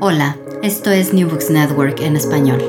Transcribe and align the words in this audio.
Hola, 0.00 0.36
esto 0.62 0.90
es 0.90 1.12
New 1.12 1.28
Books 1.28 1.50
Network 1.50 2.00
en 2.00 2.16
español. 2.16 2.60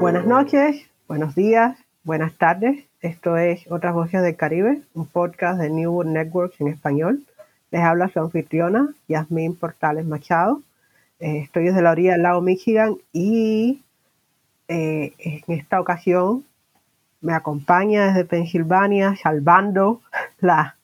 Buenas 0.00 0.26
noches, 0.26 0.86
buenos 1.06 1.34
días, 1.34 1.78
buenas 2.04 2.34
tardes. 2.34 2.84
Esto 3.00 3.36
es 3.36 3.70
Otras 3.70 3.94
Voces 3.94 4.22
del 4.22 4.36
Caribe, 4.36 4.82
un 4.94 5.06
podcast 5.06 5.60
de 5.60 5.70
New 5.70 5.92
Books 5.92 6.10
Network 6.10 6.54
en 6.58 6.68
español. 6.68 7.22
Les 7.70 7.82
habla 7.82 8.08
su 8.08 8.20
anfitriona, 8.20 8.92
Yasmín 9.06 9.56
Portales 9.56 10.04
Machado. 10.04 10.62
Eh, 11.20 11.38
estoy 11.38 11.64
desde 11.64 11.82
la 11.82 11.92
orilla 11.92 12.12
del 12.12 12.22
lago 12.22 12.40
Michigan 12.40 12.96
y 13.12 13.82
eh, 14.68 15.14
en 15.18 15.54
esta 15.54 15.80
ocasión 15.80 16.44
me 17.20 17.34
acompaña 17.34 18.08
desde 18.08 18.24
Pensilvania, 18.24 19.16
salvando 19.22 20.02
la 20.40 20.76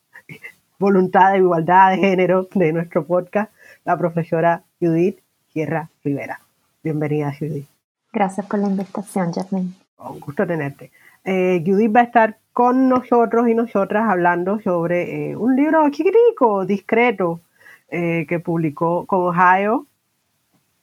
voluntad 0.79 1.33
de 1.33 1.39
igualdad 1.39 1.91
de 1.91 1.99
género 1.99 2.49
de 2.55 2.73
nuestro 2.73 3.05
podcast, 3.05 3.53
la 3.85 3.99
profesora 3.99 4.63
Judith 4.81 5.24
Sierra 5.55 5.89
Rivera. 6.03 6.41
Bienvenida, 6.83 7.33
Judith. 7.33 7.69
Gracias 8.13 8.45
por 8.45 8.59
la 8.59 8.67
invitación, 8.67 9.33
Jasmine. 9.33 9.71
Un 9.99 10.19
gusto 10.19 10.45
tenerte. 10.45 10.91
Eh, 11.25 11.63
Judith 11.65 11.95
va 11.95 12.01
a 12.01 12.05
estar 12.05 12.39
con 12.53 12.89
nosotros 12.89 13.49
y 13.49 13.55
nosotras 13.55 14.11
hablando 14.11 14.61
sobre 14.61 15.31
eh, 15.31 15.37
un 15.37 15.55
libro 15.55 15.89
chiquitico, 15.91 16.67
discreto, 16.67 17.41
eh, 17.89 18.27
que 18.29 18.41
publicó 18.41 19.07
con 19.07 19.21
Ohio 19.21 19.87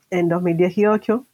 en 0.10 0.30
2018, 0.30 1.26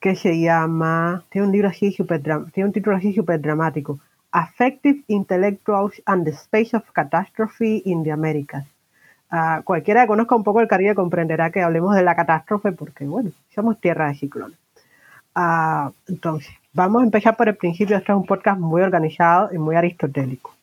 que 0.00 0.16
se 0.16 0.40
llama, 0.40 1.24
tiene 1.30 1.46
un 1.46 1.52
libro 1.52 1.68
así 1.68 1.92
super, 1.92 2.20
tiene 2.52 2.66
un 2.66 2.72
título 2.72 2.96
así 2.96 3.14
súper 3.14 3.40
dramático, 3.40 4.00
Affective 4.32 5.04
Intellectuals 5.06 6.02
and 6.06 6.24
the 6.24 6.32
Space 6.32 6.76
of 6.76 6.82
Catastrophe 6.92 7.82
in 7.84 8.02
the 8.02 8.10
Americas. 8.10 8.66
Cualquiera 9.64 10.02
que 10.02 10.08
conozca 10.08 10.34
un 10.34 10.44
poco 10.44 10.60
el 10.60 10.68
Caribe 10.68 10.94
comprenderá 10.94 11.50
que 11.50 11.62
hablemos 11.62 11.94
de 11.94 12.02
la 12.02 12.16
catástrofe 12.16 12.72
porque, 12.72 13.04
bueno, 13.04 13.30
somos 13.54 13.78
tierra 13.80 14.08
de 14.08 14.14
ciclones. 14.14 14.58
Ah, 15.34 15.92
entonces, 16.08 16.52
vamos 16.72 17.02
a 17.02 17.04
empezar 17.04 17.36
por 17.36 17.48
el 17.48 17.56
principio. 17.56 17.96
Esto 17.96 18.12
es 18.12 18.18
un 18.18 18.26
podcast 18.26 18.58
muy 18.58 18.82
organizado 18.82 19.50
y 19.52 19.58
muy 19.58 19.76
aristotélico. 19.76 20.54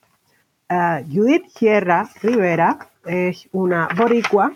Ah, 0.67 1.01
Judith 1.07 1.47
Sierra 1.49 2.09
Rivera 2.21 2.79
es 3.05 3.47
una 3.51 3.87
boricua 3.95 4.51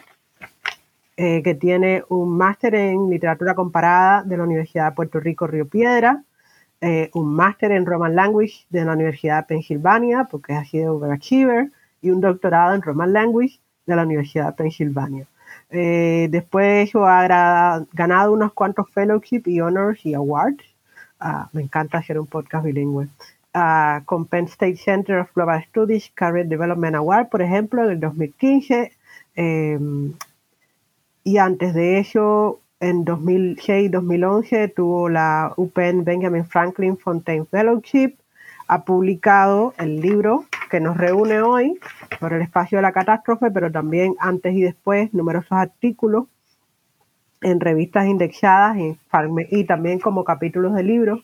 eh, 1.16 1.44
que 1.44 1.54
tiene 1.54 2.04
un 2.10 2.36
máster 2.36 2.76
en 2.76 3.10
literatura 3.10 3.54
comparada 3.54 4.24
de 4.24 4.38
la 4.38 4.44
Universidad 4.44 4.90
de 4.90 4.96
Puerto 4.96 5.20
Rico 5.20 5.48
Río 5.48 5.68
Piedra, 5.68 6.24
eh, 6.82 7.10
un 7.14 7.36
máster 7.36 7.72
en 7.74 7.86
Roman 7.86 8.16
Language 8.16 8.66
de 8.70 8.86
la 8.86 8.94
Universidad 8.94 9.42
de 9.42 9.44
Pensilvania, 9.56 10.28
porque 10.32 10.54
ha 10.54 10.66
sido 10.66 10.96
overachiever, 10.96 11.72
y 12.02 12.12
un 12.12 12.22
doctorado 12.22 12.74
en 12.74 12.82
Roman 12.82 13.12
Language 13.12 13.60
de 13.90 13.96
la 13.96 14.04
Universidad 14.04 14.48
de 14.48 14.54
Pensilvania. 14.54 15.26
Eh, 15.72 16.28
después 16.32 16.92
ha 16.96 17.86
ganado 17.94 18.34
unos 18.34 18.54
cuantos 18.54 18.90
fellowship 18.92 19.44
y 19.46 19.62
honors 19.62 20.06
y 20.06 20.14
awards. 20.14 20.64
Ah, 21.20 21.50
me 21.54 21.62
encanta 21.62 21.98
hacer 21.98 22.20
un 22.20 22.28
podcast 22.28 22.66
bilingüe. 22.66 23.08
Ah, 23.54 24.02
con 24.06 24.26
Penn 24.26 24.46
State 24.46 24.78
Center 24.78 25.18
of 25.20 25.34
Global 25.34 25.64
Studies 25.70 26.12
Career 26.14 26.48
Development 26.48 26.96
Award, 26.96 27.30
por 27.30 27.42
ejemplo, 27.42 27.84
en 27.84 27.92
el 27.92 28.00
2015. 28.00 28.92
Em, 29.36 30.14
y 31.24 31.38
antes 31.38 31.74
de 31.74 32.00
eso, 32.00 32.62
en 32.80 33.04
2006-2011, 33.06 34.74
tuvo 34.74 35.10
la 35.10 35.54
UPenn 35.58 36.04
Benjamin 36.04 36.46
Franklin 36.46 36.98
Fontaine 36.98 37.46
Fellowship. 37.46 38.16
Ha 38.68 38.86
publicado 38.86 39.74
el 39.78 40.00
libro 40.00 40.46
que 40.70 40.80
nos 40.80 40.98
reúne 40.98 41.42
hoy 41.42 41.80
por 42.20 42.34
el 42.34 42.42
espacio 42.42 42.78
de 42.78 42.84
la 42.84 42.92
catástrofe, 42.92 43.52
pero 43.52 43.72
también 43.72 44.16
antes 44.20 44.54
y 44.54 44.62
después 44.62 45.14
numerosos 45.14 45.52
artículos 45.52 46.26
en 47.42 47.60
revistas 47.60 48.06
indexadas 48.06 48.78
y, 49.50 49.64
también 49.66 50.00
como 50.00 50.24
capítulos 50.24 50.74
de 50.76 50.84
libros. 50.84 51.22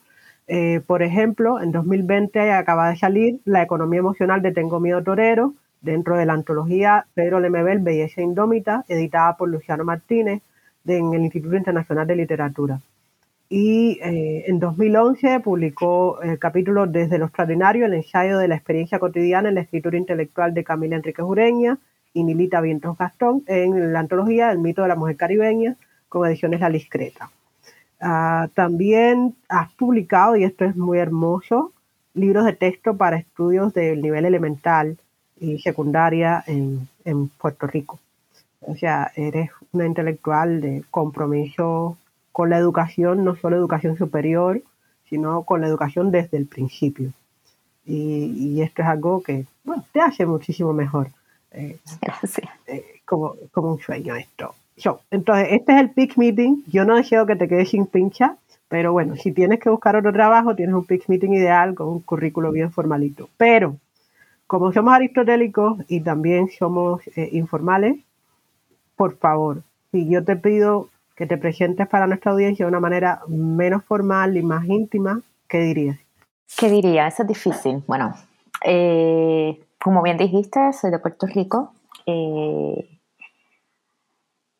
Eh, 0.47 0.81
por 0.85 1.03
ejemplo, 1.03 1.61
en 1.61 1.71
2020 1.71 2.51
acaba 2.51 2.89
de 2.89 2.97
salir 2.97 3.39
La 3.45 3.63
economía 3.63 3.99
emocional 3.99 4.41
de 4.41 4.51
Tengo 4.51 4.79
Miedo 4.79 5.03
Torero, 5.03 5.53
dentro 5.81 6.17
de 6.17 6.25
la 6.25 6.33
antología 6.33 7.05
Pedro 7.13 7.39
Lemebel, 7.39 7.79
Belleza 7.79 8.21
Indómita, 8.21 8.85
editada 8.87 9.37
por 9.37 9.49
Luciano 9.49 9.83
Martínez 9.83 10.41
en 10.85 11.13
el 11.13 11.21
Instituto 11.23 11.55
Internacional 11.55 12.07
de 12.07 12.15
Literatura 12.15 12.79
y 13.49 13.99
eh, 14.01 14.45
en 14.47 14.59
2011 14.59 15.39
publicó 15.41 16.21
el 16.21 16.39
capítulo 16.39 16.87
Desde 16.87 17.17
lo 17.17 17.25
extraordinario, 17.25 17.85
el 17.85 17.93
ensayo 17.93 18.37
de 18.37 18.47
la 18.47 18.55
experiencia 18.55 18.99
cotidiana 18.99 19.49
en 19.49 19.55
la 19.55 19.61
escritura 19.61 19.97
intelectual 19.97 20.53
de 20.53 20.63
Camila 20.63 20.95
Enrique 20.95 21.21
Jureña 21.21 21.77
y 22.13 22.23
Milita 22.23 22.61
Vientos 22.61 22.97
Gastón 22.97 23.43
en 23.47 23.93
la 23.93 23.99
antología 23.99 24.51
El 24.51 24.59
mito 24.59 24.81
de 24.81 24.87
la 24.87 24.95
mujer 24.95 25.17
caribeña 25.17 25.75
con 26.09 26.27
ediciones 26.27 26.59
La 26.59 26.69
Discreta. 26.69 27.29
Ah, 28.01 28.49
también 28.53 29.35
has 29.47 29.71
publicado, 29.73 30.35
y 30.35 30.43
esto 30.43 30.65
es 30.65 30.75
muy 30.75 30.97
hermoso, 30.97 31.71
libros 32.13 32.45
de 32.45 32.53
texto 32.53 32.97
para 32.97 33.17
estudios 33.17 33.73
del 33.73 34.01
nivel 34.01 34.25
elemental 34.25 34.97
y 35.39 35.59
secundaria 35.59 36.43
en, 36.47 36.87
en 37.03 37.27
Puerto 37.29 37.67
Rico. 37.67 37.99
O 38.61 38.75
sea, 38.75 39.11
eres 39.15 39.51
una 39.71 39.85
intelectual 39.85 40.61
de 40.61 40.83
compromiso 40.89 41.97
con 42.35 42.49
la 42.49 42.57
educación, 42.57 43.23
no 43.23 43.37
solo 43.37 43.55
educación 43.55 43.95
superior, 43.95 44.61
sino 45.09 45.43
con 45.43 45.61
la 45.61 45.67
educación 45.67 46.11
desde 46.11 46.35
el 46.35 46.47
principio. 46.47 47.13
Y, 47.85 48.61
esto 48.61 48.81
es 48.81 48.87
algo 48.89 49.23
que 49.23 49.45
te 49.93 50.01
hace 50.01 50.25
muchísimo 50.25 50.73
mejor. 50.73 51.07
Eh, 51.51 51.77
eh, 52.67 52.83
como, 53.05 53.35
como 53.53 53.71
un 53.71 53.79
sueño 53.79 54.17
esto. 54.17 54.53
entonces, 55.11 55.47
este 55.51 55.75
es 55.75 55.79
el 55.79 55.91
Pitch 55.91 56.17
Meeting. 56.17 56.63
Yo 56.67 56.83
no 56.83 56.97
deseo 56.97 57.25
que 57.25 57.37
te 57.37 57.47
quedes 57.47 57.69
sin 57.69 57.85
pincha, 57.85 58.35
pero 58.67 58.91
bueno, 58.91 59.15
si 59.15 59.31
tienes 59.31 59.61
que 59.61 59.69
buscar 59.69 59.95
otro 59.95 60.11
trabajo, 60.11 60.57
tienes 60.57 60.75
un 60.75 60.83
Pitch 60.83 61.07
Meeting 61.07 61.35
ideal 61.35 61.73
con 61.73 61.87
un 61.87 62.01
currículo 62.01 62.51
bien 62.51 62.69
formalito. 62.69 63.29
Pero, 63.37 63.77
como 64.45 64.73
somos 64.73 64.93
aristotélicos 64.93 65.77
y 65.87 66.01
también 66.01 66.49
somos 66.49 67.01
eh, 67.15 67.29
informales, 67.31 67.95
por 68.97 69.15
favor, 69.15 69.63
si 69.93 70.09
yo 70.09 70.25
te 70.25 70.35
pido 70.35 70.89
que 71.15 71.25
te 71.25 71.37
presentes 71.37 71.87
para 71.87 72.07
nuestra 72.07 72.31
audiencia 72.31 72.65
de 72.65 72.69
una 72.69 72.79
manera 72.79 73.21
menos 73.27 73.83
formal 73.85 74.35
y 74.37 74.43
más 74.43 74.65
íntima, 74.65 75.21
¿qué 75.47 75.59
dirías? 75.59 75.97
¿Qué 76.57 76.69
diría? 76.69 77.07
Eso 77.07 77.23
es 77.23 77.27
difícil. 77.27 77.83
Bueno, 77.87 78.13
eh, 78.63 79.59
como 79.81 80.01
bien 80.01 80.17
dijiste, 80.17 80.73
soy 80.73 80.91
de 80.91 80.99
Puerto 80.99 81.25
Rico. 81.27 81.73
Eh, 82.05 82.95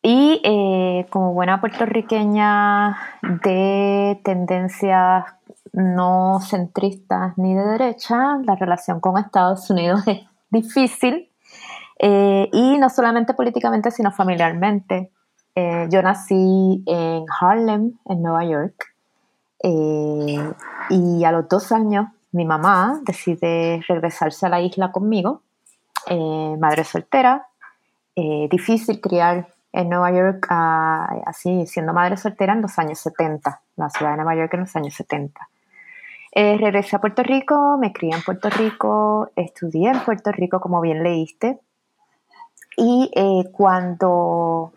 Y 0.08 0.40
eh, 0.44 1.06
como 1.10 1.34
buena 1.34 1.60
puertorriqueña 1.60 2.96
de 3.42 4.20
tendencias 4.22 5.24
no 5.72 6.38
centristas 6.48 7.36
ni 7.36 7.54
de 7.54 7.64
derecha, 7.64 8.38
la 8.44 8.54
relación 8.54 9.00
con 9.00 9.18
Estados 9.18 9.68
Unidos 9.68 10.02
es 10.06 10.20
difícil. 10.48 11.28
Eh, 11.98 12.48
y 12.52 12.78
no 12.78 12.88
solamente 12.88 13.34
políticamente, 13.34 13.90
sino 13.90 14.12
familiarmente. 14.12 15.10
Eh, 15.56 15.88
yo 15.90 16.02
nací 16.02 16.84
en 16.86 17.24
Harlem, 17.40 17.98
en 18.04 18.22
Nueva 18.22 18.44
York, 18.44 18.94
y 20.90 21.24
a 21.24 21.32
los 21.32 21.48
dos 21.48 21.72
años 21.72 22.06
mi 22.30 22.44
mamá 22.44 23.00
decide 23.02 23.82
regresarse 23.88 24.46
a 24.46 24.48
la 24.48 24.60
isla 24.60 24.92
conmigo, 24.92 25.42
madre 26.58 26.84
soltera, 26.84 27.48
difícil 28.14 29.00
criar 29.00 29.48
en 29.72 29.88
Nueva 29.90 30.10
York, 30.10 30.46
así 30.50 31.66
siendo 31.66 31.92
madre 31.92 32.16
soltera 32.16 32.54
en 32.54 32.62
los 32.62 32.78
años 32.78 32.98
70, 33.00 33.60
la 33.76 33.90
ciudad 33.90 34.12
de 34.12 34.16
Nueva 34.16 34.34
York 34.34 34.54
en 34.54 34.60
los 34.60 34.76
años 34.76 34.94
70. 34.94 35.48
Eh, 36.32 36.58
regresé 36.58 36.96
a 36.96 37.00
Puerto 37.00 37.22
Rico, 37.22 37.78
me 37.78 37.92
crié 37.92 38.14
en 38.14 38.22
Puerto 38.22 38.50
Rico, 38.50 39.30
estudié 39.36 39.90
en 39.90 40.00
Puerto 40.00 40.32
Rico, 40.32 40.60
como 40.60 40.80
bien 40.80 41.02
leíste, 41.02 41.60
y 42.76 43.10
eh, 43.14 43.50
cuando, 43.52 44.72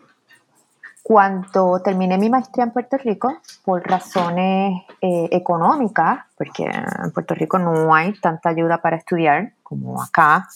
cuando 1.10 1.80
terminé 1.82 2.18
mi 2.18 2.30
maestría 2.30 2.66
en 2.66 2.70
Puerto 2.70 2.96
Rico, 2.96 3.36
por 3.64 3.82
razones 3.82 4.84
eh, 5.00 5.28
económicas, 5.32 6.20
porque 6.38 6.66
en 6.66 7.10
Puerto 7.10 7.34
Rico 7.34 7.58
no 7.58 7.92
hay 7.92 8.12
tanta 8.20 8.50
ayuda 8.50 8.80
para 8.80 8.98
estudiar 8.98 9.54
como 9.64 10.00
acá, 10.00 10.46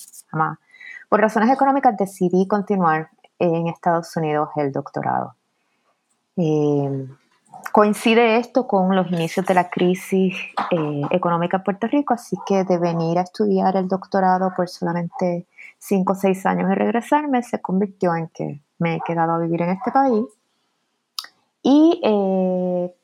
por 1.08 1.20
razones 1.20 1.50
económicas 1.50 1.96
decidí 1.96 2.46
continuar 2.46 3.08
en 3.40 3.66
Estados 3.66 4.16
Unidos 4.16 4.50
el 4.54 4.70
doctorado. 4.70 5.34
Eh, 6.36 7.08
coincide 7.72 8.36
esto 8.36 8.68
con 8.68 8.94
los 8.94 9.10
inicios 9.10 9.44
de 9.46 9.54
la 9.54 9.68
crisis 9.68 10.36
eh, 10.70 11.02
económica 11.10 11.56
en 11.56 11.64
Puerto 11.64 11.88
Rico, 11.88 12.14
así 12.14 12.36
que 12.46 12.62
de 12.62 12.78
venir 12.78 13.18
a 13.18 13.22
estudiar 13.22 13.74
el 13.74 13.88
doctorado 13.88 14.52
por 14.56 14.68
solamente 14.68 15.48
cinco 15.80 16.12
o 16.12 16.16
seis 16.16 16.46
años 16.46 16.70
y 16.70 16.74
regresarme 16.74 17.42
se 17.42 17.60
convirtió 17.60 18.14
en 18.14 18.28
que 18.28 18.60
me 18.78 18.94
he 18.94 19.00
quedado 19.00 19.32
a 19.32 19.38
vivir 19.38 19.60
en 19.60 19.70
este 19.70 19.90
país. 19.90 20.24
Y 21.64 22.00
eh, 22.04 22.94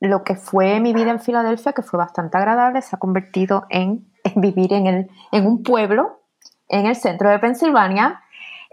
lo 0.00 0.24
que 0.24 0.34
fue 0.34 0.80
mi 0.80 0.92
vida 0.92 1.12
en 1.12 1.20
Filadelfia, 1.20 1.72
que 1.72 1.82
fue 1.82 1.98
bastante 1.98 2.36
agradable, 2.36 2.82
se 2.82 2.96
ha 2.96 2.98
convertido 2.98 3.64
en, 3.70 4.06
vivir 4.36 4.74
en, 4.74 4.86
el, 4.86 5.10
en 5.32 5.46
un 5.46 5.62
pueblo 5.62 6.20
en 6.68 6.84
el 6.84 6.96
centro 6.96 7.30
de 7.30 7.38
Pensilvania, 7.38 8.20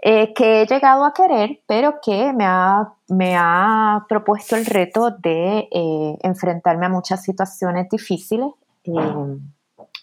eh, 0.02 0.34
que 0.34 0.62
he 0.62 0.66
llegado 0.66 1.04
a 1.04 1.14
querer, 1.14 1.60
pero 1.66 2.00
que 2.02 2.32
me 2.34 2.44
ha, 2.44 2.92
me 3.08 3.34
ha 3.38 4.04
propuesto 4.08 4.54
el 4.54 4.66
reto 4.66 5.10
de 5.10 5.68
eh, 5.72 6.18
enfrentarme 6.22 6.86
a 6.86 6.90
muchas 6.90 7.22
situaciones 7.22 7.88
difíciles. 7.88 8.52
Eh, 8.84 9.38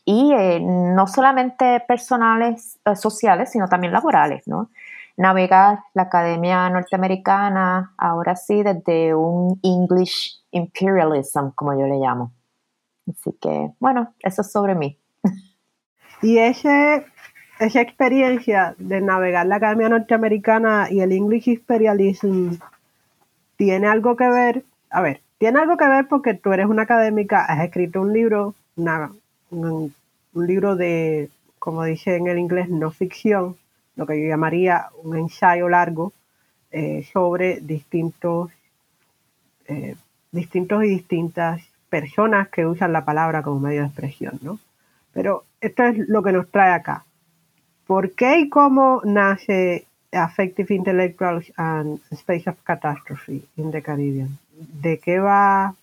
y 0.05 0.33
no 0.59 1.07
solamente 1.07 1.81
personales, 1.87 2.77
sociales, 2.95 3.51
sino 3.51 3.69
también 3.69 3.93
laborales, 3.93 4.45
¿no? 4.47 4.69
Navegar 5.15 5.79
la 5.93 6.03
academia 6.03 6.69
norteamericana, 6.69 7.93
ahora 7.97 8.35
sí, 8.35 8.63
desde 8.63 9.13
un 9.13 9.59
English 9.61 10.41
imperialism, 10.51 11.49
como 11.55 11.79
yo 11.79 11.85
le 11.85 11.99
llamo. 11.99 12.31
Así 13.07 13.31
que, 13.39 13.71
bueno, 13.79 14.13
eso 14.19 14.41
es 14.41 14.51
sobre 14.51 14.75
mí. 14.75 14.97
Y 16.21 16.37
ese 16.37 17.05
esa 17.59 17.81
experiencia 17.81 18.75
de 18.77 19.01
navegar 19.01 19.45
la 19.45 19.57
academia 19.57 19.89
norteamericana 19.89 20.87
y 20.89 21.01
el 21.01 21.11
English 21.11 21.47
Imperialism 21.47 22.55
tiene 23.55 23.87
algo 23.87 24.15
que 24.15 24.29
ver, 24.29 24.65
a 24.89 25.01
ver, 25.01 25.21
tiene 25.37 25.59
algo 25.59 25.77
que 25.77 25.87
ver 25.87 26.07
porque 26.07 26.33
tú 26.33 26.51
eres 26.51 26.65
una 26.65 26.83
académica, 26.83 27.45
has 27.45 27.63
escrito 27.63 28.01
un 28.01 28.13
libro, 28.13 28.55
un, 29.51 29.93
libro 30.33 30.75
de, 30.75 31.29
como 31.59 31.83
dice 31.83 32.15
en 32.15 32.27
el 32.27 32.39
inglés, 32.39 32.69
no 32.69 32.91
ficción, 32.91 33.55
lo 33.95 34.05
que 34.05 34.21
yo 34.21 34.27
llamaría 34.27 34.87
un 35.03 35.17
ensayo 35.17 35.69
largo 35.69 36.13
eh, 36.71 37.07
sobre 37.11 37.59
distintos, 37.61 38.51
eh, 39.67 39.95
distintos 40.31 40.83
y 40.83 40.89
distintas 40.89 41.61
personas 41.89 42.49
que 42.49 42.65
usan 42.65 42.91
la 42.91 43.05
palabra 43.05 43.43
como 43.43 43.59
medio 43.59 43.81
de 43.81 43.87
expresión, 43.87 44.39
¿no? 44.41 44.59
Pero 45.13 45.43
esto 45.61 45.83
es 45.83 46.09
lo 46.09 46.23
que 46.23 46.31
nos 46.31 46.49
trae 46.49 46.73
acá. 46.73 47.05
¿Por 47.85 48.13
qué 48.13 48.39
y 48.39 48.49
cómo 48.49 49.01
nace 49.03 49.85
Affective 50.11 50.73
Intellectual 50.73 51.43
and 51.55 51.99
Space 52.11 52.49
of 52.49 52.57
Catastrophe 52.63 53.43
in 53.57 53.71
the 53.71 53.81
Caribbean? 53.81 54.39
¿De 54.81 54.97
qué 54.97 55.19
va? 55.19 55.75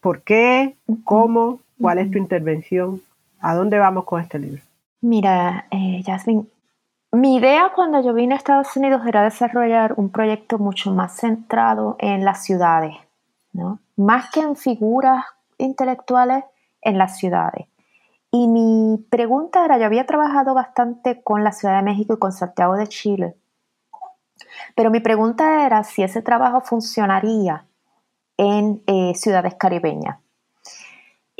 ¿Por 0.00 0.22
qué? 0.22 0.76
¿Cómo? 1.02 1.60
¿Cuál 1.80 1.98
es 1.98 2.10
tu 2.10 2.18
intervención? 2.18 3.02
¿A 3.40 3.54
dónde 3.54 3.78
vamos 3.78 4.04
con 4.04 4.20
este 4.20 4.38
libro? 4.38 4.62
Mira, 5.04 5.66
eh, 5.70 6.02
Jasmine, 6.02 6.46
mi 7.12 7.36
idea 7.36 7.72
cuando 7.74 8.00
yo 8.00 8.14
vine 8.14 8.32
a 8.32 8.38
Estados 8.38 8.74
Unidos 8.74 9.02
era 9.06 9.22
desarrollar 9.22 9.92
un 9.98 10.08
proyecto 10.08 10.58
mucho 10.58 10.94
más 10.94 11.18
centrado 11.18 11.96
en 11.98 12.24
las 12.24 12.42
ciudades, 12.42 12.96
¿no? 13.52 13.80
Más 13.96 14.30
que 14.30 14.40
en 14.40 14.56
figuras 14.56 15.26
intelectuales, 15.58 16.44
en 16.80 16.96
las 16.96 17.18
ciudades. 17.18 17.66
Y 18.30 18.48
mi 18.48 18.96
pregunta 19.10 19.66
era, 19.66 19.76
yo 19.76 19.84
había 19.84 20.06
trabajado 20.06 20.54
bastante 20.54 21.22
con 21.22 21.44
la 21.44 21.52
Ciudad 21.52 21.76
de 21.76 21.82
México 21.82 22.14
y 22.14 22.18
con 22.18 22.32
Santiago 22.32 22.74
de 22.74 22.86
Chile, 22.86 23.36
pero 24.74 24.90
mi 24.90 25.00
pregunta 25.00 25.66
era 25.66 25.84
si 25.84 26.02
ese 26.02 26.22
trabajo 26.22 26.62
funcionaría 26.62 27.66
en 28.38 28.82
eh, 28.86 29.12
ciudades 29.16 29.54
caribeñas. 29.56 30.23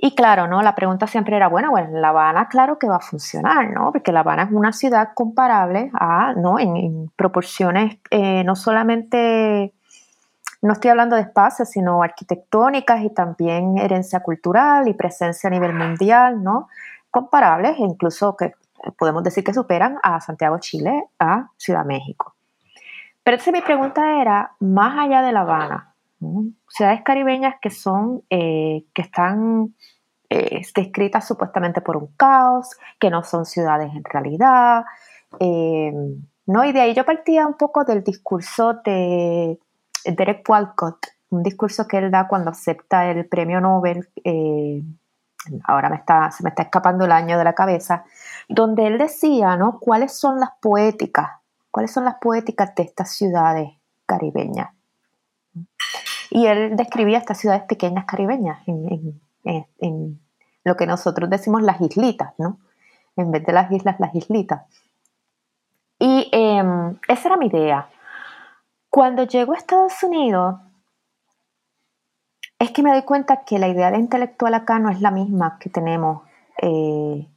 Y 0.06 0.14
claro, 0.14 0.46
¿no? 0.46 0.60
La 0.60 0.74
pregunta 0.74 1.06
siempre 1.06 1.34
era, 1.34 1.48
bueno, 1.48 1.70
bueno, 1.70 1.98
La 1.98 2.10
Habana 2.10 2.46
claro 2.48 2.78
que 2.78 2.86
va 2.86 2.96
a 2.96 3.00
funcionar, 3.00 3.70
¿no? 3.70 3.90
Porque 3.90 4.12
La 4.12 4.20
Habana 4.20 4.42
es 4.42 4.52
una 4.52 4.70
ciudad 4.70 5.14
comparable 5.14 5.90
a, 5.94 6.34
¿no? 6.34 6.58
En, 6.58 7.10
proporciones 7.16 7.96
eh, 8.10 8.44
no 8.44 8.54
solamente, 8.54 9.72
no 10.60 10.74
estoy 10.74 10.90
hablando 10.90 11.16
de 11.16 11.22
espacios, 11.22 11.70
sino 11.70 12.02
arquitectónicas 12.02 13.02
y 13.02 13.08
también 13.14 13.78
herencia 13.78 14.20
cultural 14.20 14.88
y 14.88 14.92
presencia 14.92 15.48
a 15.48 15.50
nivel 15.50 15.72
mundial, 15.72 16.42
¿no? 16.42 16.68
comparables 17.10 17.78
e 17.78 17.84
incluso 17.84 18.36
que 18.36 18.52
podemos 18.98 19.22
decir 19.22 19.42
que 19.42 19.54
superan 19.54 19.96
a 20.02 20.20
Santiago, 20.20 20.58
Chile, 20.58 21.04
a 21.18 21.48
Ciudad 21.56 21.86
México. 21.86 22.34
Pero 23.22 23.36
entonces 23.36 23.54
mi 23.54 23.62
pregunta 23.62 24.20
era, 24.20 24.52
más 24.60 24.98
allá 24.98 25.22
de 25.22 25.32
La 25.32 25.40
Habana, 25.40 25.94
ciudades 26.68 27.00
caribeñas 27.02 27.54
que 27.62 27.70
son, 27.70 28.22
eh, 28.28 28.84
que 28.92 29.00
están 29.00 29.74
eh, 30.34 30.62
descritas 30.74 31.26
supuestamente 31.26 31.80
por 31.80 31.96
un 31.96 32.08
caos, 32.16 32.70
que 32.98 33.10
no 33.10 33.22
son 33.22 33.44
ciudades 33.44 33.92
en 33.94 34.04
realidad, 34.04 34.84
eh, 35.40 35.92
¿no? 36.46 36.64
Y 36.64 36.72
de 36.72 36.80
ahí 36.80 36.94
yo 36.94 37.04
partía 37.04 37.46
un 37.46 37.54
poco 37.54 37.84
del 37.84 38.02
discurso 38.02 38.74
de 38.84 39.58
Derek 40.04 40.48
Walcott, 40.48 41.06
un 41.30 41.42
discurso 41.42 41.86
que 41.86 41.98
él 41.98 42.10
da 42.10 42.28
cuando 42.28 42.50
acepta 42.50 43.10
el 43.10 43.26
premio 43.26 43.60
Nobel 43.60 44.08
ahora 45.64 45.90
me 45.90 45.96
está, 45.96 46.30
se 46.30 46.42
me 46.42 46.50
está 46.50 46.62
escapando 46.62 47.04
el 47.04 47.12
año 47.12 47.38
de 47.38 47.44
la 47.44 47.54
cabeza, 47.54 48.04
donde 48.48 48.86
él 48.86 48.98
decía, 48.98 49.56
¿no? 49.56 49.78
¿Cuáles 49.78 50.18
son 50.18 50.40
las 50.40 50.50
poéticas? 50.60 51.30
¿Cuáles 51.70 51.92
son 51.92 52.04
las 52.04 52.16
poéticas 52.20 52.74
de 52.74 52.84
estas 52.84 53.12
ciudades 53.12 53.70
caribeñas? 54.06 54.70
Y 56.30 56.46
él 56.46 56.76
describía 56.76 57.18
estas 57.18 57.38
ciudades 57.38 57.64
pequeñas 57.64 58.06
caribeñas 58.06 58.58
en, 58.66 60.20
lo 60.64 60.76
que 60.76 60.86
nosotros 60.86 61.30
decimos 61.30 61.62
las 61.62 61.80
islitas, 61.80 62.34
¿no? 62.38 62.58
En 63.16 63.30
vez 63.30 63.44
de 63.44 63.52
las 63.52 63.70
islas, 63.70 64.00
las 64.00 64.14
islitas. 64.14 64.62
Y 65.98 66.28
em, 66.32 66.98
esa 67.06 67.28
era 67.28 67.36
mi 67.36 67.46
idea. 67.46 67.88
Cuando 68.90 69.24
llego 69.24 69.52
a 69.52 69.56
Estados 69.56 70.02
Unidos, 70.02 70.56
es 72.58 72.70
que 72.70 72.82
me 72.82 72.90
doy 72.90 73.02
cuenta 73.02 73.44
que 73.44 73.58
la 73.58 73.68
idea 73.68 73.90
de 73.90 73.98
intelectual 73.98 74.54
acá 74.54 74.78
no 74.78 74.90
es 74.90 75.00
la 75.00 75.10
misma 75.10 75.58
que 75.58 75.70
tenemos 75.70 76.22
eh, 76.62 77.28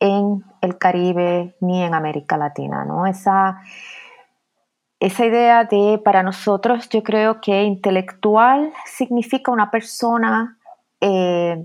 en 0.00 0.44
el 0.60 0.78
Caribe 0.78 1.56
ni 1.60 1.82
en 1.82 1.94
América 1.94 2.36
Latina, 2.36 2.84
¿no? 2.84 3.06
Esa, 3.06 3.60
esa 5.00 5.26
idea 5.26 5.64
de, 5.64 6.00
para 6.04 6.22
nosotros, 6.22 6.88
yo 6.88 7.02
creo 7.02 7.40
que 7.40 7.64
intelectual 7.64 8.72
significa 8.86 9.50
una 9.50 9.70
persona 9.70 10.58
eh, 11.00 11.64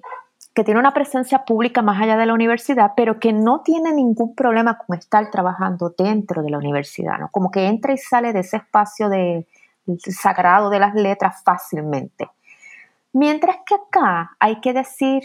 que 0.54 0.64
tiene 0.64 0.80
una 0.80 0.94
presencia 0.94 1.46
pública 1.46 1.82
más 1.82 2.02
allá 2.02 2.16
de 2.16 2.28
la 2.28 2.34
universidad, 2.34 2.92
pero 2.96 3.20
que 3.20 3.34
no 3.34 3.62
tiene 3.62 3.92
ningún 3.92 4.36
problema 4.36 4.78
con 4.78 4.98
estar 4.98 5.30
trabajando 5.32 5.94
dentro 5.98 6.44
de 6.44 6.52
la 6.52 6.60
universidad, 6.60 7.18
¿no? 7.18 7.30
Como 7.30 7.50
que 7.50 7.68
entra 7.68 7.94
y 7.94 7.98
sale 7.98 8.34
de 8.34 8.42
ese 8.42 8.58
espacio 8.58 9.10
de, 9.10 9.48
sagrado 9.98 10.70
de 10.70 10.80
las 10.80 10.94
letras 10.94 11.42
fácilmente. 11.44 12.30
Mientras 13.14 13.58
que 13.66 13.76
acá 13.76 14.36
hay 14.40 14.62
que 14.62 14.74
decir 14.74 15.24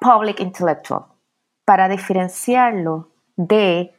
public 0.00 0.40
intellectual 0.40 1.06
para 1.64 1.88
diferenciarlo 1.88 3.08
de 3.36 3.92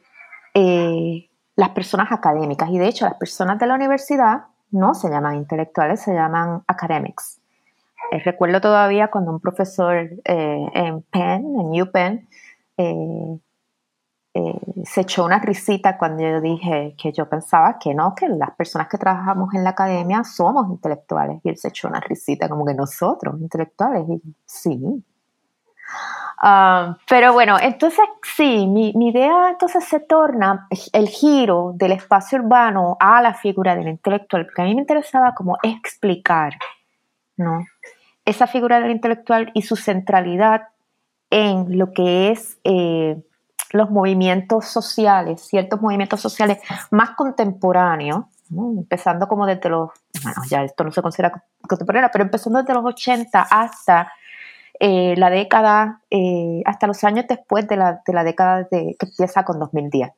eh, 0.54 1.28
las 1.56 1.70
personas 1.70 2.12
académicas. 2.12 2.70
Y 2.70 2.78
de 2.78 2.86
hecho, 2.88 3.04
las 3.04 3.14
personas 3.14 3.58
de 3.58 3.66
la 3.66 3.74
universidad 3.74 4.44
no 4.70 4.94
se 4.94 5.10
llaman 5.10 5.36
intelectuales, 5.36 6.00
se 6.00 6.14
llaman 6.14 6.62
academics. 6.66 7.40
Eh, 8.10 8.18
recuerdo 8.24 8.60
todavía 8.60 9.08
cuando 9.08 9.32
un 9.32 9.40
profesor 9.40 10.10
eh, 10.24 10.66
en 10.74 11.02
Penn, 11.02 11.60
en 11.60 11.82
UPenn, 11.82 12.28
eh, 12.78 13.40
se 14.84 15.00
echó 15.00 15.24
una 15.24 15.38
risita 15.38 15.96
cuando 15.96 16.22
yo 16.22 16.40
dije 16.42 16.94
que 16.98 17.10
yo 17.10 17.28
pensaba 17.28 17.78
que 17.78 17.94
no, 17.94 18.14
que 18.14 18.28
las 18.28 18.50
personas 18.50 18.88
que 18.88 18.98
trabajamos 18.98 19.54
en 19.54 19.64
la 19.64 19.70
academia 19.70 20.24
somos 20.24 20.68
intelectuales. 20.68 21.40
Y 21.42 21.48
él 21.48 21.56
se 21.56 21.68
echó 21.68 21.88
una 21.88 22.00
risita 22.00 22.48
como 22.48 22.66
que 22.66 22.74
nosotros, 22.74 23.40
intelectuales. 23.40 24.04
Y 24.08 24.22
sí, 24.44 25.02
Ah, 26.38 26.98
pero 27.08 27.32
bueno, 27.32 27.56
entonces 27.60 28.04
sí, 28.22 28.66
mi, 28.66 28.90
idea 28.90 29.50
entonces 29.50 29.84
se 29.84 30.00
torna 30.00 30.68
el 30.92 31.08
giro 31.08 31.72
del 31.74 31.92
espacio 31.92 32.38
urbano 32.38 32.96
a 33.00 33.22
la 33.22 33.32
figura 33.34 33.74
del 33.74 33.88
intelectual, 33.88 34.44
porque 34.44 34.62
a 34.62 34.64
mí 34.66 34.74
me 34.74 34.82
interesaba 34.82 35.34
como 35.34 35.56
explicar, 35.62 36.52
¿no? 37.36 37.64
Esa 38.26 38.46
figura 38.46 38.80
del 38.80 38.90
intelectual 38.90 39.50
y 39.54 39.62
su 39.62 39.76
centralidad 39.76 40.68
en 41.30 41.78
lo 41.78 41.92
que 41.92 42.30
es 42.30 42.58
eh, 42.64 43.16
los 43.72 43.90
movimientos 43.90 44.66
sociales, 44.66 45.40
ciertos 45.42 45.80
movimientos 45.80 46.20
sociales 46.20 46.58
más 46.90 47.10
contemporáneos, 47.10 48.26
empezando 48.50 49.26
como 49.26 49.46
desde 49.46 49.68
los, 49.70 49.90
ya 50.48 50.62
esto 50.62 50.84
no 50.84 50.92
se 50.92 51.02
considera 51.02 51.42
contemporáneo, 51.68 52.10
pero 52.12 52.24
empezando 52.24 52.60
desde 52.60 52.74
los 52.74 52.84
80 52.84 53.46
hasta 53.50 54.12
eh, 54.78 55.14
la 55.16 55.30
década, 55.30 56.02
eh, 56.10 56.62
hasta 56.64 56.86
los 56.86 57.02
años 57.04 57.26
después 57.28 57.66
de 57.66 57.76
la, 57.76 58.02
de 58.06 58.12
la 58.12 58.24
década 58.24 58.68
que 58.68 58.96
empieza 59.00 59.44
con 59.44 59.58
2010. 59.58 60.10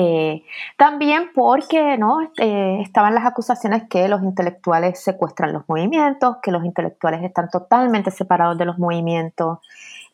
Eh, 0.00 0.44
también 0.76 1.32
porque 1.34 1.98
¿no? 1.98 2.20
estaban 2.36 3.16
las 3.16 3.26
acusaciones 3.26 3.88
que 3.90 4.06
los 4.06 4.22
intelectuales 4.22 5.02
secuestran 5.02 5.52
los 5.52 5.64
movimientos, 5.68 6.36
que 6.40 6.52
los 6.52 6.64
intelectuales 6.64 7.24
están 7.24 7.48
totalmente 7.50 8.12
separados 8.12 8.56
de 8.58 8.64
los 8.64 8.78
movimientos, 8.78 9.58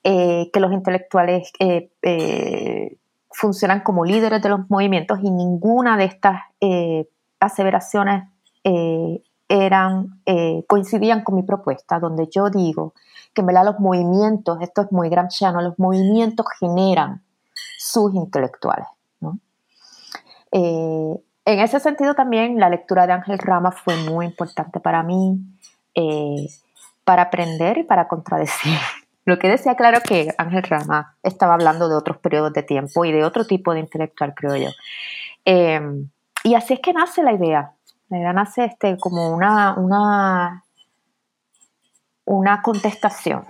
que 0.02 0.60
los 0.60 0.72
intelectuales 0.72 1.52
funcionan 3.30 3.80
como 3.80 4.06
líderes 4.06 4.40
de 4.40 4.48
los 4.48 4.70
movimientos 4.70 5.18
y 5.22 5.30
ninguna 5.30 5.98
de 5.98 6.04
estas 6.04 6.40
aseveraciones 7.38 8.24
eran, 9.48 10.22
coincidían 10.66 11.24
con 11.24 11.34
mi 11.34 11.42
propuesta, 11.42 11.98
donde 11.98 12.28
yo 12.30 12.48
digo 12.48 12.94
que 13.34 13.42
en 13.42 13.48
verdad 13.48 13.66
los 13.66 13.80
movimientos, 13.80 14.62
esto 14.62 14.80
es 14.80 14.92
muy 14.92 15.10
gramsciano, 15.10 15.60
los 15.60 15.78
movimientos 15.78 16.46
generan 16.58 17.22
sus 17.76 18.14
intelectuales. 18.14 18.86
Eh, 20.54 21.14
en 21.44 21.60
ese 21.60 21.80
sentido 21.80 22.14
también 22.14 22.58
la 22.58 22.70
lectura 22.70 23.06
de 23.06 23.12
Ángel 23.12 23.38
Rama 23.38 23.72
fue 23.72 23.96
muy 23.96 24.24
importante 24.24 24.80
para 24.80 25.02
mí, 25.02 25.38
eh, 25.94 26.48
para 27.04 27.22
aprender 27.22 27.76
y 27.78 27.82
para 27.82 28.08
contradecir. 28.08 28.72
Lo 29.26 29.38
que 29.38 29.48
decía 29.48 29.74
claro 29.74 30.00
que 30.00 30.34
Ángel 30.38 30.62
Rama 30.62 31.16
estaba 31.22 31.54
hablando 31.54 31.88
de 31.88 31.96
otros 31.96 32.18
periodos 32.18 32.52
de 32.52 32.62
tiempo 32.62 33.04
y 33.04 33.12
de 33.12 33.24
otro 33.24 33.46
tipo 33.46 33.74
de 33.74 33.80
intelectual, 33.80 34.34
creo 34.34 34.56
yo. 34.56 34.68
Eh, 35.44 35.80
y 36.44 36.54
así 36.54 36.74
es 36.74 36.80
que 36.80 36.92
nace 36.92 37.22
la 37.22 37.32
idea. 37.32 37.72
La 38.08 38.18
idea 38.18 38.32
nace 38.32 38.64
este, 38.64 38.96
como 38.98 39.34
una, 39.34 39.74
una 39.74 40.64
una 42.24 42.62
contestación, 42.62 43.44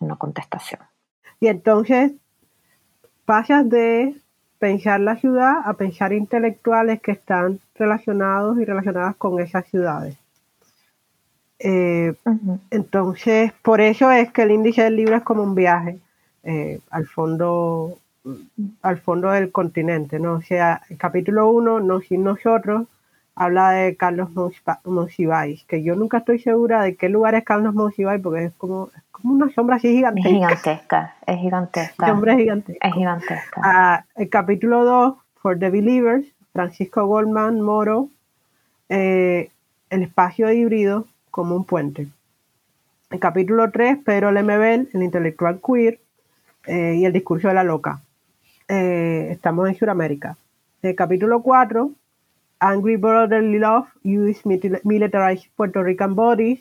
una 0.00 0.16
contestación. 0.16 0.80
Y 1.40 1.48
entonces 1.48 2.12
pasas 3.24 3.68
de 3.68 4.14
pensar 4.60 5.00
la 5.00 5.16
ciudad 5.16 5.62
a 5.64 5.72
pensar 5.72 6.12
intelectuales 6.12 7.00
que 7.00 7.12
están 7.12 7.58
relacionados 7.74 8.60
y 8.60 8.64
relacionadas 8.64 9.16
con 9.16 9.40
esas 9.40 9.66
ciudades. 9.66 10.16
Eh, 11.58 12.14
entonces, 12.70 13.52
por 13.62 13.80
eso 13.80 14.10
es 14.10 14.30
que 14.32 14.42
el 14.42 14.52
índice 14.52 14.82
del 14.82 14.96
libro 14.96 15.16
es 15.16 15.22
como 15.22 15.42
un 15.42 15.54
viaje 15.54 15.98
eh, 16.44 16.78
al 16.90 17.06
fondo 17.06 17.98
al 18.82 18.98
fondo 18.98 19.30
del 19.30 19.50
continente, 19.50 20.18
¿no? 20.18 20.34
O 20.34 20.42
sea, 20.42 20.82
el 20.90 20.98
capítulo 20.98 21.48
1, 21.48 21.80
No 21.80 22.00
sin 22.02 22.22
nosotros, 22.22 22.86
habla 23.40 23.70
de 23.70 23.96
Carlos 23.96 24.28
Monsiváis, 24.84 25.64
que 25.64 25.82
yo 25.82 25.96
nunca 25.96 26.18
estoy 26.18 26.40
segura 26.40 26.82
de 26.82 26.96
qué 26.96 27.08
lugar 27.08 27.34
es 27.34 27.42
Carlos 27.42 27.72
Monsiváis, 27.74 28.20
porque 28.20 28.44
es 28.44 28.52
como, 28.58 28.90
como 29.12 29.32
una 29.32 29.50
sombra 29.54 29.76
así 29.76 29.88
gigantesca. 29.88 30.28
Es 30.28 30.34
gigantesca, 30.34 31.14
es 31.26 31.38
gigantesca. 31.38 32.06
sombra 32.06 32.32
es 32.34 32.38
gigantesca. 32.40 32.86
Es 32.86 32.94
gigantesca. 32.94 33.60
Ah, 33.64 34.04
el 34.16 34.28
capítulo 34.28 34.84
2, 34.84 35.14
For 35.36 35.58
the 35.58 35.70
Believers, 35.70 36.26
Francisco 36.52 37.06
Goldman 37.06 37.62
Moro, 37.62 38.10
eh, 38.90 39.48
el 39.88 40.02
espacio 40.02 40.52
híbrido 40.52 41.06
como 41.30 41.56
un 41.56 41.64
puente. 41.64 42.08
El 43.08 43.20
capítulo 43.20 43.70
3, 43.70 44.00
Pedro 44.04 44.32
Lemebel, 44.32 44.90
el 44.92 45.02
intelectual 45.02 45.62
queer 45.66 45.98
eh, 46.66 46.96
y 46.98 47.06
el 47.06 47.12
discurso 47.14 47.48
de 47.48 47.54
la 47.54 47.64
loca. 47.64 48.02
Eh, 48.68 49.28
estamos 49.30 49.66
en 49.66 49.76
Sudamérica. 49.76 50.36
El 50.82 50.94
capítulo 50.94 51.40
4, 51.40 51.90
Angry 52.60 52.96
Brotherly 52.96 53.58
Love, 53.58 53.88
US 54.04 54.44
Militarized 54.84 55.50
Puerto 55.56 55.82
Rican 55.82 56.14
Bodies, 56.14 56.60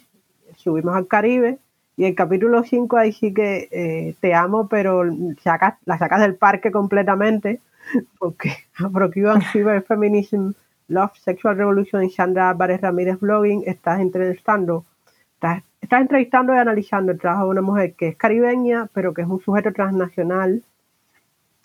subimos 0.55 0.95
al 0.95 1.07
Caribe, 1.07 1.59
y 1.99 2.05
el 2.05 2.15
capítulo 2.15 2.63
5 2.63 2.95
ahí 2.97 3.11
sí 3.11 3.33
que 3.33 3.67
eh, 3.71 4.15
te 4.21 4.33
amo, 4.33 4.69
pero 4.69 5.03
sacas, 5.41 5.75
la 5.83 5.97
sacas 5.97 6.21
del 6.21 6.35
parque 6.35 6.71
completamente, 6.71 7.59
porque 8.19 8.53
Procure 8.93 9.41
Cyber 9.51 9.83
Feminism, 9.83 10.51
Love, 10.87 11.17
Sexual 11.17 11.57
Revolution 11.57 12.03
y 12.05 12.09
Sandra 12.09 12.49
Álvarez 12.49 12.79
Ramírez 12.79 13.19
Blogging, 13.19 13.63
estás 13.65 13.99
entrevistando, 13.99 14.85
estás, 15.33 15.61
estás 15.81 15.99
entrevistando 15.99 16.55
y 16.55 16.57
analizando 16.57 17.11
el 17.11 17.19
trabajo 17.19 17.43
de 17.43 17.51
una 17.51 17.61
mujer 17.61 17.93
que 17.95 18.07
es 18.07 18.15
caribeña, 18.15 18.87
pero 18.93 19.13
que 19.13 19.23
es 19.23 19.27
un 19.27 19.41
sujeto 19.41 19.73
transnacional, 19.73 20.63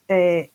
eh, 0.09 0.51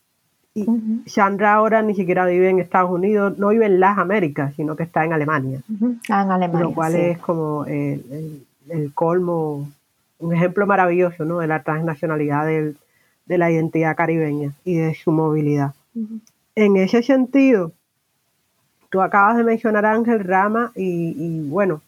y 0.66 1.10
Sandra 1.10 1.54
ahora 1.54 1.82
ni 1.82 1.96
siquiera 1.96 2.26
vive 2.26 2.50
en 2.50 2.60
Estados 2.60 2.92
Unidos, 2.92 3.38
no 3.38 3.50
vive 3.50 3.66
en 3.66 3.80
las 3.80 3.98
Américas, 3.98 4.54
sino 4.56 4.76
que 4.76 4.84
está 4.84 5.06
en 5.06 5.14
Alemania. 5.14 5.62
Ah, 6.10 6.24
en 6.24 6.32
Alemania. 6.32 6.68
Lo 6.68 6.74
cual 6.74 6.96
es 6.96 7.18
como 7.20 7.66
el, 7.66 8.92
colmo, 8.94 9.70
un 10.20 10.34
ejemplo 10.34 10.66
maravilloso 10.68 11.26
¿no? 11.26 11.40
de 11.40 11.48
la 11.48 11.64
transnacionalidad 11.64 12.46
de 12.46 13.38
la 13.38 13.52
identidad 13.52 13.96
caribeña 13.96 14.54
y 14.66 14.76
de 14.76 14.96
su 14.96 15.12
movilidad. 15.12 15.74
En 16.56 16.76
ese 16.78 17.04
sentido, 17.04 17.72
tú 18.90 19.02
acabas 19.02 19.38
de 19.38 19.44
mencionar 19.44 19.86
a 19.86 19.94
Ángel 19.94 20.20
Rama 20.20 20.72
y, 20.76 21.48
bueno, 21.48 21.82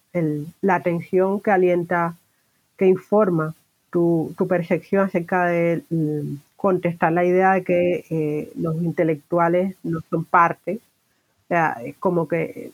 la 0.62 0.76
atención 0.76 1.40
que 1.42 1.52
alienta, 1.52 2.16
que 2.78 2.86
informa 2.86 3.54
tu, 3.90 4.34
tu 4.38 4.48
percepción 4.48 5.06
acerca 5.06 5.46
de 5.46 5.84
contestar 6.62 7.12
la 7.12 7.26
idea 7.26 7.54
de 7.54 7.64
que 7.64 8.06
eh, 8.12 8.52
los 8.56 8.76
intelectuales 8.84 9.76
no 9.82 10.00
son 10.12 10.26
parte, 10.26 10.80
o 11.46 11.48
sea, 11.48 11.78
es 11.84 11.98
como 11.98 12.28
que 12.28 12.72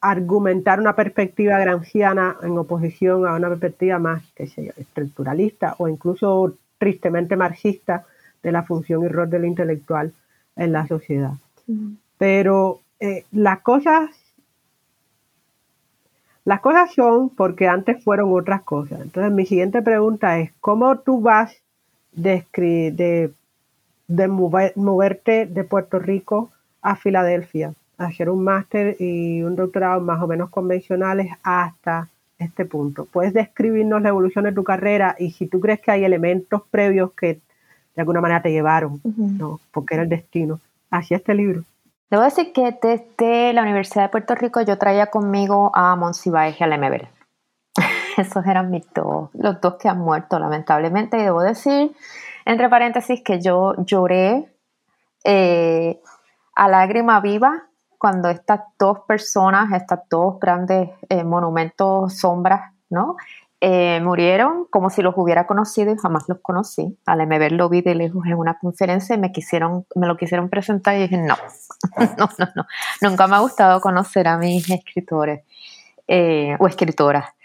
argumentar 0.00 0.80
una 0.80 0.96
perspectiva 0.96 1.56
gramsciana 1.60 2.36
en 2.42 2.58
oposición 2.58 3.28
a 3.28 3.36
una 3.36 3.48
perspectiva 3.50 4.00
más, 4.00 4.24
que 4.34 4.48
sé 4.48 4.74
estructuralista 4.76 5.76
o 5.78 5.86
incluso 5.86 6.56
tristemente 6.78 7.36
marxista 7.36 8.04
de 8.42 8.50
la 8.50 8.64
función 8.64 9.04
y 9.04 9.08
rol 9.08 9.30
del 9.30 9.44
intelectual 9.44 10.12
en 10.56 10.72
la 10.72 10.84
sociedad. 10.88 11.34
Pero 12.18 12.80
eh, 12.98 13.24
las 13.30 13.60
cosas 13.60 14.10
las 16.44 16.60
cosas 16.60 16.92
son 16.92 17.28
porque 17.28 17.68
antes 17.68 18.02
fueron 18.02 18.32
otras 18.32 18.62
cosas. 18.62 19.00
Entonces 19.00 19.32
mi 19.32 19.46
siguiente 19.46 19.80
pregunta 19.80 20.40
es, 20.40 20.50
¿cómo 20.60 20.98
tú 20.98 21.20
vas 21.20 21.56
de, 22.16 23.32
de, 24.08 24.28
moverte 24.28 25.46
de 25.46 25.64
Puerto 25.64 25.98
Rico 25.98 26.50
a 26.82 26.96
Filadelfia, 26.96 27.72
hacer 27.98 28.28
un 28.28 28.42
máster 28.42 28.96
y 28.98 29.42
un 29.42 29.54
doctorado 29.54 30.00
más 30.00 30.20
o 30.22 30.26
menos 30.26 30.50
convencionales 30.50 31.32
hasta 31.42 32.08
este 32.38 32.64
punto. 32.64 33.06
Puedes 33.06 33.32
describirnos 33.32 34.02
la 34.02 34.10
evolución 34.10 34.44
de 34.44 34.52
tu 34.52 34.64
carrera 34.64 35.16
y 35.18 35.30
si 35.30 35.46
tú 35.46 35.60
crees 35.60 35.80
que 35.80 35.90
hay 35.90 36.04
elementos 36.04 36.62
previos 36.70 37.12
que 37.12 37.38
de 37.94 38.02
alguna 38.02 38.20
manera 38.20 38.42
te 38.42 38.50
llevaron, 38.50 39.00
¿no? 39.04 39.60
porque 39.72 39.94
era 39.94 40.02
el 40.02 40.08
destino, 40.10 40.60
hacia 40.90 41.16
este 41.16 41.34
libro. 41.34 41.62
Debo 42.10 42.22
decir 42.22 42.52
que 42.52 42.76
desde 42.82 43.52
la 43.52 43.62
Universidad 43.62 44.04
de 44.04 44.08
Puerto 44.10 44.34
Rico 44.34 44.60
yo 44.60 44.78
traía 44.78 45.06
conmigo 45.06 45.72
a 45.74 45.96
Monsiváis 45.96 46.60
y 46.60 46.64
a 46.64 46.66
Lemebel. 46.66 47.08
esos 48.20 48.46
eran 48.46 48.70
mis 48.70 48.86
dos, 48.94 49.30
los 49.34 49.60
dos 49.60 49.74
que 49.74 49.88
han 49.88 49.98
muerto 49.98 50.38
lamentablemente. 50.38 51.18
Y 51.18 51.22
debo 51.22 51.42
decir, 51.42 51.94
entre 52.44 52.68
paréntesis, 52.68 53.22
que 53.22 53.40
yo 53.40 53.74
lloré 53.84 54.48
eh, 55.24 56.00
a 56.54 56.68
lágrima 56.68 57.20
viva 57.20 57.64
cuando 57.98 58.28
estas 58.28 58.60
dos 58.78 59.00
personas, 59.06 59.72
estas 59.72 60.00
dos 60.08 60.38
grandes 60.40 60.90
eh, 61.08 61.24
monumentos, 61.24 62.18
sombras, 62.18 62.72
¿no? 62.90 63.16
eh, 63.58 64.00
murieron 64.02 64.66
como 64.66 64.90
si 64.90 65.00
los 65.00 65.14
hubiera 65.16 65.46
conocido 65.46 65.90
y 65.92 65.96
jamás 65.96 66.28
los 66.28 66.38
conocí. 66.40 66.98
Al 67.06 67.26
MB 67.26 67.52
lo 67.52 67.68
vi 67.70 67.80
de 67.80 67.94
lejos 67.94 68.24
en 68.26 68.34
una 68.34 68.58
conferencia 68.58 69.16
y 69.16 69.18
me, 69.18 69.32
quisieron, 69.32 69.86
me 69.94 70.06
lo 70.06 70.16
quisieron 70.16 70.50
presentar 70.50 70.94
y 70.96 71.00
dije, 71.00 71.16
no, 71.16 71.36
no, 72.18 72.28
no, 72.38 72.48
no. 72.54 72.66
Nunca 73.00 73.26
me 73.26 73.36
ha 73.36 73.40
gustado 73.40 73.80
conocer 73.80 74.28
a 74.28 74.36
mis 74.36 74.68
escritores 74.70 75.42
o 76.06 76.66
escritoras. 76.68 77.35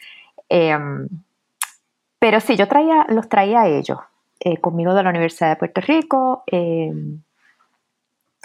Em, 0.53 1.07
pero 2.19 2.41
sí, 2.41 2.57
yo 2.57 2.67
traía, 2.67 3.05
los 3.07 3.29
traía 3.29 3.61
a 3.61 3.67
ellos, 3.67 3.99
eh, 4.41 4.59
conmigo 4.59 4.93
de 4.93 5.01
la 5.01 5.09
Universidad 5.09 5.49
de 5.49 5.55
Puerto 5.55 5.79
Rico. 5.79 6.43
Em, 6.45 7.21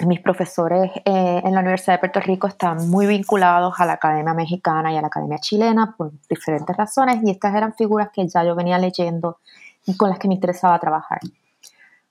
mis 0.07 0.21
profesores 0.21 0.93
eh, 1.05 1.43
en 1.45 1.53
la 1.53 1.61
Universidad 1.61 1.95
de 1.95 1.99
Puerto 1.99 2.21
Rico 2.21 2.47
están 2.47 2.89
muy 2.89 3.07
vinculados 3.07 3.75
a 3.79 3.87
la 3.87 3.95
Academia 3.95 4.35
Mexicana 4.35 4.93
y 4.93 4.97
a 4.97 5.01
la 5.01 5.09
Academia 5.09 5.39
Chilena 5.39 5.97
por 5.97 6.13
diferentes 6.29 6.77
razones 6.77 7.19
y 7.25 7.31
estas 7.31 7.57
eran 7.57 7.75
figuras 7.75 8.11
que 8.13 8.29
ya 8.29 8.45
yo 8.45 8.55
venía 8.55 8.79
leyendo 8.79 9.39
y 9.85 9.97
con 9.97 10.09
las 10.11 10.21
que 10.21 10.29
me 10.29 10.35
interesaba 10.35 10.79
trabajar. 10.79 11.19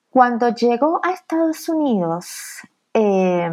Cuando 0.10 0.50
llego 0.50 1.00
a 1.04 1.12
Estados 1.12 1.70
Unidos, 1.70 2.62
eh, 2.94 3.50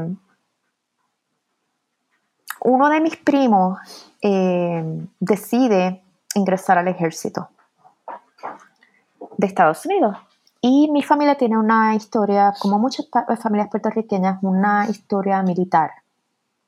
uno 2.64 2.88
de 2.88 3.00
mis 3.00 3.16
primos 3.16 3.78
eh, 4.22 5.06
decide 5.20 6.01
ingresar 6.34 6.78
al 6.78 6.88
ejército 6.88 7.48
de 9.36 9.46
Estados 9.46 9.84
Unidos 9.86 10.16
y 10.64 10.88
mi 10.92 11.02
familia 11.02 11.34
tiene 11.34 11.58
una 11.58 11.96
historia, 11.96 12.54
como 12.60 12.78
muchas 12.78 13.08
familias 13.42 13.68
puertorriqueñas, 13.68 14.38
una 14.42 14.86
historia 14.88 15.42
militar, 15.42 15.90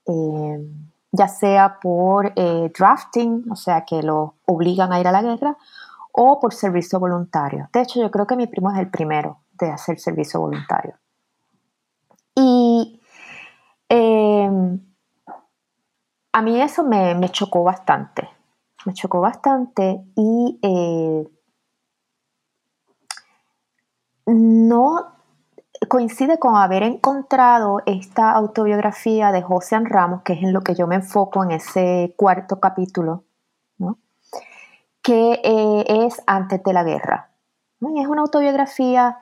eh, 0.04 0.68
ya 1.12 1.28
sea 1.28 1.78
por 1.80 2.32
eh, 2.34 2.72
drafting, 2.76 3.44
o 3.48 3.54
sea, 3.54 3.84
que 3.84 4.02
lo 4.02 4.34
obligan 4.46 4.92
a 4.92 4.98
ir 4.98 5.06
a 5.06 5.12
la 5.12 5.22
guerra, 5.22 5.56
o 6.10 6.40
por 6.40 6.52
servicio 6.52 6.98
voluntario. 6.98 7.68
De 7.72 7.82
hecho, 7.82 8.00
yo 8.00 8.10
creo 8.10 8.26
que 8.26 8.34
mi 8.34 8.48
primo 8.48 8.72
es 8.72 8.78
el 8.78 8.90
primero 8.90 9.38
de 9.52 9.70
hacer 9.70 10.00
servicio 10.00 10.40
voluntario. 10.40 10.96
Y 12.34 13.00
eh, 13.88 14.50
a 16.32 16.42
mí 16.42 16.60
eso 16.60 16.82
me, 16.82 17.14
me, 17.14 17.28
chocó 17.28 17.62
bastante, 17.62 18.28
me 18.84 18.94
chocó 18.94 19.20
bastante 19.20 20.04
y 20.16 20.58
no 24.26 25.14
coincide 25.88 26.38
con 26.38 26.56
haber 26.56 26.82
encontrado 26.82 27.82
esta 27.86 28.32
autobiografía 28.32 29.32
de 29.32 29.42
José 29.42 29.78
Ramos, 29.80 30.22
que 30.22 30.34
es 30.34 30.42
en 30.42 30.52
lo 30.52 30.62
que 30.62 30.74
yo 30.74 30.86
me 30.86 30.96
enfoco 30.96 31.44
en 31.44 31.52
ese 31.52 32.14
cuarto 32.16 32.60
capítulo, 32.60 33.24
que 35.02 35.40
eh, 35.44 35.84
es 36.06 36.22
Antes 36.26 36.62
de 36.62 36.72
la 36.72 36.82
Guerra. 36.82 37.30
es 37.80 38.06
una 38.06 38.22
autobiografía 38.22 39.18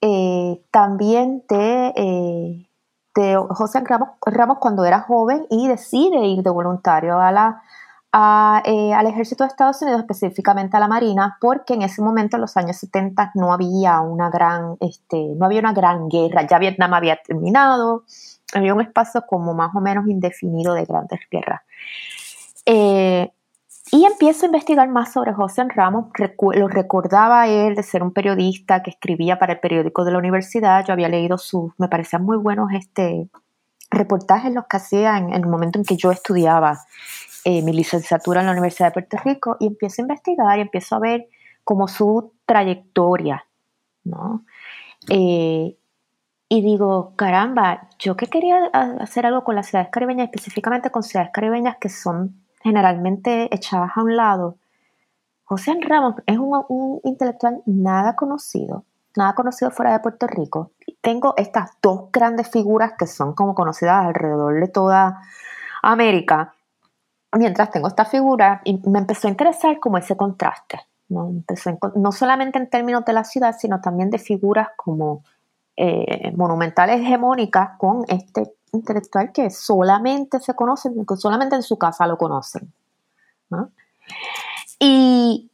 eh, 0.00 0.64
también 0.70 1.44
de, 1.48 1.92
eh, 1.96 2.68
de 3.16 3.46
José 3.50 3.80
Ramos, 3.84 4.10
Ramos 4.24 4.58
cuando 4.58 4.84
era 4.84 5.00
joven 5.00 5.46
y 5.50 5.66
decide 5.66 6.26
ir 6.26 6.42
de 6.44 6.50
voluntario 6.50 7.18
a 7.18 7.32
la 7.32 7.62
eh, 8.16 8.92
al 8.94 9.06
ejército 9.08 9.42
de 9.42 9.48
Estados 9.48 9.82
Unidos, 9.82 10.00
específicamente 10.00 10.76
a 10.76 10.80
la 10.80 10.86
Marina, 10.86 11.36
porque 11.40 11.74
en 11.74 11.82
ese 11.82 12.00
momento, 12.00 12.36
en 12.36 12.42
los 12.42 12.56
años 12.56 12.76
70, 12.76 13.32
no 13.34 13.52
había 13.52 14.00
una 14.00 14.30
gran, 14.30 14.76
este, 14.78 15.34
no 15.36 15.46
había 15.46 15.58
una 15.58 15.72
gran 15.72 16.08
guerra, 16.08 16.46
ya 16.46 16.60
Vietnam 16.60 16.94
había 16.94 17.16
terminado, 17.16 18.04
había 18.54 18.72
un 18.72 18.82
espacio 18.82 19.24
como 19.26 19.52
más 19.54 19.74
o 19.74 19.80
menos 19.80 20.06
indefinido 20.06 20.74
de 20.74 20.84
grandes 20.84 21.20
guerras. 21.28 21.62
Eh, 22.66 23.32
y 23.90 24.04
empiezo 24.04 24.44
a 24.44 24.46
investigar 24.46 24.88
más 24.88 25.12
sobre 25.12 25.32
José 25.32 25.64
Ramos. 25.74 26.06
lo 26.54 26.68
recordaba 26.68 27.48
él 27.48 27.74
de 27.74 27.82
ser 27.82 28.04
un 28.04 28.12
periodista 28.12 28.82
que 28.82 28.90
escribía 28.90 29.40
para 29.40 29.54
el 29.54 29.60
periódico 29.60 30.04
de 30.04 30.12
la 30.12 30.18
universidad. 30.18 30.84
Yo 30.86 30.92
había 30.92 31.08
leído 31.08 31.36
sus, 31.36 31.72
me 31.78 31.88
parecían 31.88 32.24
muy 32.24 32.36
buenos 32.36 32.68
este, 32.72 33.28
reportajes 33.90 34.52
los 34.52 34.66
que 34.66 34.76
hacía 34.76 35.18
en, 35.18 35.30
en 35.30 35.42
el 35.42 35.46
momento 35.46 35.78
en 35.78 35.84
que 35.84 35.96
yo 35.96 36.12
estudiaba 36.12 36.78
eh, 37.44 37.62
mi 37.62 37.72
licenciatura 37.72 38.40
en 38.40 38.46
la 38.46 38.52
Universidad 38.52 38.88
de 38.88 38.92
Puerto 38.92 39.18
Rico 39.22 39.56
y 39.60 39.66
empiezo 39.66 40.00
a 40.00 40.04
investigar 40.04 40.58
y 40.58 40.62
empiezo 40.62 40.96
a 40.96 41.00
ver 41.00 41.28
como 41.62 41.88
su 41.88 42.32
trayectoria, 42.46 43.46
¿no? 44.04 44.44
Eh, 45.10 45.76
y 46.48 46.62
digo, 46.62 47.12
caramba, 47.16 47.88
yo 47.98 48.16
que 48.16 48.28
quería 48.28 48.66
hacer 48.72 49.26
algo 49.26 49.44
con 49.44 49.56
las 49.56 49.66
ciudades 49.66 49.90
caribeñas, 49.90 50.26
específicamente 50.26 50.90
con 50.90 51.02
ciudades 51.02 51.32
caribeñas 51.32 51.76
que 51.80 51.88
son 51.88 52.44
generalmente 52.62 53.54
echadas 53.54 53.90
a 53.94 54.02
un 54.02 54.16
lado. 54.16 54.56
José 55.44 55.76
Ramos 55.80 56.14
es 56.26 56.38
un, 56.38 56.64
un 56.68 57.00
intelectual 57.04 57.62
nada 57.66 58.16
conocido, 58.16 58.84
nada 59.16 59.34
conocido 59.34 59.70
fuera 59.70 59.92
de 59.92 60.00
Puerto 60.00 60.26
Rico. 60.26 60.70
Tengo 61.02 61.34
estas 61.36 61.72
dos 61.82 62.10
grandes 62.10 62.48
figuras 62.50 62.92
que 62.98 63.06
son 63.06 63.34
como 63.34 63.54
conocidas 63.54 64.06
alrededor 64.06 64.58
de 64.60 64.68
toda 64.68 65.20
América, 65.82 66.53
mientras 67.36 67.70
tengo 67.70 67.88
esta 67.88 68.04
figura, 68.04 68.60
y 68.64 68.80
me 68.88 68.98
empezó 68.98 69.28
a 69.28 69.30
interesar 69.30 69.78
como 69.80 69.98
ese 69.98 70.16
contraste, 70.16 70.80
¿no? 71.08 71.32
no 71.96 72.12
solamente 72.12 72.58
en 72.58 72.68
términos 72.68 73.04
de 73.04 73.12
la 73.12 73.24
ciudad, 73.24 73.56
sino 73.58 73.80
también 73.80 74.10
de 74.10 74.18
figuras 74.18 74.68
como 74.76 75.22
eh, 75.76 76.32
monumentales 76.36 77.00
hegemónicas 77.00 77.78
con 77.78 78.04
este 78.08 78.54
intelectual 78.72 79.32
que 79.32 79.50
solamente 79.50 80.38
se 80.40 80.54
conoce, 80.54 80.90
solamente 81.16 81.56
en 81.56 81.62
su 81.62 81.78
casa 81.78 82.06
lo 82.06 82.18
conocen. 82.18 82.72
Y, 84.78 85.50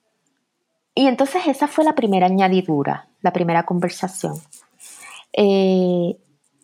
y, 0.94 1.06
entonces 1.06 1.46
esa 1.46 1.68
fue 1.68 1.84
la 1.84 1.94
primera 1.94 2.26
añadidura, 2.26 3.08
la 3.20 3.32
primera 3.32 3.64
conversación. 3.64 4.34
Eh, 5.32 6.18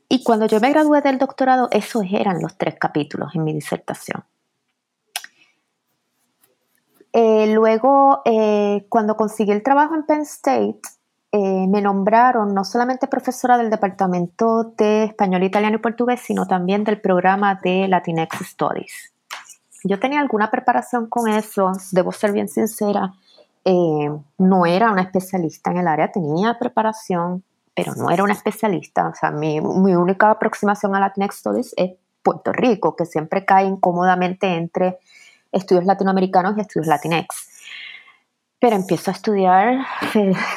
y 0.09 0.23
cuando 0.23 0.47
yo 0.47 0.61
me 0.61 0.71
gradué 0.71 1.01
del 1.01 1.19
doctorado, 1.19 1.69
esos 1.71 2.05
eran 2.11 2.41
los 2.41 2.57
tres 2.57 2.77
capítulos 2.79 3.35
en 3.35 3.45
mi 3.45 3.53
disertación. 3.53 4.25
Eh, 7.13 7.53
luego, 7.55 8.23
eh, 8.25 8.87
cuando 8.89 9.17
conseguí 9.17 9.53
el 9.53 9.63
trabajo 9.63 9.95
en 9.95 10.05
Penn 10.05 10.21
State, 10.23 10.81
eh, 11.33 11.67
me 11.69 11.81
nombraron 11.81 12.55
no 12.55 12.65
solamente 12.65 13.09
profesora 13.09 13.59
del 13.59 13.71
Departamento 13.71 14.75
de 14.77 15.05
Español, 15.05 15.43
Italiano 15.43 15.77
y 15.77 15.81
Portugués, 15.81 16.21
sino 16.21 16.47
también 16.47 16.85
del 16.85 17.01
programa 17.01 17.59
de 17.63 17.89
Latinx 17.89 18.39
Studies. 18.45 19.13
Yo 19.85 19.99
tenía 19.99 20.21
alguna 20.21 20.51
preparación 20.51 21.07
con 21.07 21.29
eso, 21.29 21.73
debo 21.93 22.13
ser 22.13 22.33
bien 22.33 22.49
sincera, 22.49 23.13
no 24.39 24.67
era 24.67 24.93
una 24.93 25.03
especialista 25.03 25.71
en 25.71 25.79
el 25.79 25.89
área, 25.89 26.13
tenía 26.13 26.57
preparación, 26.59 27.43
pero 27.75 27.95
no 27.95 28.11
era 28.11 28.23
una 28.23 28.33
especialista. 28.33 29.09
O 29.09 29.15
sea, 29.15 29.31
mi, 29.31 29.61
mi 29.61 29.95
única 29.95 30.31
aproximación 30.31 30.95
a 30.95 31.01
Latinx 31.01 31.37
Studies 31.37 31.75
es 31.77 31.93
Puerto 32.23 32.53
Rico, 32.53 32.97
que 32.97 33.07
siempre 33.07 33.45
cae 33.45 33.67
incómodamente 33.67 34.55
entre 34.55 34.99
estudios 35.57 35.85
latinoamericanos 35.85 36.57
y 36.57 36.61
estudios 36.61 36.87
latinex. 36.87 37.57
Pero 38.59 38.77
empiezo 38.77 39.11
a 39.11 39.15
estudiar 39.15 39.87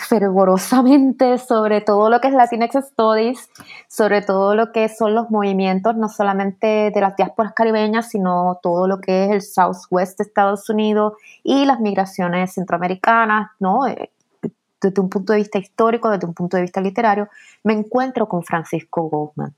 fervorosamente 0.08 1.38
sobre 1.38 1.82
todo 1.82 2.10
lo 2.10 2.22
que 2.22 2.30
es 2.30 2.34
Latinx 2.34 2.86
Studies, 2.92 3.50
sobre 3.90 4.22
todo 4.22 4.56
lo 4.56 4.72
que 4.72 4.88
son 4.88 5.16
los 5.16 5.30
movimientos, 5.30 5.98
no 5.98 6.08
solamente 6.08 6.92
de 6.92 7.02
las 7.02 7.18
diásporas 7.18 7.54
caribeñas, 7.54 8.10
sino 8.10 8.60
todo 8.64 8.88
lo 8.88 9.02
que 9.02 9.26
es 9.26 9.32
el 9.32 9.42
Southwest 9.42 10.18
de 10.18 10.24
Estados 10.24 10.70
Unidos 10.70 11.14
y 11.44 11.66
las 11.66 11.82
migraciones 11.82 12.54
centroamericanas, 12.54 13.52
¿no? 13.60 13.86
Eh, 13.86 14.12
desde 14.82 15.02
un 15.02 15.10
punto 15.10 15.34
de 15.34 15.40
vista 15.40 15.60
histórico, 15.60 16.10
desde 16.10 16.26
un 16.26 16.34
punto 16.34 16.56
de 16.56 16.64
vista 16.64 16.80
literario, 16.80 17.28
me 17.64 17.74
encuentro 17.74 18.30
con 18.30 18.44
Francisco 18.44 19.10
Goldman. 19.10 19.54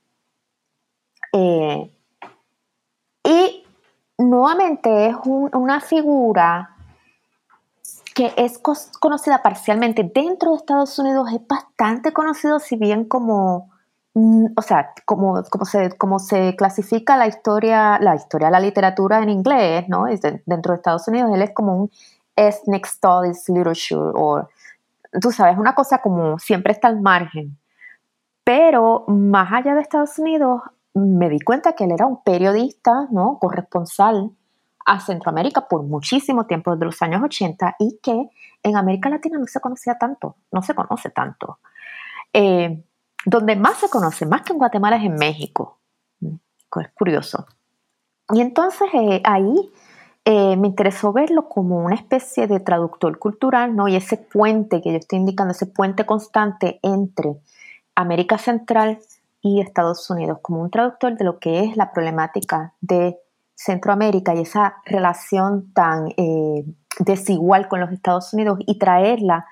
Eh, 1.34 1.92
nuevamente 4.22 5.08
es 5.08 5.16
una 5.26 5.82
figura 5.82 6.76
que 8.14 8.34
es 8.38 8.60
conocida 9.00 9.42
parcialmente 9.42 10.04
dentro 10.14 10.52
de 10.52 10.58
Estados 10.58 10.98
Unidos, 11.00 11.30
es 11.34 11.48
bastante 11.48 12.12
conocido, 12.12 12.60
si 12.60 12.76
bien 12.76 13.06
como, 13.06 13.72
mm, 14.14 14.48
o 14.56 14.62
sea, 14.62 14.92
como, 15.06 15.42
como, 15.50 15.66
se, 15.66 15.98
como 15.98 16.20
se 16.20 16.56
clasifica 16.56 17.16
la 17.16 17.28
historia, 17.28 18.00
la 18.00 18.16
historia, 18.16 18.50
la 18.50 18.60
literatura 18.60 19.20
en 19.24 19.30
inglés, 19.30 19.86
¿no? 19.88 20.08
Es 20.08 20.22
dentro 20.22 20.74
de 20.74 20.78
Estados 20.78 21.08
Unidos, 21.08 21.32
él 21.34 21.42
es 21.42 21.52
como 21.54 21.76
un 21.78 21.92
ethnic 22.36 22.86
studies 22.86 23.48
literature, 23.48 24.12
o 24.16 24.48
tú 25.22 25.32
sabes, 25.32 25.58
una 25.58 25.74
cosa 25.76 26.00
como 26.00 26.38
siempre 26.40 26.74
está 26.74 26.88
al 26.90 27.02
margen. 27.02 27.58
Pero 28.44 29.06
más 29.08 29.52
allá 29.54 29.76
de 29.76 29.82
Estados 29.82 30.18
Unidos, 30.20 30.62
me 30.94 31.30
di 31.30 31.40
cuenta 31.40 31.74
que 31.74 31.86
él 31.86 31.92
era 31.92 32.06
un 32.06 32.24
periodista, 32.24 33.08
¿no? 33.12 33.38
Corresponsal 33.40 34.32
a 34.86 35.00
Centroamérica 35.00 35.68
por 35.68 35.84
muchísimo 35.84 36.46
tiempo, 36.46 36.72
desde 36.72 36.86
los 36.86 37.02
años 37.02 37.22
80, 37.24 37.76
y 37.80 38.00
que 38.02 38.30
en 38.64 38.76
América 38.76 39.10
Latina 39.10 39.38
no 39.38 39.48
se 39.48 39.60
conocía 39.60 39.98
tanto, 39.98 40.36
no 40.52 40.62
se 40.62 40.74
conoce 40.76 41.10
tanto. 41.10 41.60
Eh, 42.34 42.84
donde 43.26 43.56
más 43.56 43.78
se 43.78 43.90
conoce, 43.90 44.26
más 44.26 44.42
que 44.42 44.54
en 44.54 44.60
Guatemala, 44.60 44.98
es 44.98 45.04
en 45.04 45.16
México. 45.16 45.80
Es 46.22 46.90
curioso. 46.94 47.46
Y 48.34 48.42
entonces 48.42 48.88
eh, 48.94 49.22
ahí 49.26 49.72
eh, 50.26 50.56
me 50.56 50.68
interesó 50.68 51.12
verlo 51.12 51.50
como 51.50 51.84
una 51.84 51.96
especie 51.96 52.48
de 52.48 52.60
traductor 52.60 53.18
cultural, 53.20 53.76
¿no? 53.76 53.88
Y 53.88 53.96
ese 53.96 54.18
puente 54.18 54.82
que 54.82 54.92
yo 54.92 54.98
estoy 54.98 55.20
indicando, 55.20 55.52
ese 55.52 55.66
puente 55.66 56.06
constante 56.06 56.80
entre 56.82 57.36
América 57.96 58.38
Central 58.38 59.00
y 59.42 59.62
Estados 59.62 60.10
Unidos, 60.10 60.40
como 60.42 60.62
un 60.62 60.70
traductor 60.70 61.18
de 61.18 61.26
lo 61.26 61.40
que 61.40 61.64
es 61.64 61.78
la 61.78 61.92
problemática 61.92 62.74
de 62.82 63.20
Centroamérica 63.56 64.34
y 64.36 64.42
esa 64.42 64.78
relación 64.86 65.74
tan 65.74 66.10
eh, 66.18 66.66
desigual 67.00 67.68
con 67.68 67.80
los 67.80 67.92
Estados 67.92 68.34
Unidos 68.34 68.60
y 68.66 68.78
traerla, 68.78 69.46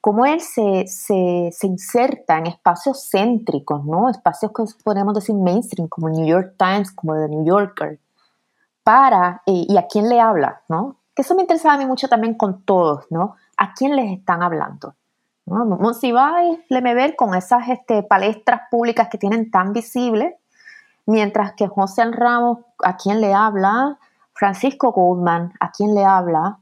como 0.00 0.26
él 0.26 0.40
se, 0.40 0.86
se, 0.86 1.48
se, 1.50 1.66
inserta 1.66 2.36
en 2.36 2.46
espacios 2.46 3.08
céntricos, 3.10 3.84
¿no? 3.86 4.10
Espacios 4.10 4.52
que 4.52 4.64
podemos 4.82 5.14
decir 5.14 5.34
mainstream, 5.34 5.88
como 5.88 6.10
New 6.10 6.26
York 6.26 6.56
Times, 6.58 6.92
como 6.92 7.14
The 7.14 7.28
New 7.28 7.46
Yorker, 7.46 7.98
para, 8.82 9.42
eh, 9.46 9.64
y 9.66 9.76
a 9.78 9.86
quién 9.86 10.10
le 10.10 10.20
habla, 10.20 10.60
¿no? 10.68 10.98
Que 11.14 11.22
eso 11.22 11.34
me 11.34 11.42
interesaba 11.42 11.74
a 11.74 11.78
mí 11.78 11.86
mucho 11.86 12.08
también 12.08 12.34
con 12.34 12.64
todos, 12.64 13.06
¿no? 13.10 13.36
¿A 13.56 13.72
quién 13.72 13.96
les 13.96 14.18
están 14.18 14.42
hablando? 14.42 14.94
Monsiváis, 15.46 16.58
ver 16.68 17.16
con 17.16 17.34
esas 17.34 17.68
este, 17.68 18.02
palestras 18.02 18.62
públicas 18.70 19.08
que 19.10 19.18
tienen 19.18 19.50
tan 19.50 19.72
visibles, 19.72 20.34
mientras 21.06 21.52
que 21.52 21.68
José 21.68 22.04
Ramos, 22.10 22.58
¿a 22.82 22.96
quién 22.96 23.20
le 23.20 23.34
habla? 23.34 23.98
Francisco 24.32 24.92
Goldman, 24.92 25.52
¿a 25.60 25.70
quién 25.70 25.94
le 25.94 26.04
habla? 26.04 26.58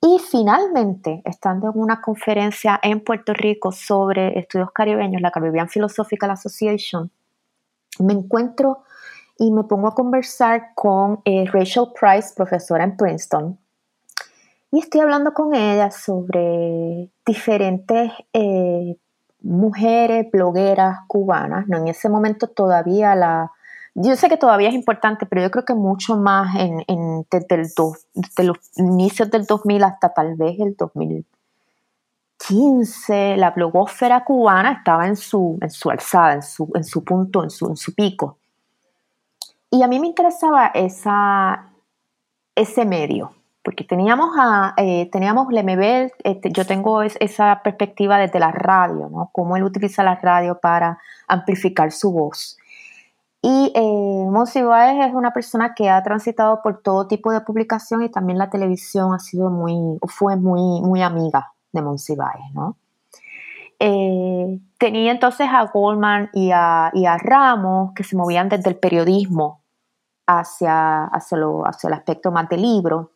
Y 0.00 0.18
finalmente, 0.18 1.20
estando 1.24 1.70
en 1.70 1.78
una 1.78 2.00
conferencia 2.00 2.80
en 2.82 3.04
Puerto 3.04 3.34
Rico 3.34 3.70
sobre 3.72 4.38
estudios 4.38 4.70
caribeños, 4.72 5.20
la 5.20 5.30
Caribbean 5.30 5.68
Philosophical 5.68 6.30
Association, 6.30 7.10
me 7.98 8.14
encuentro 8.14 8.84
y 9.36 9.50
me 9.50 9.64
pongo 9.64 9.88
a 9.88 9.94
conversar 9.94 10.72
con 10.74 11.20
eh, 11.24 11.44
Rachel 11.52 11.88
Price, 11.98 12.32
profesora 12.34 12.84
en 12.84 12.96
Princeton, 12.96 13.58
y 14.72 14.78
estoy 14.78 15.00
hablando 15.00 15.34
con 15.34 15.52
ella 15.54 15.90
sobre 15.90 17.10
diferentes 17.26 18.12
eh, 18.32 18.96
mujeres 19.42 20.30
blogueras 20.30 21.00
cubanas. 21.08 21.66
¿no? 21.66 21.78
En 21.78 21.88
ese 21.88 22.08
momento 22.08 22.46
todavía 22.46 23.16
la... 23.16 23.50
Yo 23.94 24.14
sé 24.14 24.28
que 24.28 24.36
todavía 24.36 24.68
es 24.68 24.74
importante, 24.74 25.26
pero 25.26 25.42
yo 25.42 25.50
creo 25.50 25.64
que 25.64 25.74
mucho 25.74 26.16
más 26.16 26.54
en, 26.56 26.84
desde, 27.28 27.64
los 28.44 28.58
inicios 28.76 29.28
del 29.32 29.46
2000 29.46 29.82
hasta 29.82 30.14
tal 30.14 30.36
vez 30.36 30.60
el 30.60 30.76
2015, 30.76 33.36
la 33.36 33.50
blogósfera 33.50 34.24
cubana 34.24 34.70
estaba 34.72 35.08
en 35.08 35.16
su, 35.16 35.58
en 35.60 35.70
su 35.70 35.90
alzada, 35.90 36.34
en 36.34 36.42
su, 36.42 36.70
en 36.74 36.84
su 36.84 37.02
punto, 37.02 37.42
en 37.42 37.50
su, 37.50 37.66
en 37.66 37.76
su 37.76 37.92
pico. 37.92 38.38
Y 39.72 39.82
a 39.82 39.88
mí 39.88 39.98
me 39.98 40.06
interesaba 40.06 40.68
esa, 40.68 41.72
ese 42.54 42.84
medio, 42.84 43.32
porque 43.62 43.84
teníamos 43.84 44.30
a 44.38 44.74
eh, 44.76 45.08
teníamos 45.10 45.52
Lemebel, 45.52 46.12
este, 46.24 46.50
yo 46.50 46.66
tengo 46.66 47.02
esa 47.02 47.60
perspectiva 47.62 48.18
desde 48.18 48.40
la 48.40 48.52
radio, 48.52 49.08
¿no? 49.10 49.30
Cómo 49.32 49.56
él 49.56 49.64
utiliza 49.64 50.02
la 50.02 50.16
radio 50.16 50.58
para 50.58 50.98
amplificar 51.28 51.92
su 51.92 52.12
voz. 52.12 52.56
Y 53.42 53.72
eh, 53.74 54.26
es 54.26 55.14
una 55.14 55.32
persona 55.32 55.74
que 55.74 55.88
ha 55.88 56.02
transitado 56.02 56.60
por 56.62 56.82
todo 56.82 57.06
tipo 57.06 57.32
de 57.32 57.40
publicación 57.40 58.02
y 58.02 58.10
también 58.10 58.38
la 58.38 58.50
televisión 58.50 59.14
ha 59.14 59.18
sido 59.18 59.50
muy, 59.50 59.98
fue 60.08 60.36
muy, 60.36 60.82
muy 60.82 61.02
amiga 61.02 61.52
de 61.72 61.82
Monsiváis, 61.82 62.44
¿no? 62.54 62.76
Eh, 63.78 64.60
tenía 64.78 65.10
entonces 65.10 65.48
a 65.50 65.64
Goldman 65.64 66.28
y 66.34 66.50
a, 66.52 66.90
y 66.92 67.06
a 67.06 67.16
Ramos 67.16 67.92
que 67.94 68.04
se 68.04 68.14
movían 68.14 68.50
desde 68.50 68.68
el 68.68 68.76
periodismo 68.76 69.62
hacia, 70.26 71.04
hacia, 71.06 71.38
lo, 71.38 71.66
hacia 71.66 71.88
el 71.88 71.94
aspecto 71.94 72.30
más 72.30 72.46
del 72.50 72.60
libro. 72.60 73.12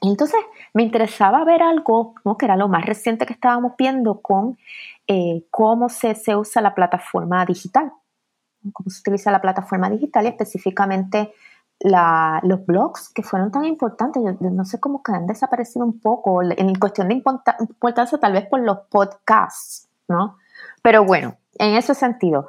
Entonces 0.00 0.40
me 0.72 0.82
interesaba 0.82 1.44
ver 1.44 1.62
algo 1.62 2.14
que 2.38 2.46
era 2.46 2.56
lo 2.56 2.68
más 2.68 2.86
reciente 2.86 3.26
que 3.26 3.34
estábamos 3.34 3.72
viendo 3.76 4.20
con 4.20 4.58
eh, 5.06 5.44
cómo 5.50 5.88
se, 5.88 6.14
se, 6.14 6.36
usa 6.36 6.62
la 6.62 6.74
plataforma 6.74 7.44
digital, 7.44 7.92
cómo 8.72 8.88
se 8.90 9.00
utiliza 9.00 9.30
la 9.30 9.42
plataforma 9.42 9.90
digital 9.90 10.24
y 10.24 10.28
específicamente 10.28 11.32
los 11.82 12.66
blogs 12.66 13.08
que 13.08 13.22
fueron 13.22 13.50
tan 13.50 13.64
importantes. 13.64 14.22
Yo, 14.22 14.50
no 14.50 14.64
sé 14.64 14.78
cómo 14.78 15.02
que 15.02 15.12
han 15.12 15.26
desaparecido 15.26 15.84
un 15.84 15.98
poco 15.98 16.42
en 16.42 16.74
cuestión 16.74 17.08
de 17.08 17.14
importancia 17.14 18.18
tal 18.18 18.32
vez 18.32 18.46
por 18.46 18.60
los 18.60 18.78
podcasts, 18.90 19.88
¿no? 20.08 20.36
Pero 20.82 21.04
bueno, 21.04 21.36
en 21.54 21.74
ese 21.74 21.94
sentido. 21.94 22.48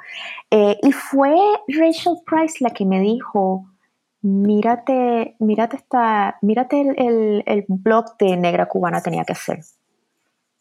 Eh, 0.49 0.77
y 0.81 0.91
fue 0.91 1.35
Rachel 1.67 2.17
Price 2.25 2.57
la 2.59 2.71
que 2.71 2.85
me 2.85 2.99
dijo, 2.99 3.65
mírate, 4.21 5.35
mírate, 5.39 5.77
esta, 5.77 6.37
mírate 6.41 6.81
el, 6.81 7.43
el, 7.45 7.65
blog 7.67 8.17
de 8.17 8.37
Negra 8.37 8.67
Cubana 8.67 9.01
tenía 9.01 9.23
que 9.25 9.35
ser. 9.35 9.59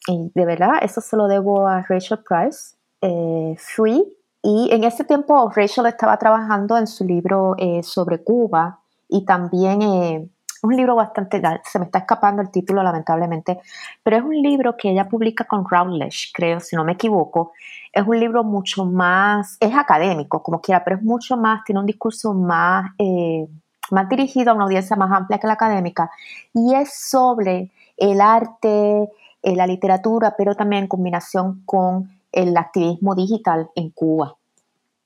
Y 0.07 0.31
de 0.33 0.45
verdad, 0.45 0.79
eso 0.81 1.01
se 1.01 1.15
lo 1.15 1.27
debo 1.27 1.67
a 1.67 1.81
Rachel 1.81 2.19
Price. 2.27 2.75
Eh, 3.01 3.55
fui 3.57 4.03
y 4.43 4.69
en 4.71 4.83
ese 4.83 5.03
tiempo 5.03 5.51
Rachel 5.55 5.85
estaba 5.85 6.17
trabajando 6.17 6.77
en 6.77 6.87
su 6.87 7.05
libro 7.05 7.55
eh, 7.57 7.83
sobre 7.83 8.23
Cuba 8.23 8.79
y 9.07 9.25
también 9.25 9.81
eh, 9.81 10.29
un 10.63 10.75
libro 10.75 10.95
bastante, 10.95 11.41
se 11.63 11.79
me 11.79 11.85
está 11.85 11.99
escapando 11.99 12.41
el 12.41 12.51
título 12.51 12.83
lamentablemente, 12.83 13.59
pero 14.03 14.17
es 14.17 14.23
un 14.23 14.35
libro 14.41 14.77
que 14.77 14.91
ella 14.91 15.09
publica 15.09 15.45
con 15.45 15.65
Routledge, 15.67 16.31
creo, 16.33 16.59
si 16.59 16.75
no 16.75 16.83
me 16.83 16.93
equivoco. 16.93 17.53
Es 17.91 18.05
un 18.07 18.19
libro 18.19 18.43
mucho 18.43 18.85
más, 18.85 19.57
es 19.59 19.75
académico, 19.75 20.41
como 20.43 20.61
quiera, 20.61 20.83
pero 20.83 20.97
es 20.97 21.03
mucho 21.03 21.37
más, 21.37 21.63
tiene 21.63 21.79
un 21.79 21.85
discurso 21.85 22.33
más, 22.33 22.91
eh, 22.97 23.47
más 23.89 24.07
dirigido 24.07 24.51
a 24.51 24.55
una 24.55 24.65
audiencia 24.65 24.95
más 24.95 25.11
amplia 25.11 25.39
que 25.39 25.47
la 25.47 25.53
académica, 25.53 26.09
y 26.53 26.75
es 26.75 26.93
sobre 26.93 27.71
el 27.97 28.21
arte, 28.21 29.09
eh, 29.43 29.55
la 29.55 29.67
literatura, 29.67 30.35
pero 30.37 30.55
también 30.55 30.83
en 30.83 30.87
combinación 30.87 31.63
con 31.65 32.09
el 32.31 32.55
activismo 32.55 33.15
digital 33.15 33.69
en 33.75 33.89
Cuba. 33.89 34.35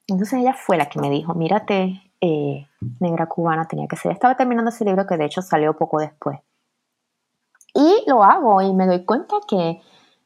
Entonces 0.08 0.39
ella 0.39 0.54
fue 0.54 0.78
la 0.78 0.88
que 0.88 1.00
me 1.00 1.10
dijo, 1.10 1.34
mírate 1.34 2.02
eh, 2.21 2.67
negra 2.99 3.28
cubana 3.28 3.67
tenía 3.67 3.88
que 3.88 3.95
ser. 3.95 4.12
Estaba 4.12 4.36
terminando 4.36 4.69
ese 4.69 4.86
libro 4.86 5.06
que 5.06 5.17
de 5.17 5.25
hecho 5.25 5.41
salió 5.41 5.75
poco 5.75 5.99
después. 5.99 6.39
Y 7.73 8.04
lo 8.08 8.23
hago 8.23 8.62
y 8.62 8.73
me 8.73 8.88
doy 8.88 9.04
cuenta 9.04 9.36
que, 9.47 9.82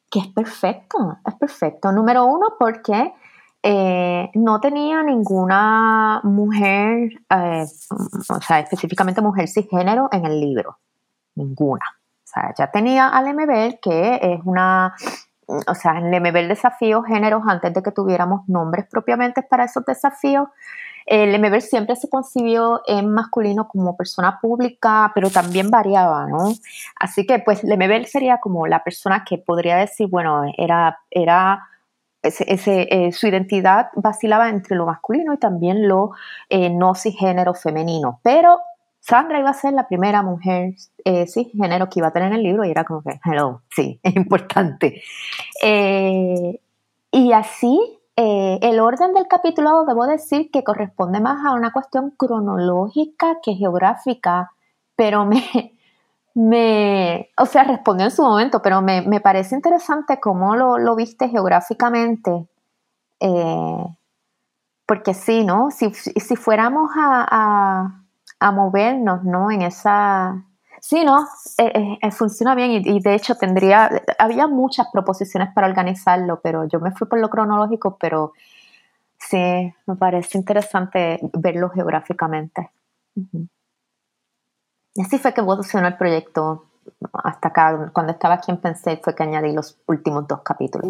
que 0.10 0.20
es 0.20 0.28
perfecto, 0.28 1.18
es 1.26 1.36
perfecto. 1.36 1.92
Número 1.92 2.26
uno, 2.26 2.56
porque 2.60 3.14
eh, 3.62 4.30
no 4.36 4.62
tenía 4.62 5.04
ninguna 5.04 6.22
mujer, 6.24 7.10
eh, 7.30 7.66
o 8.30 8.42
sea, 8.42 8.60
específicamente 8.60 9.22
mujer 9.22 9.50
cisgénero 9.50 10.08
en 10.12 10.26
el 10.26 10.40
libro. 10.40 10.78
Ninguna. 11.36 11.86
O 12.24 12.32
sea, 12.32 12.54
ya 12.58 12.72
tenía 12.72 13.10
al 13.10 13.34
MBL, 13.34 13.80
que 13.82 14.20
es 14.22 14.40
una, 14.46 14.94
o 15.48 15.76
sea, 15.76 15.98
el 16.00 16.22
MBL 16.22 16.48
desafíos 16.48 17.06
géneros 17.06 17.44
antes 17.48 17.74
de 17.74 17.84
que 17.84 17.92
tuviéramos 17.92 18.48
nombres 18.48 18.86
propiamente 18.90 19.42
para 19.44 19.66
esos 19.66 19.84
desafíos. 19.84 20.48
El 21.10 21.40
MBL 21.40 21.62
siempre 21.62 21.96
se 21.96 22.08
concibió 22.08 22.84
en 22.86 23.10
masculino 23.10 23.68
como 23.68 23.98
persona 23.98 24.38
pública, 24.40 25.12
pero 25.16 25.32
también 25.32 25.72
variaba, 25.72 26.28
¿no? 26.28 26.54
Así 27.00 27.26
que, 27.26 27.40
pues, 27.40 27.64
el 27.64 27.76
MBL 27.76 28.06
sería 28.06 28.38
como 28.40 28.68
la 28.68 28.84
persona 28.84 29.24
que 29.28 29.40
podría 29.40 29.76
decir, 29.76 30.08
bueno, 30.08 30.44
era, 30.56 31.00
era 31.10 31.64
ese, 32.22 32.88
eh, 32.92 33.12
su 33.12 33.26
identidad 33.26 33.88
vacilaba 33.96 34.50
entre 34.50 34.76
lo 34.76 34.86
masculino 34.86 35.34
y 35.34 35.38
también 35.38 35.88
lo 35.88 36.12
eh, 36.48 36.70
no 36.70 36.94
cisgénero 36.94 37.56
femenino. 37.56 38.20
Pero 38.22 38.60
Sandra 39.00 39.40
iba 39.40 39.50
a 39.50 39.54
ser 39.54 39.74
la 39.74 39.88
primera 39.88 40.22
mujer 40.22 40.76
eh, 41.06 41.26
cisgénero 41.26 41.90
que 41.90 42.02
iba 42.02 42.10
a 42.10 42.14
tener 42.14 42.32
el 42.34 42.44
libro 42.44 42.66
y 42.66 42.70
era 42.70 42.84
como 42.84 43.02
que, 43.02 43.20
hello, 43.26 43.64
sí, 43.76 44.00
es 44.04 44.16
importante. 44.16 45.02
Eh, 45.64 46.60
y 47.12 47.32
así 47.32 47.99
eh, 48.22 48.60
el 48.64 48.82
orden 48.82 49.14
del 49.14 49.30
capítulo 49.30 49.86
debo 49.86 50.06
decir 50.06 50.52
que 50.52 50.66
corresponde 50.66 51.22
más 51.22 51.46
a 51.46 51.54
una 51.54 51.72
cuestión 51.72 52.12
cronológica 52.12 53.38
que 53.42 53.54
geográfica, 53.54 54.52
pero 54.98 55.24
me, 55.24 55.42
me 56.34 57.30
o 57.38 57.46
sea, 57.46 57.64
respondió 57.64 58.08
en 58.08 58.12
su 58.12 58.22
momento, 58.22 58.62
pero 58.62 58.82
me, 58.82 59.22
parece 59.22 59.56
interesante 59.56 60.20
cómo 60.20 60.58
lo, 60.58 60.96
viste 60.98 61.30
geográficamente. 61.30 62.46
Eh, 63.22 63.86
porque 64.86 65.14
sí, 65.14 65.46
¿no? 65.46 65.72
Si, 65.72 65.94
si 65.94 66.36
fuéramos 66.36 66.92
a, 66.98 68.04
a, 68.38 68.52
movernos, 68.52 69.24
¿no? 69.24 69.50
En 69.50 69.62
esa, 69.62 70.44
Sí, 70.82 71.04
no, 71.04 71.28
eh, 71.58 71.98
eh, 72.02 72.12
funciona 72.12 72.56
bien 72.56 72.72
y, 72.72 73.00
de 73.00 73.14
hecho 73.16 73.36
tendría, 73.36 73.90
había 74.18 74.48
muchas 74.48 74.88
proposiciones 74.92 75.50
para 75.54 75.68
organizarlo, 75.68 76.40
pero 76.42 76.66
yo 76.66 76.80
me 76.80 76.92
fui 76.92 77.08
por 77.08 77.20
lo 77.20 77.30
cronológico, 77.30 77.98
pero 78.00 78.34
sí, 79.18 79.74
me 79.86 79.96
parece 79.98 80.38
interesante 80.38 81.20
verlo 81.34 81.70
geográficamente. 81.70 82.72
Y 84.96 85.02
así 85.02 85.18
fue 85.18 85.34
que 85.34 85.42
evolucionó 85.42 85.88
el 85.88 85.98
proyecto 85.98 86.66
hasta 87.14 87.50
acá, 87.50 87.92
cuando 87.94 88.14
estaba 88.14 88.36
aquí 88.36 88.52
en 88.52 88.58
Pensé, 88.58 88.98
fue 89.04 89.16
que 89.16 89.24
añadí 89.24 89.52
los 89.54 89.78
últimos 89.86 90.28
dos 90.28 90.42
capítulos. 90.42 90.90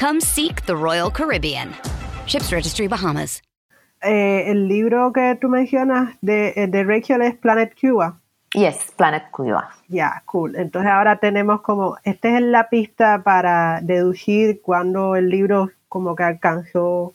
Come 0.00 0.22
seek 0.22 0.64
the 0.64 0.74
Royal 0.74 1.10
Caribbean. 1.10 1.74
Ships 2.26 2.50
Registry 2.50 2.88
Bahamas. 2.88 3.42
Eh, 4.00 4.50
el 4.50 4.66
libro 4.66 5.12
que 5.12 5.36
tú 5.38 5.50
mencionas 5.50 6.16
de, 6.22 6.54
eh, 6.56 6.68
de 6.68 6.84
Rachel 6.84 7.20
es 7.20 7.34
Planet 7.34 7.74
Cuba. 7.78 8.18
Yes, 8.54 8.94
Planet 8.96 9.24
Cuba. 9.30 9.68
Ya, 9.88 9.94
yeah, 9.94 10.22
cool. 10.24 10.56
Entonces 10.56 10.90
ahora 10.90 11.16
tenemos 11.16 11.60
como, 11.60 11.98
esta 12.02 12.34
es 12.34 12.42
la 12.42 12.70
pista 12.70 13.22
para 13.22 13.82
deducir 13.82 14.62
cuando 14.62 15.16
el 15.16 15.28
libro 15.28 15.70
como 15.90 16.16
que 16.16 16.22
alcanzó 16.22 17.12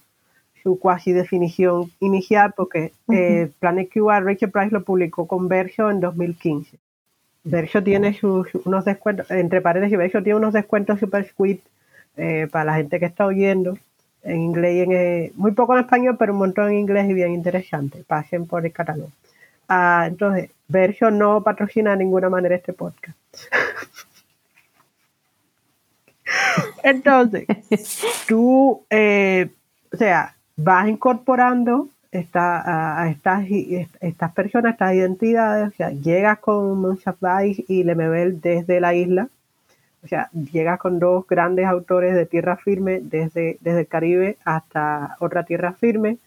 su 0.62 0.78
cuasi 0.78 1.12
definición 1.12 1.92
inicial, 2.00 2.54
porque 2.56 2.92
uh 3.08 3.14
-huh. 3.14 3.18
eh, 3.18 3.52
Planet 3.58 3.90
Cuba, 3.92 4.20
Rachel 4.20 4.52
Price 4.52 4.70
lo 4.70 4.84
publicó 4.84 5.26
con 5.26 5.48
Verso 5.48 5.90
en 5.90 6.02
2015. 6.02 6.78
Verso 7.46 7.82
tiene 7.82 8.14
sus, 8.14 8.54
unos 8.64 8.86
descuentos, 8.86 9.32
entre 9.32 9.62
paréntesis, 9.62 9.98
Verso 9.98 10.22
tiene 10.22 10.38
unos 10.38 10.54
descuentos 10.54 11.00
super 11.00 11.28
sweet 11.36 11.62
eh, 12.18 12.48
para 12.52 12.66
la 12.66 12.76
gente 12.76 13.00
que 13.00 13.06
está 13.06 13.26
oyendo 13.26 13.78
en 14.24 14.42
inglés 14.42 14.76
y 14.76 14.80
en 14.82 14.92
eh, 14.92 15.32
muy 15.36 15.52
poco 15.52 15.74
en 15.74 15.82
español, 15.82 16.16
pero 16.18 16.34
un 16.34 16.40
montón 16.40 16.70
en 16.70 16.80
inglés 16.80 17.10
y 17.10 17.14
bien 17.14 17.34
interesante. 17.34 18.04
Pasen 18.06 18.48
por 18.48 18.66
el 18.66 18.72
catálogo. 18.72 19.12
Ah, 19.68 20.06
entonces, 20.08 20.50
Verso 20.68 21.12
no 21.12 21.44
patrocina 21.44 21.92
de 21.92 21.98
ninguna 21.98 22.30
manera 22.30 22.56
este 22.56 22.74
podcast. 22.74 23.18
entonces, 26.84 27.46
tú, 28.28 28.84
eh, 28.90 29.50
o 29.94 29.98
sea, 29.98 30.36
vas 30.56 30.88
incorporando 30.88 31.90
esta, 32.12 33.02
a 33.02 33.10
estas, 33.10 33.46
estas 34.00 34.34
personas, 34.34 34.74
estas 34.74 34.96
identidades, 34.96 35.74
o 35.74 35.76
sea, 35.76 35.92
llegas 35.92 36.40
con 36.40 36.80
Monsafdai 36.80 37.66
y 37.68 37.84
Lemebel 37.84 38.42
desde 38.42 38.80
la 38.80 38.94
isla, 38.94 39.28
o 40.06 40.08
sea, 40.08 40.30
llegas 40.32 40.78
con 40.80 41.00
dos 41.00 41.26
grandes 41.28 41.66
autores 41.66 42.14
de 42.16 42.28
tierra 42.28 42.58
firme 42.58 43.00
desde, 43.02 43.58
desde 43.62 43.82
el 43.82 43.88
Caribe 43.88 44.38
hasta 44.46 45.18
otra 45.20 45.46
tierra 45.46 45.74
firme, 45.74 46.20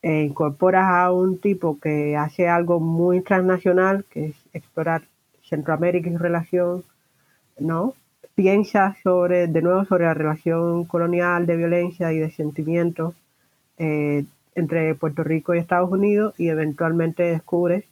e 0.00 0.22
incorporas 0.22 0.84
a 0.88 1.10
un 1.10 1.38
tipo 1.40 1.80
que 1.80 2.16
hace 2.16 2.48
algo 2.48 2.78
muy 2.78 3.22
transnacional, 3.22 4.04
que 4.08 4.26
es 4.26 4.36
explorar 4.52 5.02
Centroamérica 5.42 6.08
y 6.08 6.12
su 6.12 6.18
relación, 6.18 6.84
¿no? 7.58 7.94
Piensas 8.36 8.96
sobre, 9.02 9.48
de 9.48 9.62
nuevo 9.62 9.84
sobre 9.86 10.04
la 10.04 10.14
relación 10.14 10.84
colonial 10.84 11.46
de 11.46 11.56
violencia 11.56 12.12
y 12.12 12.18
de 12.18 12.30
sentimientos 12.30 13.14
eh, 13.78 14.24
entre 14.54 14.94
Puerto 14.94 15.24
Rico 15.24 15.52
y 15.52 15.58
Estados 15.58 15.90
Unidos 15.90 16.34
y 16.38 16.48
eventualmente 16.48 17.24
descubres 17.24 17.84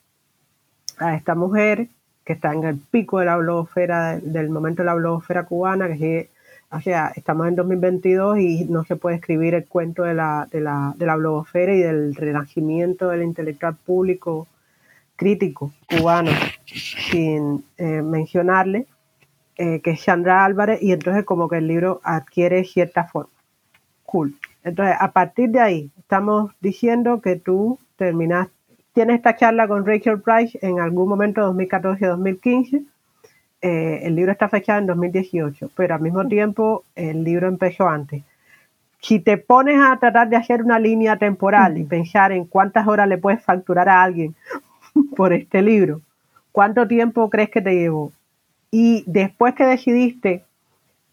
a 0.98 1.16
esta 1.16 1.34
mujer 1.34 1.88
que 2.24 2.32
está 2.32 2.52
en 2.52 2.64
el 2.64 2.78
pico 2.78 3.18
de 3.18 3.26
la 3.26 3.36
blogosfera, 3.36 4.18
del 4.18 4.50
momento 4.50 4.82
de 4.82 4.86
la 4.86 4.94
blogosfera 4.94 5.44
cubana, 5.44 5.88
que 5.88 5.94
sigue, 5.94 6.30
o 6.70 6.80
sea, 6.80 7.12
estamos 7.14 7.46
en 7.46 7.56
2022 7.56 8.38
y 8.38 8.64
no 8.64 8.84
se 8.84 8.96
puede 8.96 9.16
escribir 9.16 9.54
el 9.54 9.66
cuento 9.66 10.02
de 10.02 10.14
la, 10.14 10.48
de 10.50 10.60
la, 10.60 10.94
de 10.96 11.06
la 11.06 11.16
blogosfera 11.16 11.74
y 11.74 11.80
del 11.80 12.14
renacimiento 12.14 13.08
del 13.08 13.22
intelectual 13.22 13.76
público 13.76 14.48
crítico 15.16 15.72
cubano 15.88 16.32
sin 16.66 17.64
eh, 17.76 18.02
mencionarle, 18.02 18.86
eh, 19.56 19.80
que 19.80 19.92
es 19.92 20.00
Sandra 20.00 20.44
Álvarez, 20.44 20.82
y 20.82 20.92
entonces 20.92 21.24
como 21.24 21.48
que 21.48 21.58
el 21.58 21.68
libro 21.68 22.00
adquiere 22.02 22.64
cierta 22.64 23.04
forma. 23.04 23.30
Cool. 24.04 24.34
Entonces, 24.64 24.96
a 24.98 25.12
partir 25.12 25.50
de 25.50 25.60
ahí, 25.60 25.90
estamos 25.98 26.52
diciendo 26.60 27.20
que 27.20 27.36
tú 27.36 27.78
terminaste 27.96 28.53
tienes 28.94 29.16
esta 29.16 29.36
charla 29.36 29.68
con 29.68 29.84
Rachel 29.84 30.20
Price 30.20 30.58
en 30.62 30.80
algún 30.80 31.08
momento 31.08 31.42
2014-2015. 31.52 32.86
Eh, 33.60 34.00
el 34.02 34.14
libro 34.14 34.32
está 34.32 34.48
fechado 34.48 34.78
en 34.78 34.86
2018, 34.86 35.70
pero 35.74 35.94
al 35.96 36.00
mismo 36.00 36.26
tiempo 36.26 36.84
el 36.94 37.24
libro 37.24 37.48
empezó 37.48 37.88
antes. 37.88 38.22
Si 39.00 39.18
te 39.18 39.36
pones 39.36 39.78
a 39.80 39.98
tratar 39.98 40.28
de 40.30 40.36
hacer 40.36 40.62
una 40.62 40.78
línea 40.78 41.18
temporal 41.18 41.76
y 41.76 41.84
pensar 41.84 42.32
en 42.32 42.44
cuántas 42.46 42.86
horas 42.86 43.08
le 43.08 43.18
puedes 43.18 43.42
facturar 43.42 43.88
a 43.88 44.02
alguien 44.02 44.34
por 45.16 45.32
este 45.32 45.60
libro, 45.60 46.00
¿cuánto 46.52 46.86
tiempo 46.86 47.28
crees 47.28 47.50
que 47.50 47.60
te 47.60 47.74
llevó? 47.74 48.12
Y 48.70 49.04
después 49.06 49.54
que 49.54 49.66
decidiste 49.66 50.44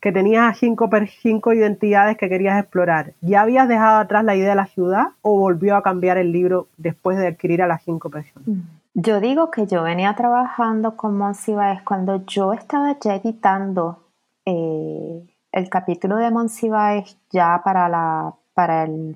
que 0.02 0.12
tenías 0.12 0.58
cinco, 0.58 0.90
cinco 1.22 1.54
identidades 1.54 2.18
que 2.18 2.28
querías 2.28 2.60
explorar, 2.60 3.14
¿ya 3.22 3.42
habías 3.42 3.68
dejado 3.68 4.00
atrás 4.00 4.24
la 4.26 4.36
idea 4.36 4.50
de 4.50 4.56
la 4.56 4.66
ciudad 4.66 5.10
o 5.22 5.40
volvió 5.40 5.76
a 5.76 5.84
cambiar 5.84 6.18
el 6.18 6.32
libro 6.32 6.68
después 6.78 7.18
de 7.18 7.28
adquirir 7.28 7.62
a 7.62 7.68
las 7.68 7.84
cinco 7.84 8.10
personas? 8.10 8.50
Yo 8.96 9.22
digo 9.22 9.52
que 9.52 9.68
yo 9.68 9.84
venía 9.84 10.16
trabajando 10.16 10.98
con 10.98 11.18
Monsiváis 11.18 11.84
cuando 11.84 12.26
yo 12.26 12.52
estaba 12.52 12.98
ya 13.00 13.16
editando 13.16 14.00
eh, 14.44 15.24
el 15.52 15.70
capítulo 15.70 16.18
de 16.18 16.32
Monsiváis 16.32 17.16
ya 17.30 17.62
para, 17.64 18.34
para, 18.56 18.84
el, 18.84 19.16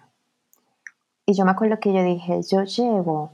Y 1.25 1.33
yo 1.33 1.45
me 1.45 1.51
acuerdo 1.51 1.79
que 1.79 1.93
yo 1.93 2.03
dije, 2.03 2.41
yo 2.49 2.63
llevo 2.63 3.31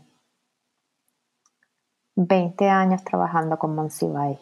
20 2.16 2.70
años 2.70 3.04
trabajando 3.04 3.58
con 3.58 3.74
Monsiváis 3.76 4.38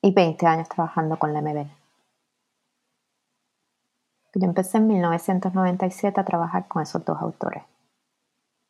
y 0.00 0.12
20 0.12 0.46
años 0.46 0.68
trabajando 0.68 1.18
con 1.18 1.34
Lemebel. 1.34 1.70
Yo 4.34 4.46
empecé 4.46 4.78
en 4.78 4.86
1997 4.86 6.20
a 6.20 6.24
trabajar 6.24 6.68
con 6.68 6.82
esos 6.82 7.04
dos 7.04 7.20
autores. 7.20 7.64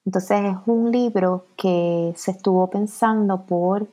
Entonces 0.07 0.45
es 0.45 0.57
un 0.67 0.93
libro 0.93 1.49
que 1.57 2.13
se 2.15 2.31
estuvo 2.31 2.71
pensando 2.71 3.45
por 3.45 3.89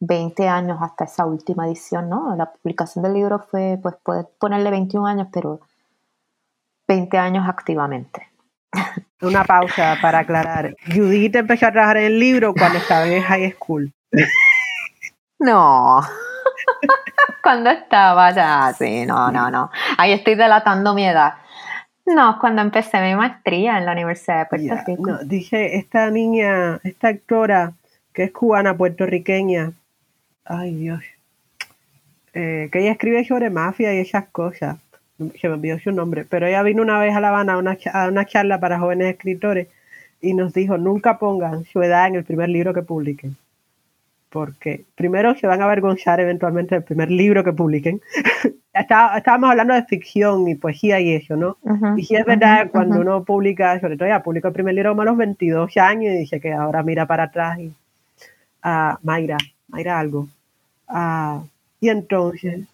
20 0.00 0.48
años 0.48 0.78
hasta 0.82 1.04
esa 1.04 1.24
última 1.24 1.66
edición, 1.66 2.10
¿no? 2.10 2.34
La 2.36 2.52
publicación 2.52 3.04
del 3.04 3.14
libro 3.14 3.38
fue, 3.38 3.78
pues 3.80 3.94
puedes 4.02 4.26
ponerle 4.38 4.70
21 4.70 5.06
años, 5.06 5.28
pero 5.32 5.60
20 6.88 7.16
años 7.18 7.48
activamente. 7.48 8.28
Una 9.22 9.44
pausa 9.44 9.96
para 10.02 10.18
aclarar. 10.18 10.74
Judith 10.92 11.36
empezó 11.36 11.66
a 11.66 11.72
trabajar 11.72 11.98
en 11.98 12.04
el 12.06 12.18
libro 12.18 12.52
cuando 12.52 12.78
estaba 12.78 13.06
en 13.06 13.22
high 13.22 13.52
school. 13.52 13.92
No. 15.36 16.00
cuando 17.42 17.68
estaba 17.68 18.30
ya, 18.30 18.72
sí, 18.78 19.04
no, 19.04 19.30
no, 19.30 19.50
no. 19.50 19.70
Ahí 19.98 20.12
estoy 20.12 20.36
delatando 20.36 20.94
mi 20.94 21.04
edad. 21.06 21.34
No, 22.06 22.38
cuando 22.38 22.62
empecé 22.62 23.00
mi 23.00 23.14
maestría 23.14 23.78
en 23.78 23.86
la 23.86 23.92
Universidad 23.92 24.40
de 24.40 24.46
Puerto 24.46 24.74
Rico. 24.86 25.10
No, 25.10 25.18
dije, 25.24 25.78
esta 25.78 26.10
niña, 26.10 26.80
esta 26.84 27.08
actora 27.08 27.72
que 28.12 28.24
es 28.24 28.32
cubana, 28.32 28.76
puertorriqueña, 28.76 29.72
ay 30.44 30.74
Dios, 30.74 31.02
eh, 32.34 32.68
que 32.70 32.80
ella 32.80 32.92
escribe 32.92 33.24
sobre 33.24 33.50
mafia 33.50 33.94
y 33.94 33.98
esas 33.98 34.26
cosas, 34.26 34.76
se 35.18 35.48
me 35.48 35.54
olvidó 35.54 35.78
su 35.78 35.92
nombre, 35.92 36.24
pero 36.28 36.46
ella 36.46 36.62
vino 36.62 36.82
una 36.82 36.98
vez 36.98 37.14
a 37.14 37.20
La 37.20 37.30
Habana 37.30 37.54
a 37.54 37.58
una, 37.58 37.78
a 37.92 38.08
una 38.08 38.26
charla 38.26 38.60
para 38.60 38.78
jóvenes 38.78 39.08
escritores 39.08 39.68
y 40.20 40.34
nos 40.34 40.52
dijo, 40.52 40.78
nunca 40.78 41.18
pongan 41.18 41.64
su 41.64 41.82
edad 41.82 42.06
en 42.06 42.16
el 42.16 42.24
primer 42.24 42.50
libro 42.50 42.74
que 42.74 42.82
publiquen 42.82 43.36
porque 44.34 44.84
primero 44.96 45.36
se 45.36 45.46
van 45.46 45.62
a 45.62 45.64
avergonzar 45.66 46.18
eventualmente 46.18 46.74
del 46.74 46.82
primer 46.82 47.08
libro 47.08 47.44
que 47.44 47.52
publiquen. 47.52 48.00
estábamos 48.74 49.48
hablando 49.48 49.74
de 49.74 49.84
ficción 49.84 50.48
y 50.48 50.56
poesía 50.56 50.98
y 50.98 51.14
eso, 51.14 51.36
¿no? 51.36 51.56
y 51.96 52.04
si 52.04 52.16
es 52.16 52.26
verdad, 52.26 52.68
cuando 52.72 52.98
uno 52.98 53.22
publica, 53.22 53.78
sobre 53.78 53.96
todo 53.96 54.08
ya 54.08 54.24
publicó 54.24 54.48
el 54.48 54.54
primer 54.54 54.74
libro 54.74 55.00
a 55.00 55.04
los 55.04 55.16
22 55.16 55.76
años 55.76 56.14
y 56.14 56.18
dice 56.18 56.40
que 56.40 56.52
ahora 56.52 56.82
mira 56.82 57.06
para 57.06 57.24
atrás 57.24 57.60
y 57.60 57.72
a 58.60 58.98
Mayra, 59.04 59.36
Mayra 59.68 60.00
algo. 60.00 60.26
y 61.78 61.88
entonces, 61.88 62.66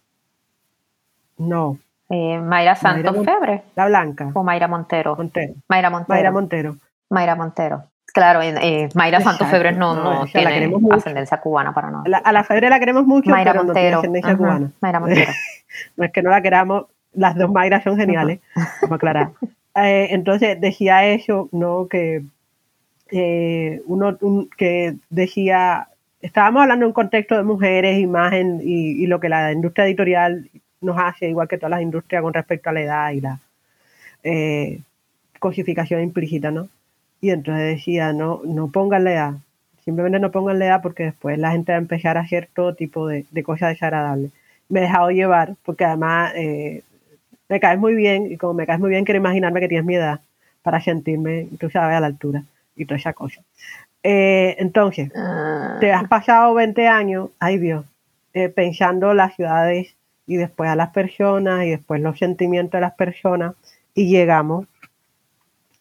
no. 1.36 1.76
Eh, 2.08 2.38
Mayra 2.38 2.74
Santos 2.74 3.22
Febre. 3.22 3.64
La 3.76 3.86
Blanca. 3.86 4.30
O 4.32 4.42
Mayra 4.42 4.66
Montero. 4.66 5.14
Montero. 5.14 5.52
Mayra 5.68 5.90
Montero. 5.90 6.14
Mayra 6.16 6.30
Montero. 6.32 6.76
Mayra 7.10 7.34
Montero. 7.36 7.84
Claro, 8.12 8.40
eh, 8.42 8.88
Mayra 8.94 9.20
Santos 9.20 9.48
Febres 9.48 9.76
no, 9.76 9.94
no, 9.94 10.24
tiene 10.26 10.72
ascendencia 10.92 11.40
cubana 11.40 11.72
para 11.72 11.90
nada. 11.90 12.18
a 12.24 12.32
la 12.32 12.44
Febre 12.44 12.68
la 12.68 12.78
queremos 12.78 13.06
mucho, 13.06 13.30
Mayra 13.30 13.52
pero 13.52 13.64
Montero. 13.64 13.96
no 13.96 14.02
tiene 14.02 14.18
ascendencia 14.18 14.36
cubana. 14.36 14.70
Mayra 14.80 15.00
Montero. 15.00 15.32
no 15.96 16.04
es 16.04 16.12
que 16.12 16.22
no 16.22 16.30
la 16.30 16.42
queramos, 16.42 16.86
las 17.12 17.36
dos 17.36 17.50
Mayras 17.50 17.84
son 17.84 17.96
geniales, 17.96 18.40
vamos 18.54 18.92
a 18.92 18.94
aclarar. 18.94 19.30
Eh, 19.76 20.08
entonces 20.10 20.60
decía 20.60 21.06
eso, 21.06 21.48
¿no? 21.52 21.86
Que 21.88 22.22
eh, 23.10 23.82
uno 23.86 24.18
que 24.56 24.96
decía, 25.08 25.88
estábamos 26.20 26.62
hablando 26.62 26.84
en 26.84 26.88
un 26.88 26.94
contexto 26.94 27.36
de 27.36 27.42
mujeres, 27.42 27.98
imagen 27.98 28.60
y, 28.62 29.02
y, 29.02 29.06
lo 29.06 29.20
que 29.20 29.28
la 29.28 29.52
industria 29.52 29.86
editorial 29.86 30.50
nos 30.80 30.96
hace, 30.98 31.28
igual 31.28 31.48
que 31.48 31.58
todas 31.58 31.70
las 31.70 31.82
industrias 31.82 32.22
con 32.22 32.34
respecto 32.34 32.70
a 32.70 32.72
la 32.72 32.80
edad 32.80 33.10
y 33.12 33.20
la 33.20 33.38
eh, 34.22 34.80
cosificación 35.38 36.02
implícita, 36.02 36.50
¿no? 36.50 36.68
Y 37.20 37.30
entonces 37.30 37.76
decía, 37.76 38.12
no, 38.12 38.40
no 38.44 38.68
pongan 38.68 39.04
la 39.04 39.12
edad, 39.12 39.34
simplemente 39.84 40.18
no 40.18 40.30
pongan 40.30 40.58
la 40.58 40.66
edad 40.66 40.82
porque 40.82 41.04
después 41.04 41.38
la 41.38 41.52
gente 41.52 41.72
va 41.72 41.78
a 41.78 41.80
empezar 41.80 42.16
a 42.16 42.20
hacer 42.20 42.48
todo 42.54 42.74
tipo 42.74 43.06
de, 43.06 43.24
cosas 43.44 43.70
desagradables. 43.70 44.32
Me 44.68 44.80
he 44.80 44.82
dejado 44.84 45.10
llevar 45.10 45.56
porque 45.64 45.84
además 45.84 46.32
eh, 46.36 46.82
me 47.48 47.60
caes 47.60 47.78
muy 47.78 47.94
bien 47.94 48.30
y 48.30 48.36
como 48.36 48.54
me 48.54 48.66
caes 48.66 48.80
muy 48.80 48.90
bien 48.90 49.04
quiero 49.04 49.18
imaginarme 49.18 49.60
que 49.60 49.68
tienes 49.68 49.86
mi 49.86 49.96
edad 49.96 50.20
para 50.62 50.80
sentirme, 50.80 51.48
tú 51.58 51.70
sabes, 51.70 51.96
a 51.96 52.00
la 52.00 52.06
altura 52.06 52.44
y 52.76 52.84
toda 52.84 52.98
esa 52.98 53.12
cosa. 53.12 53.42
Eh, 54.02 54.56
entonces, 54.58 55.10
te 55.80 55.92
has 55.92 56.08
pasado 56.08 56.54
20 56.54 56.86
años, 56.88 57.30
ay 57.38 57.58
Dios, 57.58 57.84
eh, 58.32 58.48
pensando 58.48 59.12
las 59.12 59.34
ciudades 59.34 59.94
y 60.26 60.36
después 60.36 60.70
a 60.70 60.76
las 60.76 60.90
personas 60.90 61.64
y 61.66 61.70
después 61.70 62.00
los 62.00 62.18
sentimientos 62.18 62.78
de 62.78 62.82
las 62.82 62.94
personas 62.94 63.54
y 63.94 64.08
llegamos 64.08 64.66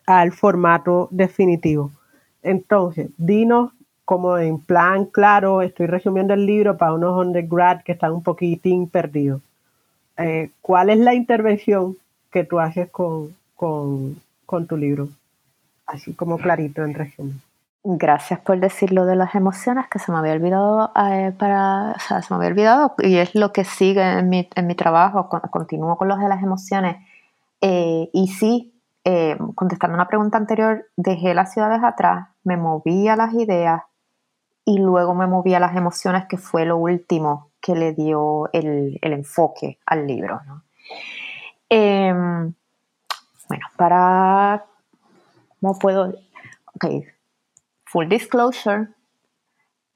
al 0.10 0.32
formato 0.32 1.08
definitivo. 1.12 1.92
Entonces, 2.42 3.10
dinos 3.18 3.72
como 4.06 4.40
en 4.40 4.60
plan 4.60 5.06
claro, 5.06 5.62
estoy 5.62 5.86
resumiendo 5.86 6.34
el 6.34 6.48
libro 6.48 6.78
para 6.78 6.94
unos 6.94 7.16
undergrad 7.24 7.84
que 7.84 7.92
están 7.92 8.12
un 8.14 8.24
poquitín 8.24 8.90
perdidos. 8.90 9.40
Eh, 10.18 10.50
¿Cuál 10.62 10.90
es 10.90 10.98
la 10.98 11.14
intervención 11.14 11.96
que 12.32 12.44
tú 12.44 12.60
haces 12.60 12.90
con, 12.90 13.36
con, 13.56 14.68
tu 14.68 14.78
libro? 14.78 15.10
Así 15.86 16.14
como 16.14 16.40
clarito 16.40 16.84
en 16.84 16.96
resumen. 16.96 17.40
Gracias 17.84 18.40
por 18.40 18.60
decir 18.60 18.92
lo 18.92 19.06
de 19.06 19.16
las 19.16 19.36
emociones 19.36 19.88
que 19.90 20.00
se 20.00 20.12
me 20.12 20.18
había 20.18 20.34
olvidado 20.34 20.92
eh, 20.96 21.32
para, 21.38 21.92
o 21.92 22.00
sea, 22.00 22.24
se 22.24 22.34
me 22.34 22.38
había 22.38 22.50
olvidado 22.50 22.96
y 22.98 23.18
es 23.18 23.36
lo 23.36 23.54
que 23.54 23.64
sigue 23.64 24.02
en 24.02 24.28
mi, 24.28 24.50
en 24.56 24.66
mi 24.66 24.74
trabajo, 24.74 25.30
continúo 25.30 25.98
con 25.98 26.08
los 26.08 26.20
de 26.20 26.30
las 26.30 26.42
emociones. 26.42 26.98
Eh, 27.62 28.10
y 28.12 28.28
sí, 28.30 28.69
eh, 29.04 29.38
contestando 29.56 29.96
una 29.96 30.08
pregunta 30.08 30.38
anterior, 30.38 30.88
dejé 30.98 31.34
las 31.34 31.54
ciudades 31.54 31.82
atrás, 31.84 32.30
me 32.44 32.58
moví 32.58 33.08
a 33.08 33.16
las 33.16 33.34
ideas 33.34 33.82
y 34.66 34.78
luego 34.78 35.16
me 35.16 35.28
moví 35.28 35.54
a 35.54 35.60
las 35.60 35.76
emociones, 35.76 36.26
que 36.28 36.38
fue 36.38 36.66
lo 36.66 36.78
último 36.78 37.52
que 37.62 37.76
le 37.76 37.94
dio 37.94 38.50
el, 38.54 39.00
enfoque 39.02 39.80
al 39.86 40.06
libro. 40.06 40.42
Em, 41.70 42.54
bueno, 43.48 43.66
para... 43.78 44.66
¿Cómo 45.60 45.78
puedo...? 45.80 46.14
Ok, 46.76 47.04
full 47.86 48.08
disclosure. 48.08 48.90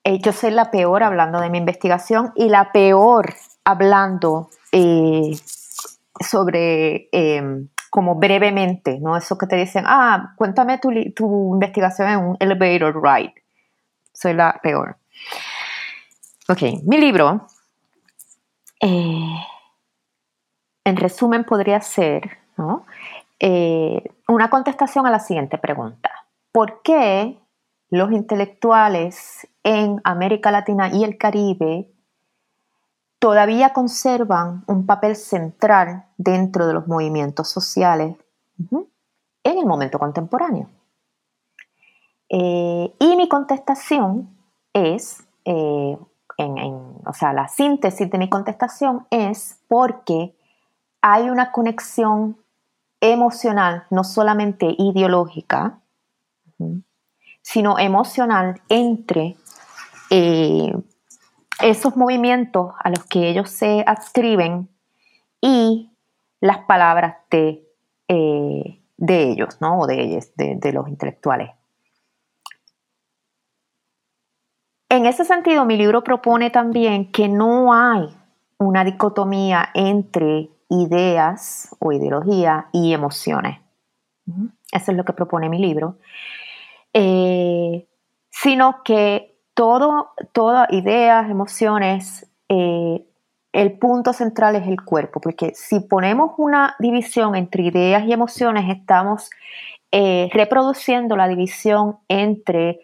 Eh, 0.03 0.19
yo 0.19 0.33
soy 0.33 0.51
la 0.51 0.71
peor 0.71 1.03
hablando 1.03 1.39
de 1.39 1.49
mi 1.49 1.59
investigación 1.59 2.33
y 2.35 2.49
la 2.49 2.71
peor 2.71 3.33
hablando 3.63 4.49
eh, 4.71 5.37
sobre 6.19 7.09
em, 7.11 7.69
como 7.93 8.15
brevemente, 8.15 8.97
¿no? 8.99 9.15
Eso 9.15 9.37
que 9.37 9.45
te 9.45 9.55
dicen, 9.55 9.83
ah, 9.85 10.33
cuéntame 10.35 10.79
tu, 10.79 10.89
tu 11.15 11.53
investigación 11.53 12.09
en 12.09 12.19
un 12.21 12.37
elevator 12.39 12.99
ride. 12.99 13.35
Soy 14.11 14.33
la 14.33 14.59
peor. 14.63 14.97
Ok, 16.49 16.63
mi 16.87 16.97
libro, 16.97 17.45
eh, 18.81 19.35
en 20.83 20.95
resumen, 20.95 21.43
podría 21.43 21.81
ser 21.81 22.39
¿no? 22.57 22.87
Eh, 23.39 24.01
una 24.27 24.49
contestación 24.49 25.05
a 25.05 25.11
la 25.11 25.19
siguiente 25.19 25.59
pregunta. 25.59 26.09
¿Por 26.51 26.81
qué 26.81 27.37
los 27.91 28.11
intelectuales 28.11 29.47
en 29.61 30.01
América 30.03 30.49
Latina 30.49 30.89
y 30.91 31.03
el 31.03 31.19
Caribe 31.19 31.92
todavía 33.23 33.71
conservan 33.71 34.65
un 34.67 34.85
papel 34.85 35.15
central 35.15 36.07
dentro 36.17 36.67
de 36.67 36.73
los 36.73 36.89
movimientos 36.89 37.49
sociales 37.49 38.17
en 38.69 39.57
el 39.57 39.65
momento 39.65 39.97
contemporáneo. 39.97 40.69
Eh, 42.27 42.93
y 42.99 43.15
mi 43.15 43.29
contestación 43.29 44.37
es, 44.73 45.25
eh, 45.45 45.97
o 46.37 47.13
sea, 47.13 47.31
la 47.31 47.47
síntesis 47.47 48.11
de 48.11 48.17
mi 48.17 48.29
contestación 48.29 49.07
es 49.09 49.57
porque 49.69 50.35
hay 51.01 51.29
una 51.29 51.53
conexión 51.53 52.37
emocional, 52.99 53.85
no 53.89 54.03
solamente 54.03 54.75
ideológica, 54.77 55.79
sino 57.41 57.79
emocional 57.79 58.61
entre 58.67 59.37
eh, 60.09 60.73
esos 61.61 61.95
movimientos 61.95 62.73
a 62.79 62.89
los 62.89 63.03
que 63.05 63.29
ellos 63.29 63.49
se 63.49 63.83
adscriben 63.85 64.69
y 65.41 65.91
las 66.39 66.59
palabras 66.65 67.17
de, 67.29 67.63
eh, 68.07 68.81
de 68.97 69.31
ellos, 69.31 69.57
¿no? 69.61 69.79
O 69.79 69.87
de 69.87 70.01
ellos, 70.01 70.31
de, 70.35 70.73
los 70.73 70.87
intelectuales. 70.87 71.51
En 74.89 75.05
ese 75.05 75.25
sentido, 75.25 75.65
mi 75.65 75.77
libro 75.77 76.03
propone 76.03 76.49
también 76.49 77.11
que 77.11 77.27
no 77.27 77.73
hay 77.73 78.15
una 78.57 78.83
dicotomía 78.83 79.69
entre 79.73 80.49
ideas 80.69 81.75
o 81.79 81.91
ideología 81.91 82.67
y 82.71 82.93
emociones. 82.93 83.59
Eso 84.71 84.91
es 84.91 84.97
lo 84.97 85.03
que 85.03 85.13
propone 85.13 85.49
mi 85.49 85.59
libro. 85.59 85.97
Eh, 86.93 87.87
sino 88.29 88.83
que 88.83 89.32
todo, 89.53 90.11
todas 90.31 90.71
ideas, 90.71 91.29
emociones, 91.29 92.27
eh, 92.49 93.05
el 93.51 93.77
punto 93.77 94.13
central 94.13 94.55
es 94.55 94.67
el 94.67 94.83
cuerpo, 94.83 95.21
porque 95.21 95.53
si 95.53 95.79
ponemos 95.79 96.31
una 96.37 96.75
división 96.79 97.35
entre 97.35 97.63
ideas 97.63 98.03
y 98.05 98.13
emociones, 98.13 98.65
estamos 98.75 99.29
eh, 99.91 100.29
reproduciendo 100.33 101.15
la 101.15 101.27
división 101.27 101.97
entre 102.07 102.79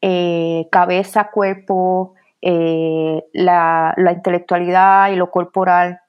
eh, 0.00 0.68
cabeza, 0.70 1.30
cuerpo, 1.30 2.14
la, 2.40 3.94
intelectualidad 3.96 5.10
y 5.10 5.16
lo 5.16 5.30
corporal. 5.30 6.00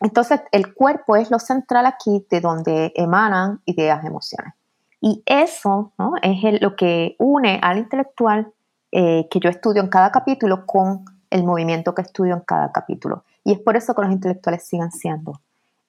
Entonces, 0.00 0.40
el 0.50 0.74
cuerpo 0.74 1.16
es 1.16 1.30
lo 1.30 1.38
central 1.38 1.84
aquí 1.84 2.26
de 2.30 2.40
donde 2.40 2.92
emanan 2.94 3.60
ideas, 3.66 4.02
emociones. 4.04 4.54
Y 5.02 5.22
eso 5.26 5.92
es 6.22 6.60
lo 6.60 6.76
que 6.76 7.16
une 7.18 7.58
al 7.62 7.78
intelectual 7.78 8.52
eh, 8.92 9.28
que 9.30 9.40
yo 9.40 9.50
estudio 9.50 9.82
en 9.82 9.88
cada 9.88 10.10
capítulo 10.10 10.66
con 10.66 11.04
el 11.30 11.44
movimiento 11.44 11.94
que 11.94 12.02
estudio 12.02 12.34
en 12.34 12.40
cada 12.40 12.72
capítulo. 12.72 13.24
Y 13.44 13.52
es 13.52 13.58
por 13.58 13.76
eso 13.76 13.94
que 13.94 14.02
los 14.02 14.12
intelectuales 14.12 14.64
siguen 14.64 14.90
siendo 14.92 15.40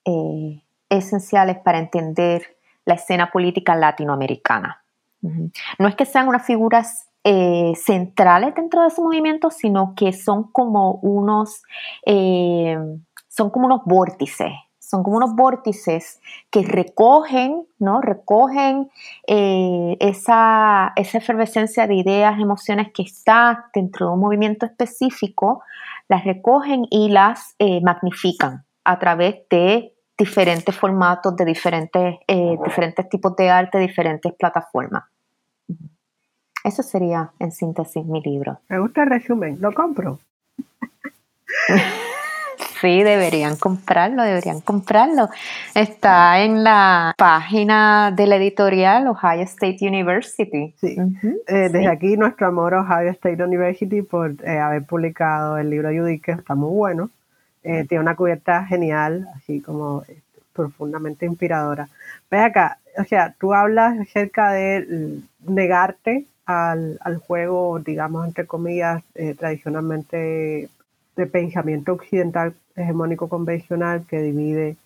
eh, 0.05 0.61
esenciales 0.89 1.57
para 1.59 1.79
entender 1.79 2.43
la 2.85 2.95
escena 2.95 3.31
política 3.31 3.75
latinoamericana. 3.75 4.83
No 5.77 5.87
es 5.87 5.95
que 5.95 6.05
sean 6.05 6.27
unas 6.27 6.43
figuras 6.43 7.07
eh, 7.23 7.73
centrales 7.75 8.55
dentro 8.55 8.81
de 8.81 8.87
ese 8.87 9.01
movimiento, 9.01 9.51
sino 9.51 9.93
que 9.95 10.13
son 10.13 10.51
como 10.51 10.93
unos, 10.93 11.61
eh, 12.05 12.77
son 13.27 13.51
como 13.51 13.67
unos 13.67 13.81
vórtices, 13.85 14.51
son 14.91 15.03
como 15.03 15.15
unos 15.15 15.35
vórtices 15.35 16.19
que 16.49 16.63
recogen, 16.63 17.65
¿no? 17.79 18.01
Recogen 18.01 18.91
eh, 19.25 19.95
esa, 20.01 20.91
esa 20.97 21.17
efervescencia 21.17 21.87
de 21.87 21.95
ideas, 21.95 22.37
emociones 22.37 22.91
que 22.93 23.03
está 23.03 23.69
dentro 23.73 24.07
de 24.07 24.13
un 24.13 24.19
movimiento 24.19 24.65
específico, 24.65 25.63
las 26.09 26.25
recogen 26.25 26.85
y 26.89 27.07
las 27.07 27.55
magnifican 27.81 28.65
a 28.83 28.99
través 28.99 29.47
de 29.49 29.93
diferentes 30.17 30.75
formatos, 30.75 31.37
de 31.37 31.45
diferentes, 31.45 32.15
diferentes 32.27 33.07
tipos 33.07 33.33
de 33.37 33.49
arte, 33.49 33.79
diferentes 33.79 34.33
plataformas. 34.33 35.05
Eso 36.65 36.83
sería, 36.83 37.31
en 37.39 37.53
síntesis, 37.53 38.05
mi 38.05 38.21
libro. 38.21 38.59
Me 38.67 38.79
gusta 38.79 39.03
el 39.03 39.09
resumen, 39.09 39.57
lo 39.61 39.71
compro. 39.73 40.19
sí, 42.81 43.03
deberían 43.03 43.55
comprarlo, 43.55 44.23
deberían 44.23 44.59
comprarlo. 44.61 45.29
Está 45.73 46.41
en 46.41 46.63
la 46.63 47.13
página 47.17 48.11
de 48.11 48.27
la 48.27 48.35
editorial 48.35 49.07
Ohio 49.07 49.43
State 49.43 49.77
University. 49.81 50.73
Sí. 50.79 50.97
Eh, 51.47 51.69
desde 51.71 51.87
aquí 51.87 52.17
nuestro 52.17 52.47
amor 52.47 52.73
a 52.73 52.81
Ohio 52.81 53.11
State 53.11 53.43
University 53.43 54.01
por 54.01 54.31
eh, 54.43 54.57
haber 54.57 54.83
publicado 54.83 55.57
el 55.57 55.69
libro 55.69 55.89
Judy, 55.89 56.19
que 56.19 56.31
está 56.31 56.55
muy 56.55 56.75
bueno. 56.75 57.09
Eh, 57.63 57.85
tiene 57.87 58.01
una 58.01 58.15
cubierta 58.15 58.65
genial, 58.65 59.27
así 59.35 59.61
como 59.61 60.03
profundamente 60.53 61.25
inspiradora. 61.25 61.87
Ve 62.29 62.39
acá, 62.39 62.79
o 62.97 63.03
sea, 63.03 63.33
tú 63.39 63.53
hablas 63.53 63.99
acerca 63.99 64.51
de 64.51 65.21
negarte 65.45 66.25
al, 66.45 67.17
juego, 67.25 67.79
digamos, 67.79 68.27
entre 68.27 68.45
comillas, 68.45 69.03
eh, 69.15 69.35
tradicionalmente 69.35 70.69
de 71.15 71.25
pensamiento 71.27 71.93
occidental 71.93 72.53
hegemónico 72.75 73.27
convencional 73.27 74.05
que 74.07 74.21
divide, 74.21 74.77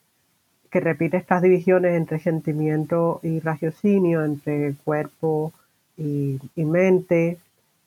que 0.71 0.79
repite 0.79 1.17
estas 1.17 1.41
divisiones 1.41 1.95
entre 1.95 2.19
sentimiento 2.19 3.19
y 3.23 3.39
raciocinio, 3.39 4.23
entre 4.23 4.73
cuerpo 4.83 5.53
y, 5.97 6.39
mente, 6.57 7.37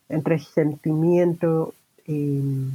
entre 0.09 0.39
sentimiento 0.39 1.75
y 2.07 2.71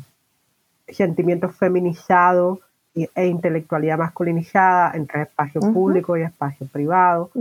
sentimiento 0.88 1.50
feminizado 1.50 2.60
e 2.96 3.26
intelectualidad 3.26 3.98
masculinizada 3.98 4.92
entre 4.94 5.24
espacio 5.24 5.62
público 5.62 6.16
y 6.16 6.22
espacio 6.22 6.68
privado, 6.68 7.32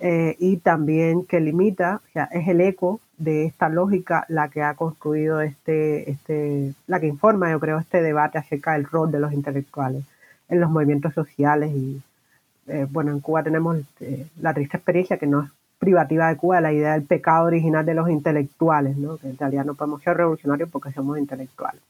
eh, 0.00 0.36
y 0.38 0.56
también 0.56 1.26
que 1.26 1.38
limita, 1.38 2.00
o 2.08 2.12
sea, 2.12 2.24
es 2.32 2.48
el 2.48 2.62
eco 2.62 3.00
de 3.18 3.44
esta 3.44 3.68
lógica 3.68 4.24
la 4.28 4.48
que 4.48 4.62
ha 4.62 4.74
construido 4.74 5.42
este, 5.42 6.10
este, 6.10 6.74
la 6.86 6.98
que 6.98 7.06
informa, 7.08 7.50
yo 7.50 7.60
creo, 7.60 7.78
este 7.78 8.00
debate 8.00 8.38
acerca 8.38 8.72
del 8.72 8.84
rol 8.84 9.12
de 9.12 9.20
los 9.20 9.32
intelectuales 9.32 10.04
en 10.48 10.60
los 10.60 10.70
movimientos 10.70 11.12
sociales. 11.12 11.72
Y 11.74 12.02
eh, 12.66 12.86
bueno, 12.90 13.12
en 13.12 13.20
Cuba 13.20 13.42
tenemos 13.42 13.78
eh, 14.00 14.26
la 14.40 14.54
triste 14.54 14.78
experiencia 14.78 15.18
que 15.18 15.26
no 15.26 15.42
es 15.42 15.50
privativa 15.78 16.28
de 16.28 16.36
Cuba, 16.36 16.60
la 16.60 16.72
idea 16.72 16.92
del 16.92 17.02
pecado 17.02 17.46
original 17.46 17.84
de 17.84 17.94
los 17.94 18.08
intelectuales, 18.08 18.96
¿no? 18.96 19.18
que 19.18 19.28
en 19.28 19.36
realidad 19.36 19.64
no 19.64 19.74
podemos 19.74 20.02
ser 20.02 20.16
revolucionarios 20.16 20.70
porque 20.70 20.92
somos 20.92 21.18
intelectuales 21.18 21.82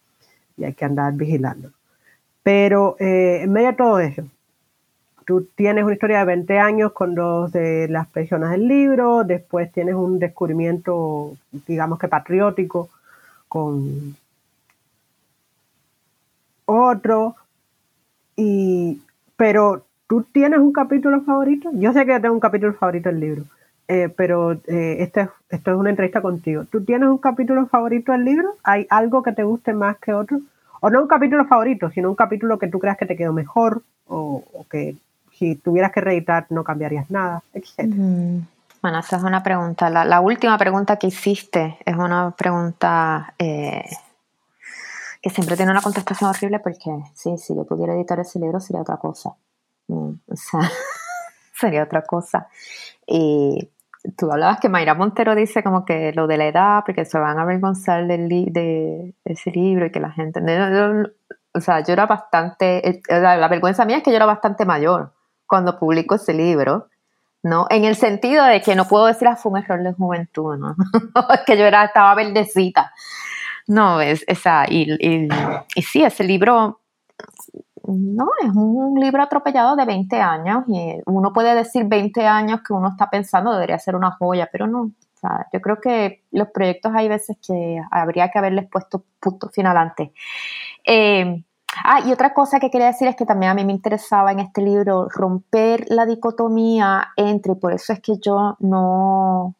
y 0.56 0.64
hay 0.64 0.72
que 0.74 0.84
andar 0.84 1.12
vigilando. 1.14 1.70
Pero 2.42 2.96
eh, 2.98 3.42
en 3.42 3.52
medio 3.52 3.68
de 3.68 3.76
todo 3.76 4.00
eso, 4.00 4.24
tú 5.24 5.46
tienes 5.54 5.84
una 5.84 5.94
historia 5.94 6.20
de 6.20 6.24
20 6.24 6.58
años 6.58 6.92
con 6.92 7.14
dos 7.14 7.52
de 7.52 7.88
las 7.88 8.06
personas 8.08 8.50
del 8.50 8.66
libro, 8.66 9.24
después 9.24 9.70
tienes 9.72 9.94
un 9.94 10.18
descubrimiento, 10.18 11.36
digamos 11.66 11.98
que 11.98 12.08
patriótico, 12.08 12.90
con 13.48 14.16
otro, 16.64 17.36
y, 18.36 19.02
pero 19.36 19.84
tú 20.06 20.24
tienes 20.24 20.58
un 20.58 20.72
capítulo 20.72 21.22
favorito. 21.22 21.70
Yo 21.74 21.92
sé 21.92 22.06
que 22.06 22.18
tengo 22.20 22.34
un 22.34 22.40
capítulo 22.40 22.74
favorito 22.74 23.08
del 23.10 23.20
libro, 23.20 23.44
eh, 23.88 24.08
pero 24.14 24.52
eh, 24.52 24.96
este, 25.00 25.28
esto 25.50 25.70
es 25.70 25.76
una 25.76 25.90
entrevista 25.90 26.22
contigo. 26.22 26.64
¿Tú 26.70 26.84
tienes 26.84 27.08
un 27.08 27.18
capítulo 27.18 27.66
favorito 27.66 28.12
del 28.12 28.24
libro? 28.24 28.56
¿Hay 28.62 28.86
algo 28.90 29.22
que 29.22 29.32
te 29.32 29.44
guste 29.44 29.72
más 29.72 29.98
que 29.98 30.12
otro? 30.12 30.40
O 30.84 30.90
no 30.90 31.00
un 31.00 31.06
capítulo 31.06 31.46
favorito, 31.46 31.90
sino 31.90 32.10
un 32.10 32.16
capítulo 32.16 32.58
que 32.58 32.66
tú 32.66 32.80
creas 32.80 32.96
que 32.96 33.06
te 33.06 33.16
quedó 33.16 33.32
mejor 33.32 33.82
o, 34.08 34.42
que 34.68 34.96
si 35.30 35.54
tuvieras 35.54 35.92
que 35.92 36.00
reeditar 36.00 36.46
no 36.50 36.64
cambiarías 36.64 37.08
nada, 37.08 37.42
etc. 37.54 37.88
Bueno, 38.82 38.98
esa 38.98 39.16
es 39.16 39.22
una 39.22 39.44
pregunta. 39.44 39.88
La, 39.90 40.20
última 40.20 40.58
pregunta 40.58 40.96
que 40.96 41.06
hiciste 41.06 41.78
es 41.86 41.96
una 41.96 42.32
pregunta 42.32 43.32
eh, 43.38 43.84
que 45.22 45.30
siempre 45.30 45.56
tiene 45.56 45.70
una 45.70 45.82
contestación 45.82 46.28
horrible 46.28 46.58
porque 46.58 46.90
sí, 47.14 47.38
si 47.38 47.54
yo 47.54 47.64
pudiera 47.64 47.94
editar 47.94 48.18
ese 48.18 48.40
libro 48.40 48.58
sería 48.58 48.82
otra 48.82 48.96
cosa. 48.96 49.30
Mm, 49.86 50.14
o 50.26 50.36
sea, 50.36 50.68
sería 51.54 51.84
otra 51.84 52.02
cosa. 52.02 52.48
Y 53.06 53.70
tú 54.16 54.30
hablabas 54.30 54.60
que 54.60 54.68
Mayra 54.68 54.94
Montero 54.94 55.34
dice 55.34 55.62
como 55.62 55.84
que 55.84 56.12
lo 56.12 56.26
de 56.26 56.36
la 56.36 56.46
edad, 56.46 56.82
porque 56.84 57.04
se 57.04 57.18
van 57.18 57.38
a 57.38 57.42
avergonzar 57.42 58.06
del 58.06 58.28
de 58.28 59.14
ese 59.24 59.50
libro 59.50 59.86
y 59.86 59.90
que 59.90 60.00
la 60.00 60.10
gente... 60.10 60.40
o 61.54 61.60
sea, 61.60 61.80
yo 61.80 61.92
era 61.92 62.06
bastante... 62.06 62.88
Eh, 62.88 63.02
la 63.08 63.48
vergüenza 63.48 63.84
mía 63.84 63.98
es 63.98 64.02
que 64.02 64.10
yo 64.10 64.16
era 64.16 64.26
bastante 64.26 64.64
mayor 64.64 65.12
cuando 65.46 65.78
publico 65.78 66.14
ese 66.14 66.34
libro, 66.34 66.88
¿no? 67.42 67.66
En 67.70 67.84
el 67.84 67.94
sentido 67.94 68.44
de 68.44 68.60
que 68.60 68.74
no 68.74 68.86
puedo 68.86 69.06
decir, 69.06 69.28
ah, 69.28 69.36
fue 69.36 69.52
un 69.52 69.58
error 69.58 69.82
de 69.82 69.92
juventud, 69.92 70.56
¿no? 70.56 70.74
es 71.34 71.40
que 71.46 71.56
yo 71.56 71.64
era, 71.64 71.84
estaba 71.84 72.14
verdecita. 72.14 72.92
No, 73.68 74.00
es, 74.00 74.24
esa, 74.26 74.64
y, 74.68 74.92
y, 74.98 75.28
y 75.74 75.82
sí, 75.82 76.02
ese 76.02 76.24
libro 76.24 76.81
no, 77.92 78.28
es 78.42 78.50
un 78.54 78.98
libro 78.98 79.22
atropellado 79.22 79.76
de 79.76 79.84
20 79.84 80.20
años 80.20 80.64
y 80.68 80.98
uno 81.06 81.32
puede 81.32 81.54
decir 81.54 81.84
20 81.86 82.26
años 82.26 82.60
que 82.66 82.72
uno 82.72 82.88
está 82.88 83.10
pensando 83.10 83.52
debería 83.52 83.78
ser 83.78 83.96
una 83.96 84.12
joya, 84.12 84.48
pero 84.50 84.66
no. 84.66 84.90
yo 85.52 85.60
creo 85.60 85.80
que 85.80 86.24
los 86.30 86.48
proyectos 86.48 86.92
hay 86.94 87.08
veces 87.08 87.36
que 87.46 87.80
habría 87.90 88.30
que 88.30 88.38
haberles 88.38 88.68
puesto 88.68 89.04
punto 89.20 89.48
final 89.48 89.76
antes. 89.76 90.10
Eh, 90.84 91.44
ah, 91.84 92.00
y 92.04 92.12
otra 92.12 92.34
cosa 92.34 92.60
que 92.60 92.70
quería 92.70 92.88
decir 92.88 93.08
es 93.08 93.16
que 93.16 93.26
también 93.26 93.52
a 93.52 93.54
mí 93.54 93.64
me 93.64 93.72
interesaba 93.72 94.32
en 94.32 94.40
este 94.40 94.62
libro 94.62 95.08
romper 95.08 95.86
la 95.88 96.06
dicotomía 96.06 97.12
entre, 97.16 97.54
por 97.54 97.72
eso 97.72 97.92
es 97.92 98.00
que 98.00 98.18
yo 98.18 98.56
no, 98.60 99.54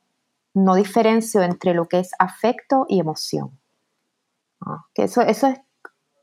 no 0.55 0.75
diferencio 0.75 1.43
entre 1.43 1.75
lo 1.75 1.87
que 1.87 2.01
es 2.01 2.11
afecto 2.19 2.87
y 2.89 3.01
emoción. 3.01 3.51
Ah, 4.65 4.85
que 4.95 5.05
eso, 5.05 5.23
eso 5.23 5.49
es 5.49 5.61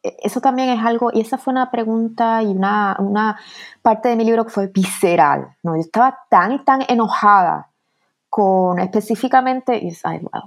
eso 0.02 0.40
también 0.42 0.70
es 0.70 0.84
algo, 0.84 1.12
y 1.14 1.22
esa 1.22 1.38
fue 1.38 1.52
una 1.52 1.72
pregunta 1.72 2.42
y 2.42 2.48
una, 2.48 2.96
una 3.00 3.40
parte 3.82 4.10
de 4.10 4.16
mi 4.16 4.24
libro 4.24 4.46
que 4.46 4.52
fue 4.52 4.68
visceral, 4.68 5.56
¿no? 5.64 5.76
Yo 5.76 5.82
estaba 5.82 6.20
tan 6.30 6.54
y 6.54 6.64
tan 6.64 6.84
enojada 6.88 7.70
con 8.30 8.80
específicamente, 8.80 9.78
y, 9.78 9.92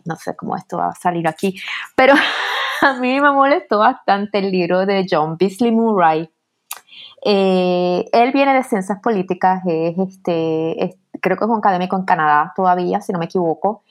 no 0.04 0.16
sé 0.16 0.36
cómo 0.36 0.56
esto 0.56 0.78
va 0.78 0.88
a 0.88 0.94
salir 0.94 1.26
aquí, 1.28 1.60
pero 1.96 2.14
a 2.82 2.92
mí 2.94 3.20
me 3.20 3.32
molestó 3.32 3.78
bastante 3.78 4.38
el 4.38 4.50
libro 4.50 4.86
de 4.86 5.06
John 5.10 5.36
Beasley 5.36 5.72
Murray. 5.72 6.30
Eh, 7.24 8.08
él 8.12 8.32
viene 8.32 8.54
de 8.54 8.64
ciencias 8.64 9.00
políticas, 9.00 9.62
es 9.66 9.98
este, 9.98 10.98
creo 11.20 11.36
que 11.36 11.44
es 11.44 11.50
un 11.50 11.58
académico 11.58 11.96
en 11.96 12.04
Canadá 12.04 12.52
todavía, 12.56 13.00
si 13.00 13.12
no 13.12 13.18
me 13.18 13.26
equivoco, 13.26 13.82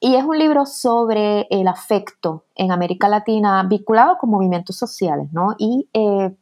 y 0.00 0.14
es 0.14 0.24
un 0.24 0.38
libro 0.38 0.66
sobre 0.66 1.46
el 1.50 1.68
afecto 1.68 2.44
en 2.54 2.70
América 2.70 3.08
Latina 3.08 3.62
vinculado 3.62 4.18
con 4.18 4.30
movimientos 4.30 4.76
sociales, 4.76 5.32
¿no? 5.32 5.54
Y 5.58 5.88
eh, 5.92 6.34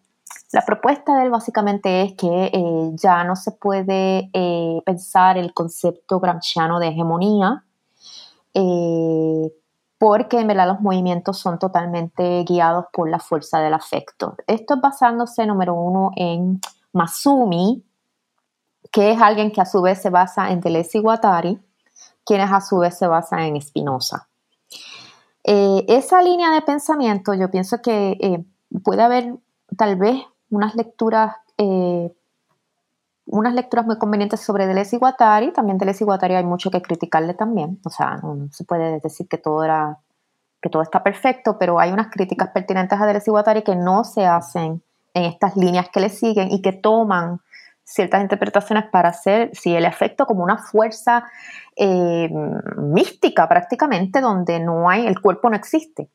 la 0.52 0.62
propuesta 0.62 1.16
de 1.16 1.24
él 1.24 1.30
básicamente 1.30 2.02
es 2.02 2.14
que 2.14 2.50
eh, 2.52 2.90
ya 2.94 3.22
no 3.24 3.36
se 3.36 3.52
puede 3.52 4.30
eh, 4.32 4.82
pensar 4.84 5.38
el 5.38 5.54
concepto 5.54 6.18
gramsciano 6.18 6.80
de 6.80 6.88
hegemonía, 6.88 7.64
porque 9.98 10.38
en 10.38 10.46
verdad 10.46 10.68
los 10.68 10.80
movimientos 10.80 11.38
son 11.38 11.58
totalmente 11.58 12.44
guiados 12.44 12.86
por 12.92 13.08
la 13.08 13.18
fuerza 13.18 13.60
del 13.60 13.74
afecto. 13.74 14.36
Esto 14.46 14.74
es 14.74 14.80
basándose, 14.80 15.46
número 15.46 15.74
uno, 15.74 16.12
en 16.14 16.60
Masumi, 16.92 17.84
que 18.92 19.10
es 19.10 19.20
alguien 19.20 19.50
que 19.50 19.60
a 19.60 19.66
su 19.66 19.82
vez 19.82 20.00
se 20.00 20.10
basa 20.10 20.50
en 20.50 20.60
Deleuze 20.60 20.98
y 20.98 21.00
Guattari, 21.00 21.60
quienes 22.24 22.50
a 22.50 22.60
su 22.60 22.78
vez 22.78 22.96
se 22.96 23.06
basan 23.06 23.40
en 23.40 23.60
Spinoza. 23.60 24.28
Eh, 25.44 25.84
esa 25.88 26.22
línea 26.22 26.50
de 26.52 26.62
pensamiento, 26.62 27.34
yo 27.34 27.50
pienso 27.50 27.82
que 27.82 28.16
eh, 28.20 28.44
puede 28.82 29.02
haber 29.02 29.34
tal 29.76 29.96
vez 29.96 30.22
unas 30.50 30.74
lecturas, 30.74 31.36
eh, 31.58 32.10
unas 33.26 33.54
lecturas 33.54 33.84
muy 33.84 33.98
convenientes 33.98 34.40
sobre 34.40 34.66
Deleuze 34.66 34.96
y 34.96 34.98
Guattari. 34.98 35.52
También 35.52 35.76
Deleuze 35.76 36.04
y 36.04 36.06
Guattari 36.06 36.34
hay 36.34 36.44
mucho 36.44 36.70
que 36.70 36.80
criticarle 36.80 37.34
también. 37.34 37.78
O 37.84 37.90
sea, 37.90 38.16
no, 38.16 38.48
se 38.52 38.64
puede 38.64 39.00
decir 39.00 39.28
que 39.28 39.38
todo 39.38 39.64
era 39.64 39.98
que 40.62 40.70
todo 40.70 40.80
está 40.80 41.02
perfecto, 41.02 41.58
pero 41.58 41.78
hay 41.78 41.92
unas 41.92 42.06
críticas 42.06 42.48
pertinentes 42.48 42.98
a 42.98 43.04
Deleuze 43.04 43.30
y 43.30 43.32
Guattari 43.32 43.62
que 43.62 43.76
no 43.76 44.02
se 44.02 44.24
hacen 44.24 44.82
en 45.12 45.24
estas 45.24 45.56
líneas 45.56 45.90
que 45.90 46.00
le 46.00 46.08
siguen 46.08 46.50
y 46.50 46.62
que 46.62 46.72
toman 46.72 47.40
ciertas 47.84 48.22
interpretaciones 48.22 48.86
para 48.90 49.10
hacer 49.10 49.50
si 49.54 49.74
el 49.74 49.84
efecto 49.84 50.26
como 50.26 50.42
una 50.42 50.58
fuerza 50.58 51.24
eh, 51.76 52.30
mística 52.76 53.48
prácticamente 53.48 54.20
donde 54.20 54.58
no 54.60 54.88
hay, 54.88 55.06
el 55.06 55.20
cuerpo 55.20 55.50
no 55.50 55.56
existe. 55.56 56.08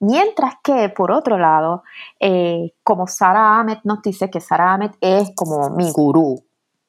Mientras 0.00 0.54
que, 0.64 0.88
por 0.88 1.12
otro 1.12 1.38
lado, 1.38 1.82
eh, 2.18 2.72
como 2.82 3.06
Sarah 3.06 3.60
Ahmed 3.60 3.78
nos 3.84 4.00
dice 4.00 4.30
que 4.30 4.40
Sarah 4.40 4.72
Ahmed 4.72 4.92
es 5.00 5.30
como 5.36 5.68
mi 5.70 5.90
gurú. 5.92 6.42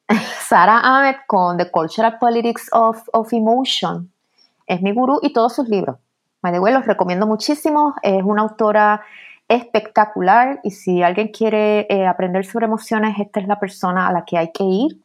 Sarah 0.48 0.80
Ahmed 0.82 1.16
con 1.26 1.58
The 1.58 1.70
Cultural 1.70 2.18
Politics 2.18 2.70
of, 2.72 3.02
of 3.12 3.32
Emotion 3.32 4.10
es 4.66 4.80
mi 4.80 4.92
gurú 4.92 5.18
y 5.22 5.32
todos 5.32 5.54
sus 5.54 5.68
libros. 5.68 5.98
Way, 6.42 6.72
los 6.72 6.86
recomiendo 6.86 7.26
muchísimo. 7.26 7.94
Es 8.02 8.22
una 8.24 8.42
autora 8.42 9.02
espectacular 9.48 10.60
y 10.62 10.70
si 10.70 11.02
alguien 11.02 11.28
quiere 11.28 11.86
eh, 11.88 12.06
aprender 12.06 12.44
sobre 12.44 12.66
emociones, 12.66 13.18
esta 13.18 13.40
es 13.40 13.46
la 13.46 13.60
persona 13.60 14.08
a 14.08 14.12
la 14.12 14.24
que 14.24 14.38
hay 14.38 14.50
que 14.52 14.64
ir 14.64 15.00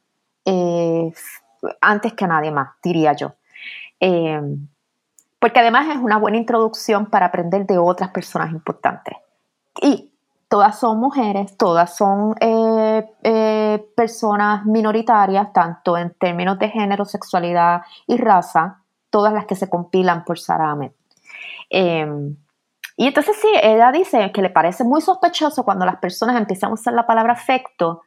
eh, 0.45 1.11
antes 1.81 2.13
que 2.13 2.25
a 2.25 2.27
nadie 2.27 2.51
más, 2.51 2.69
diría 2.81 3.13
yo. 3.13 3.33
Eh, 3.99 4.41
porque 5.39 5.59
además 5.59 5.87
es 5.89 5.97
una 5.97 6.17
buena 6.17 6.37
introducción 6.37 7.07
para 7.07 7.27
aprender 7.27 7.65
de 7.65 7.77
otras 7.77 8.09
personas 8.09 8.51
importantes. 8.51 9.17
Y 9.81 10.11
todas 10.47 10.79
son 10.79 10.99
mujeres, 10.99 11.55
todas 11.57 11.95
son 11.95 12.33
personas 13.95 14.65
minoritarias, 14.65 15.53
tanto 15.53 15.95
en 15.97 16.11
términos 16.15 16.57
de 16.57 16.69
género, 16.69 17.05
sexualidad 17.05 17.81
y 18.07 18.17
raza, 18.17 18.81
todas 19.11 19.31
las 19.31 19.45
que 19.45 19.55
se 19.55 19.69
compilan 19.69 20.23
por 20.23 20.39
Sarah 20.39 20.71
Ahmed. 20.71 20.91
Y 22.99 23.05
entonces 23.05 23.37
sí, 23.39 23.47
ella 23.61 23.91
dice 23.91 24.31
que 24.33 24.41
le 24.41 24.49
parece 24.49 24.83
muy 24.83 25.01
sospechoso 25.01 25.63
cuando 25.63 25.85
las 25.85 25.97
personas 25.97 26.35
empiezan 26.35 26.71
a 26.71 26.73
usar 26.73 26.95
la 26.95 27.05
palabra 27.05 27.33
afecto 27.33 28.01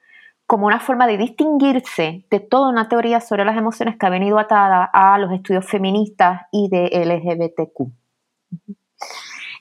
como 0.48 0.66
una 0.66 0.80
forma 0.80 1.06
de 1.06 1.16
distinguirse 1.16 2.26
de 2.28 2.40
toda 2.40 2.68
una 2.68 2.88
teoría 2.88 3.20
sobre 3.20 3.44
las 3.44 3.56
emociones 3.56 3.96
que 3.96 4.04
ha 4.04 4.10
venido 4.10 4.36
atada 4.36 4.90
a 4.92 5.16
los 5.18 5.30
estudios 5.30 5.64
feministas 5.64 6.42
y 6.50 6.68
de 6.68 6.88
LGBTQ. 6.88 7.92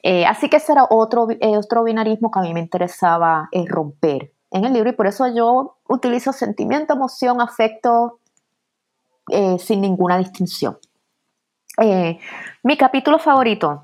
Eh, 0.01 0.25
así 0.25 0.49
que 0.49 0.57
ese 0.57 0.71
era 0.71 0.87
otro, 0.89 1.27
eh, 1.29 1.57
otro 1.57 1.83
binarismo 1.83 2.31
que 2.31 2.39
a 2.39 2.41
mí 2.41 2.51
me 2.55 2.61
interesaba 2.61 3.49
eh, 3.51 3.65
romper 3.67 4.31
en 4.49 4.65
el 4.65 4.73
libro 4.73 4.89
y 4.89 4.93
por 4.93 5.05
eso 5.05 5.27
yo 5.27 5.77
utilizo 5.87 6.33
sentimiento, 6.33 6.95
emoción, 6.95 7.39
afecto 7.39 8.19
sin 9.59 9.81
ninguna 9.81 10.17
distinción. 10.17 10.79
mi 12.63 12.77
capítulo 12.77 13.19
favorito 13.19 13.83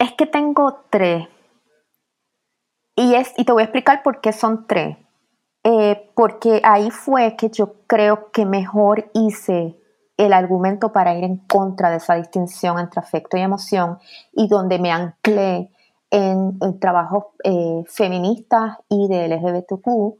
Es 0.00 0.12
que 0.14 0.24
tengo 0.24 0.80
tres. 0.88 1.28
Y, 2.96 3.14
es, 3.14 3.34
y 3.36 3.44
te 3.44 3.52
voy 3.52 3.60
a 3.60 3.64
explicar 3.66 4.02
por 4.02 4.22
qué 4.22 4.32
son 4.32 4.66
tres. 4.66 4.96
Eh, 5.62 6.10
porque 6.14 6.62
ahí 6.64 6.90
fue 6.90 7.36
que 7.36 7.50
yo 7.50 7.74
creo 7.86 8.30
que 8.30 8.46
mejor 8.46 9.10
hice 9.12 9.76
el 10.16 10.32
argumento 10.32 10.90
para 10.90 11.14
ir 11.14 11.24
en 11.24 11.36
contra 11.36 11.90
de 11.90 11.98
esa 11.98 12.14
distinción 12.14 12.78
entre 12.78 12.98
afecto 12.98 13.36
y 13.36 13.42
emoción 13.42 13.98
y 14.32 14.48
donde 14.48 14.78
me 14.78 14.90
anclé 14.90 15.70
en, 16.10 16.58
trabajos 16.80 17.26
eh, 17.44 17.84
feministas 17.86 18.78
y 18.88 19.06
de 19.06 19.28
LGBTQ, 19.28 20.18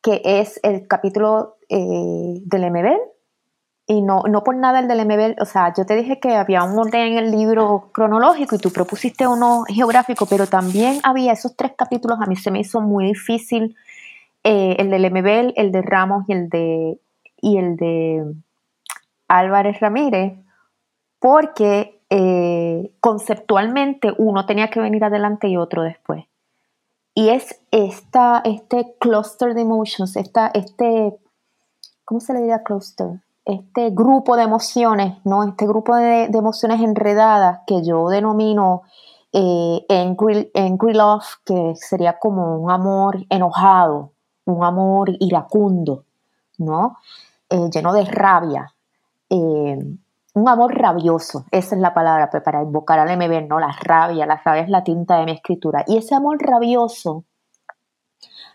que 0.00 0.22
es 0.24 0.58
el 0.62 0.88
capítulo 0.88 1.58
eh, 1.68 2.40
del 2.46 2.70
MBL, 2.70 3.11
y 3.86 4.00
no, 4.00 4.22
no 4.28 4.44
por 4.44 4.56
nada 4.56 4.78
el 4.78 4.88
del 4.88 5.04
MBL, 5.04 5.42
o 5.42 5.44
sea, 5.44 5.72
yo 5.76 5.84
te 5.84 5.96
dije 5.96 6.20
que 6.20 6.34
había 6.36 6.62
un 6.62 6.78
orden 6.78 7.12
en 7.12 7.18
el 7.18 7.30
libro 7.30 7.90
cronológico 7.92 8.54
y 8.54 8.58
tú 8.58 8.70
propusiste 8.70 9.26
uno 9.26 9.64
geográfico, 9.68 10.26
pero 10.26 10.46
también 10.46 11.00
había 11.02 11.32
esos 11.32 11.56
tres 11.56 11.72
capítulos, 11.76 12.18
a 12.20 12.26
mí 12.26 12.36
se 12.36 12.50
me 12.50 12.60
hizo 12.60 12.80
muy 12.80 13.06
difícil, 13.06 13.76
eh, 14.44 14.76
el 14.78 14.90
del 14.90 15.10
MBL, 15.10 15.52
el 15.56 15.72
de 15.72 15.82
Ramos 15.82 16.24
y 16.28 16.32
el 16.32 16.48
de, 16.48 16.98
y 17.40 17.58
el 17.58 17.76
de 17.76 18.34
Álvarez 19.28 19.80
Ramírez, 19.80 20.34
porque 21.18 22.00
eh, 22.10 22.92
conceptualmente 23.00 24.12
uno 24.18 24.46
tenía 24.46 24.68
que 24.68 24.80
venir 24.80 25.04
adelante 25.04 25.48
y 25.48 25.56
otro 25.56 25.82
después. 25.82 26.24
Y 27.14 27.28
es 27.28 27.60
esta, 27.70 28.42
este 28.44 28.94
cluster 28.98 29.54
de 29.54 29.62
emotions, 29.62 30.16
esta, 30.16 30.48
este, 30.54 31.16
¿cómo 32.04 32.20
se 32.20 32.32
le 32.32 32.40
diría 32.40 32.62
cluster? 32.62 33.20
Este 33.44 33.90
grupo 33.90 34.36
de 34.36 34.44
emociones, 34.44 35.18
¿no? 35.24 35.42
Este 35.44 35.66
grupo 35.66 35.96
de, 35.96 36.24
emociones 36.24 36.80
enredadas 36.80 37.60
que 37.66 37.82
yo 37.84 38.08
denomino 38.08 38.82
eh, 39.32 39.84
angry, 39.88 40.92
love, 40.92 41.24
que 41.44 41.74
sería 41.76 42.18
como 42.18 42.58
un 42.58 42.70
amor 42.70 43.24
enojado, 43.28 44.12
un 44.44 44.64
amor 44.64 45.10
iracundo, 45.20 46.04
¿no? 46.58 46.98
Eh, 47.48 47.68
lleno 47.70 47.92
de 47.92 48.04
rabia. 48.04 48.72
Eh, 49.30 49.78
un 50.34 50.48
amor 50.48 50.74
rabioso, 50.74 51.44
esa 51.50 51.74
es 51.74 51.80
la 51.80 51.92
palabra 51.92 52.30
pues, 52.30 52.42
para 52.42 52.62
invocar 52.62 52.98
al 52.98 53.16
MB, 53.16 53.48
¿no? 53.48 53.60
La 53.60 53.72
rabia, 53.82 54.24
la 54.24 54.40
rabia 54.42 54.62
es 54.62 54.70
la 54.70 54.82
tinta 54.82 55.18
de 55.18 55.26
mi 55.26 55.32
escritura. 55.32 55.84
Y 55.86 55.98
ese 55.98 56.14
amor 56.14 56.38
rabioso 56.40 57.24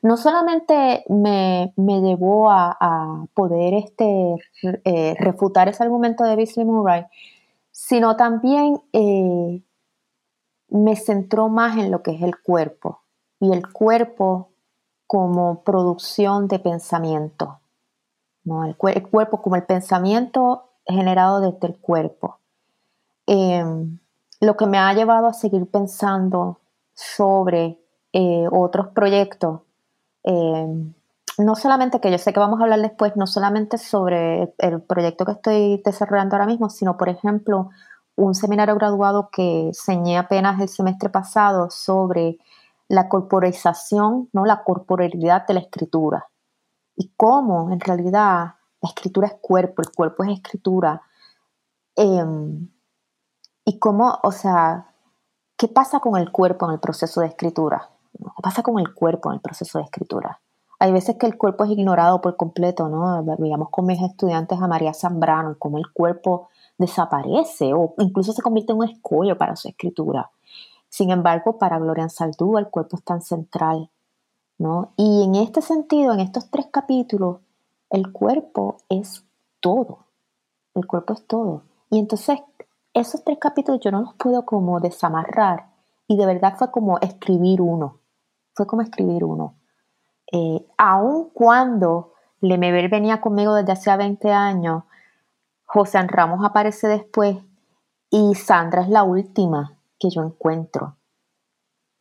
no 0.02 0.18
solamente 0.18 1.04
me, 1.10 1.74
llevó 1.78 2.50
a, 2.52 3.26
poder 3.34 3.74
este, 3.74 4.36
eh, 4.84 5.16
refutar 5.20 5.68
ese 5.68 5.84
argumento 5.84 6.24
de 6.24 6.36
Beasley 6.36 6.66
Murray, 6.66 7.06
sino 7.72 8.16
también 8.16 8.82
eh, 8.93 9.62
me 10.70 10.95
centró 10.95 11.50
más 11.50 11.78
en 11.78 11.91
lo 11.91 12.02
que 12.04 12.12
es 12.12 12.22
el 12.22 12.39
cuerpo 12.41 13.02
y 13.39 13.54
el 13.54 13.72
cuerpo 13.72 14.50
como 15.06 15.64
producción 15.64 16.48
de 16.48 16.60
pensamiento, 16.60 17.60
¿no? 18.43 18.66
el, 18.66 18.76
cuerpo 18.76 19.41
como 19.41 19.56
el 19.56 19.64
pensamiento 19.64 20.70
generado 20.86 21.39
desde 21.39 21.68
el 21.68 21.78
cuerpo. 21.78 22.39
Em, 23.26 24.00
lo 24.39 24.58
que 24.58 24.66
me 24.66 24.78
ha 24.78 24.93
llevado 24.93 25.28
a 25.28 25.34
seguir 25.34 25.66
pensando 25.70 26.60
sobre 26.93 27.80
eh, 28.14 28.48
otros 28.52 28.88
proyectos 28.88 29.62
Em, 30.24 30.93
no 31.38 31.55
solamente 31.55 31.99
que 31.99 32.11
yo 32.11 32.18
sé 32.18 32.34
que 32.34 32.39
vamos 32.39 32.59
a 32.59 32.63
hablar 32.63 32.82
después, 32.82 33.15
no 33.15 33.28
solamente 33.28 33.78
sobre 33.78 34.53
el 34.57 34.82
proyecto 34.82 35.26
que 35.26 35.34
estoy 35.34 35.82
desarrollando 35.84 36.36
ahora 36.36 36.47
mismo, 36.47 36.70
sino 36.70 36.97
por 36.97 37.09
ejemplo 37.09 37.70
un 38.15 38.34
seminario 38.34 38.76
graduado 38.76 39.30
que 39.32 39.68
enseñé 39.68 40.18
apenas 40.18 40.59
el 40.59 40.70
semestre 40.70 41.09
pasado 41.09 41.70
sobre 41.70 42.39
la 42.88 43.09
corporización, 43.09 44.30
¿no? 44.34 44.45
la 44.45 44.63
corporalidad 44.63 45.45
de 45.45 45.53
la 45.53 45.59
escritura 45.59 46.28
y 46.97 47.13
cómo 47.15 47.72
en 47.72 47.80
realidad 47.80 48.55
la 48.82 48.89
escritura 48.89 49.28
es 49.28 49.36
cuerpo, 49.39 49.82
el 49.82 49.91
cuerpo 49.91 50.24
es 50.24 50.32
escritura. 50.32 51.01
Em, 51.95 52.70
y 53.63 53.80
cómo, 53.80 54.20
o 54.24 54.32
sea, 54.32 54.88
¿qué 55.55 55.68
pasa 55.68 55.99
con 55.99 56.18
el 56.18 56.32
cuerpo 56.32 56.65
en 56.65 56.74
el 56.74 56.80
proceso 56.80 57.22
de 57.22 57.28
escritura? 57.28 57.89
¿Qué 58.18 58.41
pasa 58.41 58.63
con 58.63 58.80
el 58.80 58.93
cuerpo 58.93 59.30
en 59.30 59.36
el 59.36 59.41
proceso 59.41 59.78
de 59.78 59.86
escritura? 59.86 60.39
Hay 60.80 60.91
veces 60.91 61.15
que 61.18 61.26
el 61.26 61.38
cuerpo 61.38 61.63
es 61.63 61.72
ignorado 61.72 62.22
por 62.22 62.36
completo, 62.36 62.88
¿no? 62.88 63.24
Veíamos 63.38 63.70
con 63.70 63.86
mis 63.86 64.01
estudiantes 64.01 64.61
a 64.61 64.68
María 64.68 64.93
Zambrano, 64.93 65.55
cómo 65.57 65.78
el 65.78 65.91
cuerpo 65.91 66.49
desaparece 66.78 67.74
o 67.74 67.95
incluso 67.97 68.32
se 68.32 68.43
convierte 68.43 68.74
en 68.74 68.80
un 68.80 68.89
escollo 68.89 69.38
para 69.38 69.55
su 69.55 69.68
escritura. 69.68 70.30
Sin 70.89 71.09
embargo, 71.09 71.57
para 71.57 71.80
Gloria 71.80 72.09
Saldúa 72.09 72.59
el 72.59 72.68
cuerpo 72.68 72.95
es 72.97 73.03
tan 73.03 73.22
central, 73.22 73.89
¿no? 74.59 74.91
Y 74.95 75.24
en 75.24 75.36
este 75.36 75.61
sentido, 75.61 76.13
en 76.13 76.20
estos 76.20 76.49
tres 76.51 76.68
capítulos, 76.72 77.38
el 77.89 78.11
cuerpo 78.11 78.78
es 78.89 79.26
todo. 79.59 80.05
El 80.76 80.86
cuerpo 80.86 81.13
es 81.13 81.26
todo. 81.26 81.63
Y 81.89 81.97
entonces, 81.97 82.39
esos 82.93 83.24
tres 83.24 83.39
capítulos 83.39 83.82
yo 83.84 83.91
no 83.91 84.01
los 84.01 84.13
puedo 84.13 84.45
como 84.45 84.80
desamarrar 84.80 85.72
y 86.07 86.18
de 86.18 86.26
verdad 86.26 86.55
fue 86.57 86.70
como 86.72 86.99
escribir 86.99 87.61
uno 87.61 87.97
fue 88.58 88.66
como 88.66 88.82
escribir 88.82 89.24
uno. 89.24 89.53
Eh, 90.34 90.66
aun 90.78 91.30
cuando 91.30 92.14
Lemebel 92.41 92.89
venía 92.89 93.22
conmigo 93.22 93.53
desde 93.53 93.72
hace 93.72 93.95
20 93.95 94.32
años, 94.32 94.84
José 95.66 96.01
Ramos 96.01 96.43
aparece 96.43 96.88
después 96.88 97.38
y 98.10 98.34
Sandra 98.36 98.82
es 98.82 98.89
la 98.89 99.03
última 99.03 99.78
que 99.99 100.10
yo 100.10 100.24
encuentro. 100.24 100.95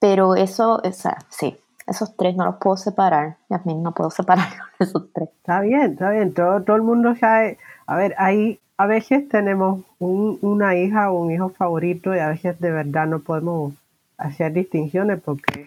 Pero 0.00 0.34
eso, 0.34 0.80
o 0.82 0.92
sí, 1.28 1.58
esos 1.86 2.16
tres 2.16 2.36
no 2.36 2.46
los 2.46 2.56
puedo 2.56 2.76
separar. 2.76 3.36
mí 3.64 3.74
no 3.74 3.92
puedo 3.92 4.10
separar 4.10 4.48
esos 4.78 5.12
tres. 5.12 5.28
Está 5.28 5.60
bien, 5.60 5.92
está 5.92 6.10
bien. 6.10 6.32
Todo, 6.32 6.62
todo 6.62 6.76
el 6.76 6.82
mundo 6.82 7.14
sabe. 7.16 7.58
A 7.86 7.96
ver, 7.96 8.14
ahí 8.18 8.58
a 8.78 8.86
veces 8.86 9.28
tenemos 9.28 9.82
una 9.98 10.74
hija 10.76 11.10
o 11.10 11.20
un 11.20 11.32
hijo 11.32 11.50
favorito 11.50 12.14
y 12.14 12.18
a 12.18 12.28
veces 12.28 12.58
de 12.60 12.70
verdad 12.70 13.06
no 13.06 13.20
podemos 13.20 13.74
hacer 14.16 14.52
distinciones 14.52 15.20
porque 15.22 15.64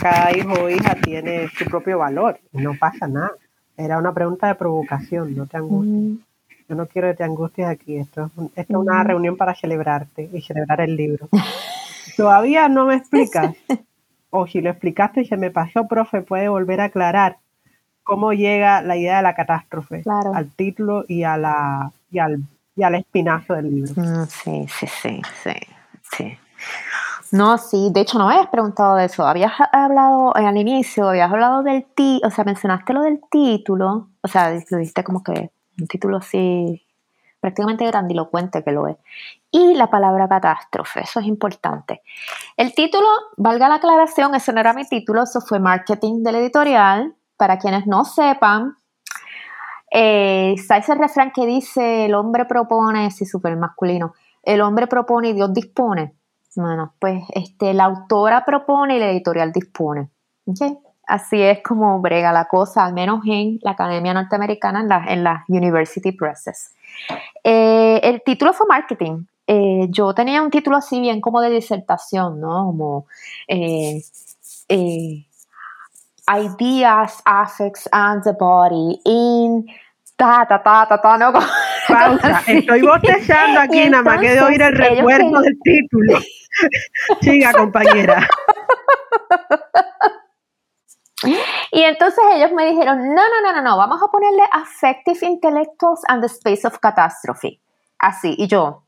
cada 0.00 0.36
hijo 0.36 0.52
o 0.52 0.70
hija 0.70 0.94
tiene 0.94 1.48
su 1.48 1.64
propio 1.64 1.98
valor 1.98 2.38
no 2.52 2.74
pasa 2.78 3.06
nada. 3.06 3.32
Era 3.76 3.98
una 3.98 4.12
pregunta 4.12 4.46
de 4.46 4.54
provocación, 4.54 5.36
no 5.36 5.46
te 5.46 5.58
angusties. 5.58 6.18
Yo 6.68 6.74
no 6.74 6.86
quiero 6.86 7.08
que 7.08 7.14
te 7.14 7.24
angusties 7.24 7.68
aquí. 7.68 7.96
Esto 7.96 8.30
es, 8.54 8.66
una 8.70 9.04
reunión 9.04 9.36
para 9.36 9.54
celebrarte 9.54 10.28
y 10.32 10.40
celebrar 10.40 10.80
el 10.80 10.96
libro. 10.96 11.28
Todavía 12.16 12.68
no 12.68 12.86
me 12.86 12.96
explicas, 12.96 13.54
o 14.30 14.46
si 14.46 14.60
lo 14.60 14.70
explicaste 14.70 15.22
y 15.22 15.26
se 15.26 15.36
me 15.36 15.50
pasó, 15.50 15.86
profe, 15.86 16.22
puede 16.22 16.48
volver 16.48 16.80
a 16.80 16.84
aclarar 16.84 17.36
cómo 18.02 18.32
llega 18.32 18.82
la 18.82 18.96
idea 18.96 19.16
de 19.16 19.22
la 19.22 19.34
catástrofe 19.34 20.02
al 20.06 20.50
título 20.52 21.04
y, 21.08 21.24
a 21.24 21.36
la, 21.36 21.92
y, 22.10 22.18
al, 22.18 22.38
y 22.74 22.82
al 22.82 22.94
espinazo 22.94 23.54
del 23.54 23.74
libro. 23.74 23.92
Mm, 23.96 24.26
sí, 24.26 24.66
sí, 24.68 24.86
sí, 24.86 25.22
sí, 25.42 25.52
sí. 26.16 26.38
No, 27.32 27.58
sí, 27.58 27.90
de 27.92 28.00
hecho 28.02 28.18
no 28.18 28.26
me 28.26 28.34
habías 28.34 28.50
preguntado 28.50 28.96
de 28.96 29.06
eso. 29.06 29.26
Habías 29.26 29.52
hablado 29.72 30.32
eh, 30.36 30.46
al 30.46 30.56
inicio, 30.56 31.08
habías 31.08 31.30
hablado 31.30 31.62
del 31.62 31.84
título, 31.94 32.28
o 32.28 32.30
sea, 32.30 32.44
mencionaste 32.44 32.92
lo 32.92 33.02
del 33.02 33.20
título, 33.30 34.08
o 34.22 34.28
sea, 34.28 34.52
lo 34.70 34.78
diste 34.78 35.02
como 35.02 35.22
que 35.22 35.50
un 35.78 35.86
título 35.86 36.18
así 36.18 36.82
prácticamente 37.40 37.86
grandilocuente 37.86 38.62
que 38.62 38.72
lo 38.72 38.88
es. 38.88 38.96
Y 39.50 39.74
la 39.74 39.88
palabra 39.88 40.28
catástrofe, 40.28 41.00
eso 41.00 41.20
es 41.20 41.26
importante. 41.26 42.02
El 42.56 42.74
título, 42.74 43.06
valga 43.36 43.68
la 43.68 43.76
aclaración, 43.76 44.34
ese 44.34 44.52
no 44.52 44.60
era 44.60 44.72
mi 44.72 44.84
título, 44.84 45.22
eso 45.22 45.40
fue 45.40 45.60
marketing 45.60 46.22
del 46.22 46.36
editorial. 46.36 47.14
Para 47.36 47.58
quienes 47.58 47.86
no 47.86 48.04
sepan, 48.04 48.76
eh, 49.90 50.54
está 50.56 50.78
ese 50.78 50.94
refrán 50.94 51.32
que 51.32 51.46
dice, 51.46 52.06
el 52.06 52.14
hombre 52.14 52.46
propone, 52.46 53.10
sí, 53.10 53.26
súper 53.26 53.56
masculino, 53.56 54.14
el 54.42 54.60
hombre 54.62 54.86
propone 54.86 55.28
y 55.28 55.32
Dios 55.34 55.52
dispone. 55.52 56.14
Bueno, 56.56 56.94
pues 56.98 57.22
este, 57.34 57.74
la 57.74 57.84
autora 57.84 58.44
propone 58.44 58.96
y 58.96 58.98
la 58.98 59.10
editorial 59.10 59.52
dispone. 59.52 60.08
Así 61.06 61.40
es 61.40 61.62
como 61.62 62.00
brega 62.00 62.32
la 62.32 62.46
cosa, 62.46 62.84
al 62.84 62.94
menos 62.94 63.20
en 63.26 63.58
la 63.62 63.72
Academia 63.72 64.14
Norteamericana, 64.14 65.04
en, 65.08 65.22
las 65.22 65.48
University 65.48 66.12
Presses. 66.12 66.74
Eh, 67.44 68.00
el 68.02 68.22
título 68.22 68.52
fue 68.52 68.66
Marketing. 68.66 69.24
Eh, 69.46 69.86
yo 69.90 70.12
tenía 70.14 70.42
un 70.42 70.50
título 70.50 70.78
así 70.78 70.98
bien 70.98 71.20
como 71.20 71.40
de 71.40 71.50
disertación, 71.50 72.40
¿no? 72.40 72.66
Como 72.66 73.06
eh, 73.46 74.02
Ideas, 76.28 77.22
Affects 77.24 77.88
and 77.92 78.24
the 78.24 78.32
Body 78.32 79.00
in 79.04 79.66
ta, 80.16 80.46
ta, 80.48 80.62
ta, 80.62 80.86
ta, 80.88 81.00
ta, 81.00 81.18
no. 81.18 81.32
Pausa, 81.88 82.42
estoy 82.46 82.82
bostezando 82.82 83.60
aquí, 83.60 83.88
nada 83.88 84.02
más 84.02 84.20
que 84.20 84.30
de 84.30 84.40
oír 84.40 84.60
el 84.60 84.76
recuerdo 84.76 85.40
del 85.40 85.56
título. 85.62 86.18
Siga, 87.20 87.52
compañera. 87.52 88.26
Y 91.70 91.82
entonces 91.82 92.22
ellos 92.34 92.52
me 92.52 92.66
dijeron, 92.66 93.14
no, 93.14 93.14
no, 93.14 93.40
no, 93.42 93.52
no, 93.52 93.62
no, 93.62 93.76
vamos 93.76 94.02
a 94.02 94.08
ponerle 94.08 94.42
Affective 94.52 95.18
Intellectuals 95.22 96.02
and 96.08 96.22
the 96.22 96.26
Space 96.26 96.66
of 96.66 96.78
Catastrophe. 96.78 97.60
Así, 97.98 98.34
y 98.36 98.46
yo, 98.48 98.86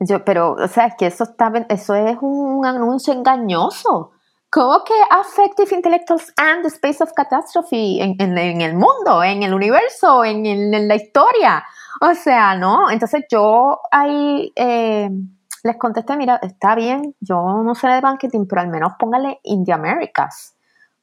yo, 0.00 0.24
pero, 0.24 0.52
o 0.52 0.68
sea, 0.68 0.86
es 0.86 0.94
que 0.96 1.06
eso, 1.06 1.24
está, 1.24 1.52
eso 1.68 1.94
es 1.94 2.16
un 2.20 2.64
anuncio 2.64 3.12
engañoso. 3.12 4.12
¿Cómo 4.50 4.82
que 4.84 4.94
Affective 5.10 5.74
Intellectuals 5.74 6.32
and 6.36 6.62
the 6.62 6.68
Space 6.68 7.02
of 7.02 7.12
Catastrophe 7.12 8.02
en, 8.02 8.16
en, 8.18 8.60
el 8.60 8.74
mundo, 8.74 9.22
en 9.22 9.42
el 9.42 9.52
universo, 9.52 10.24
en, 10.24 10.46
en, 10.46 10.88
la 10.88 10.94
historia? 10.94 11.64
O 12.00 12.14
sea, 12.14 12.56
¿no? 12.56 12.90
Entonces 12.90 13.24
yo 13.30 13.80
ahí 13.90 14.52
eh, 14.56 15.10
les 15.64 15.76
contesté, 15.76 16.16
mira, 16.16 16.38
está 16.42 16.74
bien, 16.74 17.14
yo 17.20 17.62
no 17.62 17.74
sé 17.74 17.88
de 17.88 18.00
marketing, 18.00 18.46
pero 18.48 18.62
al 18.62 18.68
menos 18.68 18.92
póngale 18.98 19.40
India 19.42 19.74
Americas 19.74 20.54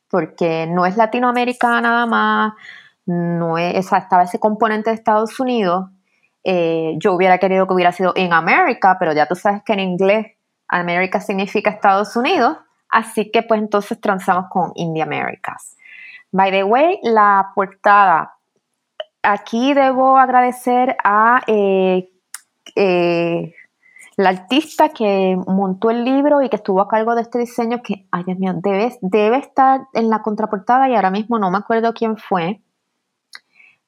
porque 0.09 0.65
no 0.65 0.85
es 0.85 0.95
Latinoamérica 0.95 1.81
nada 1.81 2.05
más, 2.05 2.53
no 3.05 3.57
es, 3.57 3.91
estaba 3.91 4.23
ese 4.23 4.39
componente 4.39 4.89
de 4.89 4.95
Estados 4.95 5.39
Unidos. 5.41 5.89
Eh, 6.43 6.93
yo 6.99 7.13
hubiera 7.13 7.37
querido 7.37 7.67
que 7.67 7.73
hubiera 7.73 7.91
sido 7.91 8.13
en 8.15 8.31
América, 8.31 8.95
pero 8.97 9.11
ya 9.11 9.25
tú 9.27 9.35
sabes 9.35 9.61
que 9.65 9.73
en 9.73 9.81
inglés 9.81 10.27
América 10.69 11.19
significa 11.19 11.69
Estados 11.69 12.15
Unidos, 12.15 12.57
así 12.95 13.29
que 13.29 13.43
pues 13.43 13.59
entonces 13.61 13.99
transamos 13.99 14.45
con 14.49 14.71
India 14.75 15.03
Americas. 15.03 15.75
By 16.31 16.49
the 16.49 16.63
way, 16.63 16.99
la 17.03 17.51
portada. 17.53 18.37
Aquí 19.21 19.73
debo 19.73 20.17
agradecer 20.17 20.95
a 21.03 21.41
eh, 21.45 22.09
eh, 22.75 23.53
la 24.15 24.29
artista 24.29 24.89
que 24.89 25.37
montó 25.45 25.89
el 25.89 26.05
libro 26.05 26.41
y 26.41 26.47
que 26.47 26.55
estuvo 26.55 26.79
a 26.79 26.87
cargo 26.87 27.15
de 27.15 27.23
este 27.23 27.39
diseño, 27.39 27.81
que, 27.83 28.07
ay 28.11 28.23
Dios 28.23 28.39
mío, 28.39 28.53
debe, 28.55 28.97
debe 29.01 29.37
estar 29.37 29.87
en 29.93 30.09
la 30.09 30.21
contraportada 30.21 30.87
y 30.89 30.95
ahora 30.95 31.11
mismo 31.11 31.37
no 31.37 31.51
me 31.51 31.57
acuerdo 31.57 31.93
quién 31.93 32.15
fue. 32.15 32.61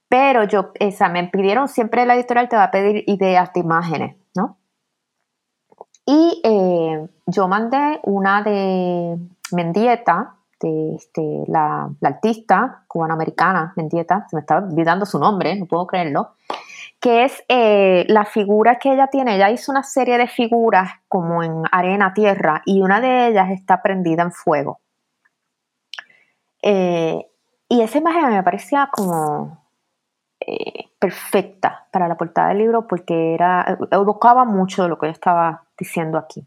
Pero 0.10 0.43
yo, 0.43 0.72
esa, 0.80 1.08
me 1.08 1.24
pidieron, 1.30 1.70
siempre 1.70 2.05
la 2.05 2.16
editorial 2.16 2.49
te 2.49 2.58
va 2.58 2.64
a 2.64 2.72
pedir 2.72 3.03
ideas 3.08 3.53
de 3.53 3.62
imágenes. 3.62 4.16
Y 6.08 6.41
eh, 6.43 7.08
yo 7.28 7.47
mandé 7.47 7.99
una 8.03 8.41
de 8.41 9.20
Mendieta, 9.51 10.34
de 10.60 10.95
este, 10.95 11.43
la, 11.47 11.88
la 11.99 12.10
artista 12.10 12.84
cubanoamericana 12.88 13.74
Mendieta, 13.76 14.26
se 14.28 14.36
me 14.36 14.39
está 14.39 14.58
olvidando 14.58 15.05
su 15.05 15.20
nombre, 15.20 15.55
no 15.55 15.68
puedo 15.68 15.86
creerlo 15.86 16.32
que 16.99 17.26
es 17.26 17.43
eh, 17.47 18.05
la 18.08 18.26
figura 18.26 18.80
que 18.80 18.93
ella 18.93 19.08
tiene. 19.08 19.36
Ella 19.36 19.51
hizo 19.51 19.72
una 19.72 19.84
serie 19.84 20.18
de 20.18 20.28
figuras 20.28 20.91
como 21.08 21.43
en 21.43 21.64
arena, 21.72 22.14
tierra, 22.14 22.62
y 22.66 22.82
una 22.82 22.99
de 22.99 23.28
ellas 23.28 23.51
está 23.51 23.82
prendida 23.82 24.24
en 24.24 24.32
fuego. 24.32 24.80
Eh, 26.62 27.28
y 27.70 27.82
esa 27.82 27.99
imagen 27.99 28.30
me 28.30 28.43
parecía 28.43 28.89
como 28.91 29.66
eh, 30.47 30.89
perfecta 30.97 31.85
para 31.91 32.07
la 32.07 32.17
portada 32.17 32.49
del 32.49 32.59
libro 32.59 32.87
porque 32.87 33.33
era, 33.33 33.77
evocaba 33.91 34.45
mucho 34.45 34.83
de 34.83 34.89
lo 34.89 34.97
que 34.97 35.07
yo 35.07 35.11
estaba 35.11 35.63
diciendo 35.77 36.17
aquí. 36.17 36.45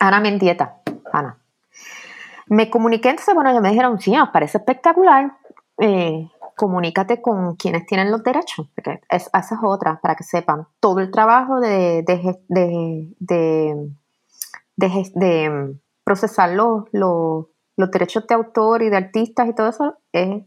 Ana 0.00 0.20
Mendieta, 0.20 0.76
Ana. 1.12 1.38
Me 2.48 2.68
comuniqué, 2.68 3.08
entonces, 3.08 3.34
bueno, 3.34 3.50
ellos 3.50 3.62
me 3.62 3.70
dijeron, 3.70 3.98
sí, 3.98 4.12
nos 4.12 4.28
parece 4.28 4.58
espectacular 4.58 5.32
comunícate 6.56 7.20
con 7.20 7.54
quienes 7.56 7.86
tienen 7.86 8.10
los 8.10 8.24
derechos, 8.24 8.66
porque 8.74 9.00
es, 9.08 9.26
esa 9.26 9.54
es 9.54 9.60
otra, 9.62 10.00
para 10.00 10.16
que 10.16 10.24
sepan. 10.24 10.66
Todo 10.80 11.00
el 11.00 11.10
trabajo 11.10 11.60
de, 11.60 12.02
procesar 16.02 16.50
los, 16.50 16.84
los, 16.92 17.90
derechos 17.90 18.26
de 18.26 18.34
autor 18.34 18.82
y 18.82 18.88
de 18.88 18.96
artistas 18.96 19.48
y 19.48 19.54
todo 19.54 19.68
eso 19.68 19.98
es 20.12 20.44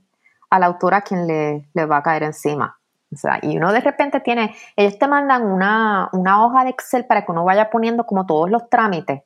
a 0.50 0.60
la 0.60 0.66
autora 0.68 1.02
quien 1.02 1.28
le, 1.28 1.70
le 1.74 1.86
va 1.86 1.98
a 1.98 2.04
caer 2.04 2.24
encima. 2.24 2.80
O 3.12 3.18
sea, 3.18 3.40
y 3.42 3.58
uno 3.58 3.72
de 3.72 3.80
repente 3.80 4.20
tiene, 4.20 4.56
ellos 4.76 5.00
te 5.00 5.08
mandan 5.08 5.44
una, 5.46 6.10
una 6.14 6.46
hoja 6.46 6.64
de 6.64 6.70
Excel 6.70 7.06
para 7.06 7.26
que 7.26 7.32
uno 7.32 7.44
vaya 7.44 7.70
poniendo 7.70 8.06
como 8.06 8.26
todos 8.26 8.50
los 8.50 8.70
trámites. 8.70 9.24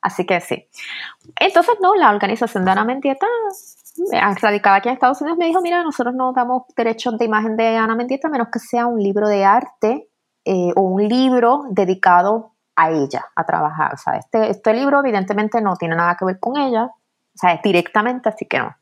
Así 0.00 0.24
que 0.24 0.40
sí. 0.40 0.68
Entonces, 1.38 1.74
no, 1.80 1.94
la 1.94 2.10
organización 2.10 2.64
de 2.64 2.70
Ana 2.70 2.84
Mendieta 2.84 3.26
radicada 4.40 4.76
aquí 4.76 4.88
en 4.88 4.94
Estados 4.94 5.20
Unidos, 5.20 5.38
me 5.38 5.46
dijo, 5.46 5.60
mira, 5.60 5.82
nosotros 5.82 6.14
no 6.14 6.32
damos 6.32 6.64
derechos 6.76 7.16
de 7.18 7.24
imagen 7.24 7.56
de 7.56 7.76
Ana 7.76 7.94
Mendieta 7.94 8.28
menos 8.28 8.48
que 8.52 8.58
sea 8.58 8.86
un 8.86 9.02
libro 9.02 9.28
de 9.28 9.44
arte 9.44 10.08
eh, 10.44 10.72
o 10.76 10.82
un 10.82 11.08
libro 11.08 11.64
dedicado 11.70 12.52
a 12.76 12.90
ella, 12.90 13.26
a 13.34 13.44
trabajar. 13.44 13.94
O 13.94 13.96
sea, 13.96 14.14
este, 14.14 14.50
este 14.50 14.74
libro 14.74 15.00
evidentemente 15.00 15.60
no 15.60 15.76
tiene 15.76 15.96
nada 15.96 16.16
que 16.18 16.24
ver 16.24 16.38
con 16.38 16.56
ella, 16.56 16.84
o 16.84 17.38
sea, 17.38 17.54
es 17.54 17.62
directamente, 17.62 18.28
así 18.28 18.46
que 18.46 18.58
no. 18.58 18.74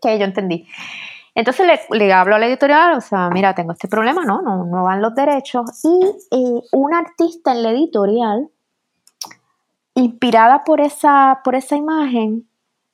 Que 0.00 0.18
yo 0.18 0.24
entendí. 0.24 0.66
Entonces 1.34 1.66
le, 1.66 1.98
le, 1.98 2.12
hablo 2.12 2.34
a 2.34 2.38
la 2.38 2.46
editorial, 2.46 2.96
o 2.96 3.00
sea, 3.00 3.30
mira, 3.30 3.54
tengo 3.54 3.72
este 3.72 3.88
problema, 3.88 4.24
no, 4.24 4.42
no, 4.42 4.64
no 4.64 4.82
van 4.82 5.00
los 5.00 5.14
derechos. 5.14 5.84
Y 5.84 6.04
eh, 6.30 6.62
un 6.72 6.94
artista 6.94 7.52
en 7.52 7.62
la 7.62 7.70
editorial, 7.70 8.48
inspirada 9.94 10.64
por 10.64 10.80
esa, 10.80 11.40
por 11.44 11.54
esa 11.54 11.76
imagen, 11.76 12.50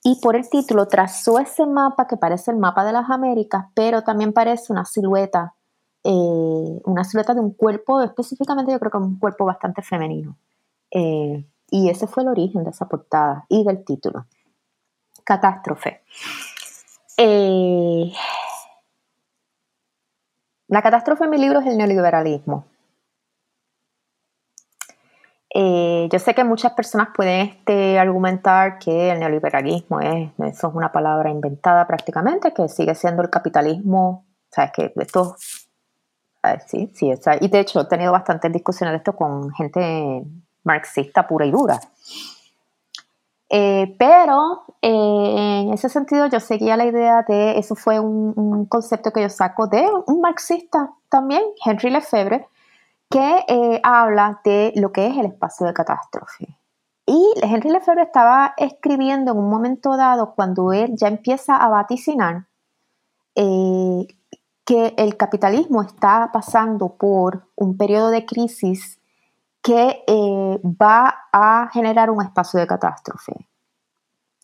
y 0.09 0.21
por 0.21 0.37
el 0.37 0.49
título 0.49 0.87
trazó 0.87 1.41
ese 1.41 1.67
mapa 1.67 2.07
que 2.07 2.17
parece 2.17 2.53
el 2.53 2.59
mapa 2.59 2.85
de 2.85 2.93
las 2.93 3.11
Américas, 3.11 3.65
pero 3.75 4.03
también 4.03 4.33
parece 4.33 4.73
una 4.73 4.85
silueta, 4.85 5.55
eh, 6.05 6.81
una 6.85 7.03
silueta 7.03 7.35
de 7.35 7.41
un 7.41 7.53
cuerpo, 7.55 8.01
específicamente 8.01 8.71
yo 8.71 8.79
creo 8.79 8.93
que 8.93 8.99
un 8.99 9.19
cuerpo 9.19 9.45
bastante 9.45 9.83
femenino. 9.83 10.37
Eh, 10.93 11.45
y 11.71 11.91
ese 11.91 12.07
fue 12.07 12.23
el 12.23 12.29
origen 12.29 12.63
de 12.63 12.71
esa 12.71 12.87
portada 12.87 13.47
y 13.49 13.65
del 13.65 13.85
título. 13.85 14.27
Catástrofe. 15.25 16.03
Eh, 17.19 18.13
la 20.69 20.83
catástrofe 20.83 21.25
en 21.25 21.31
mi 21.31 21.39
libro 21.39 21.61
es 21.61 21.67
el 21.67 21.79
neoliberalismo. 21.79 22.67
Eh, 25.55 26.09
yo 26.13 26.19
sé 26.19 26.35
que 26.35 26.45
muchas 26.45 26.73
personas 26.73 27.09
pueden 27.15 27.49
este, 27.49 27.99
argumentar 27.99 28.79
que 28.79 29.11
el 29.11 29.21
neoliberalismo 29.21 30.01
es, 30.01 30.31
eso 30.39 30.69
es 30.69 30.75
una 30.75 30.93
palabra 30.93 31.31
inventada 31.31 31.87
prácticamente, 31.87 32.53
que 32.53 32.69
sigue 32.69 32.95
siendo 32.95 33.23
el 33.23 33.31
capitalismo, 33.31 34.27
sabes 34.51 34.73
que 34.73 34.93
esto, 34.97 35.37
sí, 36.67 36.93
sí, 36.95 37.11
y 37.41 37.49
de 37.49 37.61
hecho 37.61 37.81
he 37.81 37.85
tenido 37.87 38.13
bastantes 38.13 38.53
discusiones 38.53 38.93
de 38.93 38.97
esto 38.99 39.17
con 39.17 39.51
gente 39.53 40.25
marxista 40.63 41.27
pura 41.27 41.47
y 41.47 41.53
dura. 41.53 41.81
Eh, 43.49 43.95
pero 43.99 44.65
eh, 44.83 45.61
en 45.63 45.73
ese 45.73 45.89
sentido 45.89 46.27
yo 46.27 46.41
seguía 46.41 46.77
la 46.77 46.85
idea 46.85 47.23
de, 47.23 47.59
eso 47.59 47.77
fue 47.77 48.01
un, 48.01 48.33
un 48.37 48.67
concepto 48.67 49.13
que 49.13 49.23
yo 49.23 49.29
saco 49.29 49.69
de 49.69 49.87
un 50.07 50.21
marxista 50.21 50.91
también, 51.09 51.43
Henry 51.65 51.91
Lefebvre, 51.91 52.49
que 53.11 53.45
eh, 53.49 53.81
habla 53.83 54.41
de 54.45 54.73
lo 54.77 54.93
que 54.93 55.07
es 55.07 55.17
el 55.17 55.27
espacio 55.27 55.67
de 55.67 55.75
catástrofe. 55.75 56.59
y 57.07 57.35
Henry 57.41 57.71
Lefebvre 57.71 58.03
estaba 58.03 58.55
escribiendo 58.57 59.33
en 59.33 59.39
un 59.39 59.49
momento 59.49 59.97
dado 59.97 60.35
cuando 60.35 60.73
él 60.73 60.93
ya 60.97 61.09
empieza 61.09 61.57
a 61.57 61.69
vaticinar 61.69 62.47
eh, 63.37 64.07
que 64.65 64.95
el 64.97 65.17
capitalismo 65.17 65.83
está 65.83 66.31
pasando 66.33 66.97
por 66.97 67.49
un 67.55 67.77
periodo 67.77 68.11
de 68.11 68.27
crisis 68.27 68.99
que 69.67 70.05
eh, 70.07 70.61
va 70.63 71.27
a 71.33 71.69
generar 71.73 72.09
un 72.09 72.23
espacio 72.23 72.61
de 72.61 72.69
catástrofe. 72.69 73.33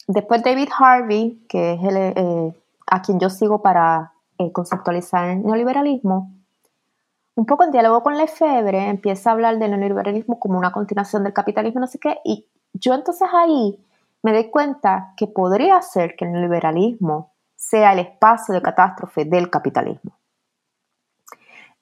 Después 0.08 0.42
David 0.42 0.68
Harvey, 0.76 1.46
que 1.48 1.74
es 1.74 1.82
el, 1.84 1.96
eh, 1.96 2.62
a 2.88 3.02
quien 3.02 3.20
yo 3.20 3.30
sigo 3.30 3.62
para 3.62 4.14
conceptualizar 4.52 5.28
el 5.28 5.44
neoliberalismo, 5.44 6.32
un 7.36 7.46
poco 7.46 7.62
en 7.62 7.70
diálogo 7.70 8.02
con 8.02 8.18
Lefebvre, 8.18 8.88
empieza 8.88 9.30
a 9.30 9.34
hablar 9.34 9.60
del 9.60 9.78
neoliberalismo 9.78 10.40
como 10.40 10.58
una 10.58 10.72
continuación 10.72 11.22
del 11.22 11.32
capitalismo, 11.32 11.78
no 11.78 11.86
sé 11.86 12.00
qué, 12.00 12.18
y 12.24 12.48
yo 12.72 12.92
entonces 12.94 13.28
ahí 13.32 13.78
me 14.24 14.32
doy 14.32 14.50
cuenta 14.50 15.14
que 15.16 15.28
podría 15.28 15.80
ser 15.82 16.16
que 16.16 16.24
el 16.24 16.32
neoliberalismo 16.32 17.30
sea 17.54 17.92
el 17.92 18.00
espacio 18.00 18.54
de 18.54 18.62
catástrofe 18.62 19.24
del 19.24 19.50
capitalismo. 19.50 20.18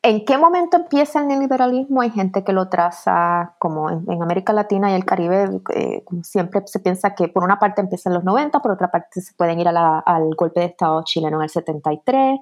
¿En 0.02 0.24
qué 0.24 0.38
momento 0.38 0.78
empieza 0.78 1.20
el 1.20 1.28
neoliberalismo? 1.28 2.00
Hay 2.00 2.10
gente 2.10 2.42
que 2.42 2.54
lo 2.54 2.70
traza 2.70 3.54
como 3.58 3.90
en, 3.90 4.22
América 4.22 4.54
Latina 4.54 4.90
y 4.90 4.94
el 4.94 5.04
Caribe, 5.04 5.60
eh, 5.74 6.04
siempre 6.22 6.62
se 6.64 6.80
piensa 6.80 7.14
que 7.14 7.28
por 7.28 7.44
una 7.44 7.58
parte 7.58 7.82
empieza 7.82 8.08
en 8.08 8.14
los 8.14 8.24
90, 8.24 8.60
por 8.60 8.72
otra 8.72 8.90
parte 8.90 9.20
se 9.20 9.34
pueden 9.34 9.60
ir 9.60 9.68
al 9.68 10.34
golpe 10.36 10.60
de 10.60 10.66
Estado 10.66 11.02
chileno 11.04 11.36
en 11.36 11.42
el 11.42 11.50
73. 11.50 12.40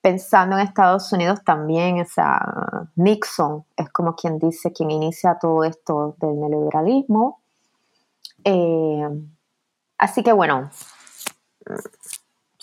Pensando 0.00 0.56
en 0.56 0.62
Estados 0.62 1.12
Unidos 1.12 1.42
también, 1.44 1.96
esa 1.96 2.88
Nixon 2.94 3.64
es 3.76 3.90
como 3.90 4.14
quien 4.14 4.38
dice, 4.38 4.72
quien 4.72 4.92
inicia 4.92 5.38
todo 5.40 5.64
esto 5.64 6.14
del 6.20 6.38
neoliberalismo. 6.38 7.40
Eh, 8.44 9.08
así 9.98 10.22
que 10.22 10.32
bueno, 10.32 10.70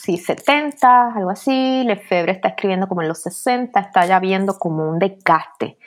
sí, 0.03 0.17
70, 0.17 1.13
algo 1.15 1.29
así. 1.29 1.83
Lefebvre 1.85 2.33
está 2.33 2.49
escribiendo 2.49 2.87
como 2.87 3.01
en 3.01 3.07
los 3.07 3.21
60, 3.21 3.79
está 3.79 4.05
ya 4.05 4.19
viendo 4.19 4.57
como 4.59 4.89
un 4.89 4.99
desgaste 4.99 5.77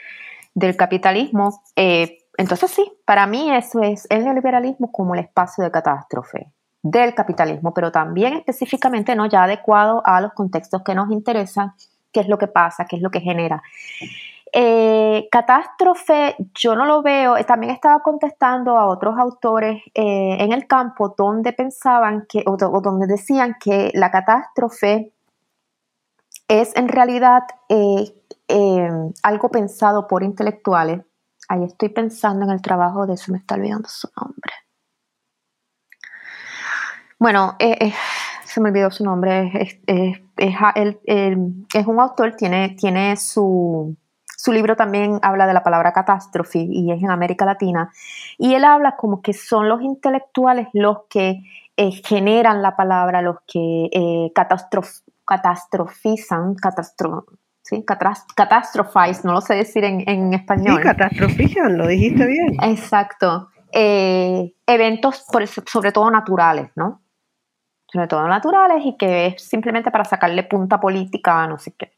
del 0.55 0.77
capitalismo. 0.77 1.63
Eh, 1.77 2.19
entonces 2.39 2.71
sí, 2.71 2.91
para 3.05 3.27
mí 3.27 3.55
eso 3.55 3.83
es 3.83 4.07
el 4.11 4.25
neoliberalismo 4.25 4.91
como 4.91 5.15
el 5.15 5.21
espacio 5.21 5.65
de 5.65 5.71
catástrofe 5.71 6.51
del 6.83 7.15
capitalismo, 7.15 7.75
pero 7.75 7.91
también 7.91 8.35
específicamente 8.35 9.17
no 9.17 9.27
ya 9.27 9.43
adecuado 9.43 10.03
a 10.05 10.21
los 10.21 10.33
contextos 10.35 10.83
que 10.83 10.95
nos 10.95 11.11
interesan, 11.11 11.73
qué 12.13 12.21
es 12.21 12.29
lo 12.29 12.39
que 12.39 12.47
pasa, 12.47 12.85
qué 12.85 12.97
es 12.97 13.03
lo 13.03 13.11
que 13.11 13.21
genera. 13.21 13.63
Eh, 14.59 15.29
catástrofe, 15.31 16.35
yo 16.55 16.75
no 16.75 16.87
lo 16.87 17.03
veo, 17.03 17.37
también 17.45 17.75
estaba 17.75 18.03
contestando 18.03 18.79
a 18.79 18.87
otros 18.87 19.19
autores 19.19 19.83
eh, 19.93 20.39
en 20.41 20.51
el 20.53 20.67
campo 20.67 21.15
donde 21.15 21.53
pensaban 21.53 22.25
que, 22.27 22.43
o, 22.47 22.57
donde 22.57 23.07
decían 23.07 23.57
que 23.61 23.91
la 23.93 24.11
catástrofe 24.11 25.13
es 26.49 26.75
en 26.75 26.89
realidad 26.89 27.43
eh, 27.69 28.15
algo 29.23 29.51
pensado 29.51 30.07
por 30.07 30.23
intelectuales. 30.23 31.03
Ahí 31.51 31.65
estoy 31.65 31.91
pensando 31.91 32.47
en 32.47 32.53
el 32.53 32.63
trabajo 32.63 33.07
de 33.07 33.13
eso, 33.13 33.33
me 33.33 33.39
está 33.39 33.57
olvidando 33.57 33.91
su 33.91 34.09
nombre. 34.19 34.53
Bueno, 37.19 37.59
se 38.43 38.61
me 38.63 38.71
olvidó 38.71 38.91
su 38.91 39.05
nombre, 39.05 39.53
es, 39.55 39.79
es 40.35 41.87
un 41.87 42.01
autor, 42.01 42.37
tiene, 42.37 42.71
tiene 42.71 43.17
su, 43.19 43.95
su 44.37 44.53
libro 44.53 44.77
también 44.77 45.19
habla 45.23 45.47
de 45.47 45.55
la 45.55 45.63
palabra 45.63 45.93
catástrofe 45.93 46.67
y 46.69 46.93
es 46.93 47.03
en 47.03 47.11
América 47.11 47.47
Latina. 47.47 47.91
Y 48.39 48.55
él 48.55 48.65
habla 48.65 48.97
como 48.97 49.23
que 49.23 49.33
son 49.33 49.69
los 49.69 49.81
intelectuales 49.81 50.69
los 50.75 51.05
que 51.09 51.43
eh, 51.77 51.91
generan 52.05 52.63
la 52.63 52.77
palabra, 52.77 53.23
los 53.23 53.37
que 53.47 53.89
eh, 53.91 54.31
catastrofizan, 55.25 56.55
catastro, 56.55 57.27
¿sí? 57.63 57.85
no 59.25 59.33
lo 59.33 59.41
sé 59.41 59.55
decir 59.55 59.85
en, 59.85 60.35
español. 60.35 60.77
Sí, 60.77 60.83
catastrofizan, 60.83 61.79
lo 61.79 61.87
dijiste 61.87 62.27
bien. 62.27 62.57
Exacto. 62.63 63.49
Eh, 63.73 64.55
eventos 64.67 65.25
sobre 65.67 65.93
todo 65.93 66.11
naturales, 66.11 66.71
¿no? 66.77 67.03
Sobre 67.93 68.07
todo 68.07 68.29
naturales 68.29 68.85
y 68.85 68.97
que 68.97 69.27
es 69.29 69.43
simplemente 69.43 69.91
para 69.91 70.05
sacarle 70.05 70.43
punta 70.45 70.79
política 70.79 71.43
a 71.43 71.47
no 71.47 71.59
sé 71.59 71.73
qué. 71.77 71.96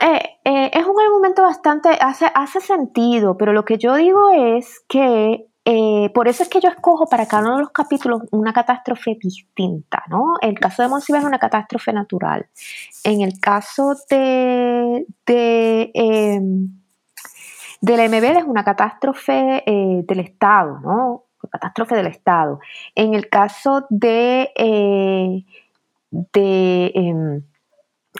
Eh, 0.00 0.38
eh, 0.44 0.70
es 0.72 0.86
un 0.86 0.98
argumento 0.98 1.42
bastante, 1.42 1.90
hace, 2.00 2.26
hace 2.34 2.60
sentido, 2.60 3.36
pero 3.36 3.52
lo 3.52 3.66
que 3.66 3.76
yo 3.76 3.96
digo 3.96 4.30
es 4.30 4.82
que 4.88 5.46
eh, 5.66 6.10
por 6.14 6.26
eso 6.26 6.42
es 6.42 6.48
que 6.48 6.60
yo 6.60 6.70
escojo 6.70 7.06
para 7.06 7.26
cada 7.26 7.42
uno 7.42 7.56
de 7.56 7.62
los 7.64 7.70
capítulos 7.70 8.22
una 8.30 8.54
catástrofe 8.54 9.18
distinta, 9.20 10.02
¿no? 10.08 10.36
El 10.40 10.58
caso 10.58 10.82
de 10.82 10.88
Monsiva 10.88 11.18
es 11.18 11.24
una 11.24 11.38
catástrofe 11.38 11.92
natural. 11.92 12.48
En 13.04 13.20
el 13.20 13.38
caso 13.40 13.94
de, 14.08 15.06
de 15.26 15.90
em, 15.92 16.80
la 17.82 18.08
MBL 18.08 18.38
es 18.38 18.44
una 18.44 18.64
catástrofe 18.64 19.62
del 19.66 20.20
Estado, 20.20 20.80
¿no? 20.80 21.24
Catástrofe 21.50 21.96
del 21.96 22.06
Estado. 22.06 22.58
En 22.94 23.14
el 23.14 23.28
caso 23.28 23.86
de, 23.90 24.50
de 26.10 26.92
em, 26.94 27.42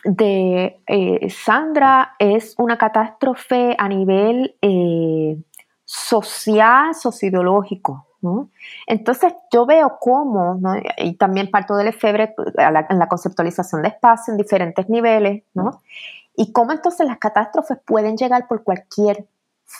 de 0.05 0.80
eh, 0.86 1.30
Sandra 1.30 2.14
es 2.18 2.55
una 2.59 2.78
catástrofe 2.78 3.74
a 3.78 3.88
nivel 3.88 4.57
eh, 4.62 5.36
social, 5.84 6.95
sociológico. 6.95 8.07
Entonces 8.86 9.32
yo 9.51 9.64
veo 9.64 9.97
cómo, 9.99 10.61
y 10.99 11.14
también 11.14 11.51
parto 11.51 11.74
del 11.76 11.88
efebre 11.88 12.34
en 12.59 12.99
la 12.99 13.09
conceptualización 13.09 13.82
de 13.82 13.88
espacio 13.88 14.32
en 14.32 14.38
diferentes 14.38 14.88
niveles, 14.88 15.43
y 16.36 16.53
cómo 16.53 16.72
entonces 16.72 17.07
las 17.07 17.18
catástrofes 17.18 17.78
pueden 17.84 18.16
llegar 18.16 18.47
por 18.47 18.62
cualquier, 18.62 19.26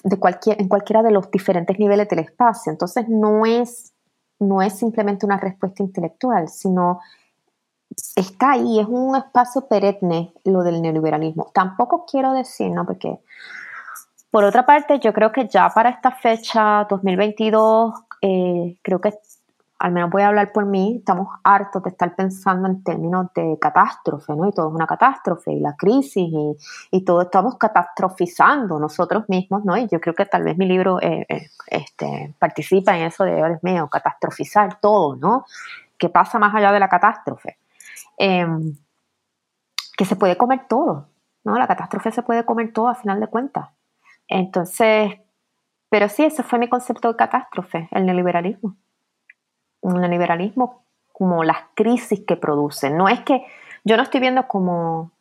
de 0.04 0.18
cualquier, 0.18 0.61
en 0.61 0.68
cualquiera 0.68 1.02
de 1.02 1.11
los 1.11 1.30
diferentes 1.30 1.78
niveles 1.78 2.08
del 2.08 2.20
espacio. 2.20 2.72
Entonces 2.72 3.08
no 3.08 3.44
es, 3.44 3.92
no 4.38 4.62
es 4.62 4.78
simplemente 4.78 5.26
una 5.26 5.38
respuesta 5.38 5.82
intelectual, 5.82 6.48
sino 6.48 7.00
está 8.16 8.53
ahí, 8.53 8.80
es 8.80 8.86
un 8.88 9.16
espacio 9.16 9.66
perenne 9.66 10.32
lo 10.45 10.62
del 10.62 10.80
neoliberalismo. 10.80 11.51
Tampoco 11.53 12.07
quiero 12.11 12.32
decir, 12.32 12.70
¿no? 12.70 12.86
Porque, 12.86 13.18
por 14.30 14.45
otra 14.45 14.64
parte, 14.64 14.99
yo 15.01 15.12
creo 15.12 15.32
que 15.32 15.49
ya 15.49 15.68
para 15.70 15.91
esta 15.91 16.12
fecha, 16.12 16.86
2022, 16.88 17.95
eh, 18.22 18.78
creo 18.82 19.01
que, 19.01 19.14
al 19.78 19.93
menos 19.93 20.11
voy 20.11 20.22
a 20.22 20.28
hablar 20.28 20.53
por 20.53 20.66
mí, 20.66 20.97
estamos 20.99 21.28
hartos 21.43 21.82
de 21.82 21.91
estar 21.91 22.14
pensando 22.14 22.68
en 22.68 22.84
términos 22.84 23.28
de 23.34 23.59
catástrofe, 23.59 24.34
¿no? 24.36 24.47
Y 24.47 24.53
todo 24.53 24.68
es 24.68 24.74
una 24.74 24.86
catástrofe, 24.86 25.53
y 25.53 25.61
la 25.61 25.74
crisis, 25.74 26.28
y, 26.30 26.57
y 26.91 27.05
todo 27.05 27.22
estamos 27.22 27.57
catastrofizando 27.57 28.78
nosotros 28.78 29.24
mismos, 29.28 29.64
¿no? 29.64 29.76
Y 29.76 29.88
yo 29.88 29.99
creo 30.01 30.14
que 30.14 30.26
tal 30.26 30.45
vez 30.45 30.57
mi 30.59 30.66
libro 30.66 31.01
eh, 31.01 31.26
eh, 31.28 31.49
este, 31.68 32.34
participa 32.38 32.97
en 32.97 33.07
eso 33.07 33.24
de, 33.24 33.36
Dios 33.36 33.62
mío, 33.62 33.88
catastrofizar 33.88 34.78
todo, 34.80 35.16
¿no? 35.16 35.47
¿Qué 35.97 36.11
pasa 36.11 36.38
más 36.38 36.55
allá 36.55 36.72
de 36.72 36.80
la 36.80 36.88
catástrofe? 36.88 37.57
Em, 38.23 38.77
que 39.97 40.05
se 40.05 40.14
puede 40.14 40.37
comer 40.37 40.66
todo, 40.68 41.09
¿no? 41.43 41.59
La 41.59 41.66
catástrofe 41.66 42.12
se 42.12 42.23
puede 42.23 42.45
comer 42.45 42.71
todo 42.71 42.89
a 42.89 42.95
final 42.95 43.18
de 43.18 43.29
cuentas. 43.29 43.71
Entonces, 44.29 45.14
pero 45.89 46.07
sí, 46.11 46.25
ese 46.25 46.43
fue 46.43 46.59
mi 46.59 46.68
concepto 46.68 47.09
de 47.09 47.16
catástrofe, 47.16 47.89
el 47.93 48.05
neoliberalismo. 48.05 48.77
Un 49.81 50.03
neoliberalismo 50.03 50.85
como 51.12 51.45
las 51.45 51.57
crisis 51.75 52.21
que 52.27 52.37
produce. 52.37 52.91
No 52.91 53.09
es 53.09 53.21
que 53.21 53.43
yo 53.85 53.97
no 53.97 54.03
estoy 54.03 54.21
viendo 54.21 54.47
como 54.49 55.12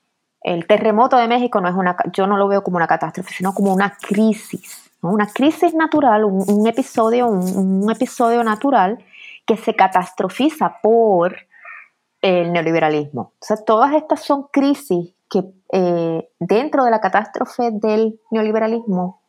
el 0.41 0.67
terremoto 0.67 1.15
de 1.15 1.29
México, 1.29 1.61
no 1.61 1.69
es 1.69 1.75
una, 1.75 1.95
yo 2.11 2.27
no 2.27 2.35
lo 2.35 2.49
veo 2.49 2.63
como 2.65 2.75
una 2.75 2.87
catástrofe, 2.87 3.33
sino 3.33 3.53
como 3.53 3.73
una 3.73 3.91
crisis, 3.95 4.91
una 5.01 5.27
crisis 5.27 5.73
natural, 5.73 6.25
un, 6.25 6.67
episodio, 6.67 7.27
un, 7.27 7.89
episodio 7.89 8.43
natural 8.43 9.01
que 9.45 9.55
se 9.55 9.73
catastrofiza 9.73 10.81
por 10.83 11.47
el 12.21 12.51
neoliberalismo. 12.51 13.21
O 13.21 13.45
sea, 13.45 13.57
todas 13.57 13.93
estas 13.93 14.23
son 14.23 14.47
crisis 14.51 15.13
que 15.29 15.43
eh, 15.71 16.29
dentro 16.39 16.83
de 16.83 16.91
la 16.91 16.99
catástrofe 16.99 17.69
del 17.71 18.19
neoliberalismo 18.31 19.21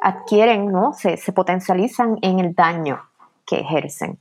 adquieren, 0.00 0.70
¿no? 0.70 0.92
Se, 0.92 1.18
potencializan 1.32 2.18
en 2.22 2.38
el 2.38 2.54
daño 2.54 3.02
que 3.46 3.60
ejercen. 3.60 4.18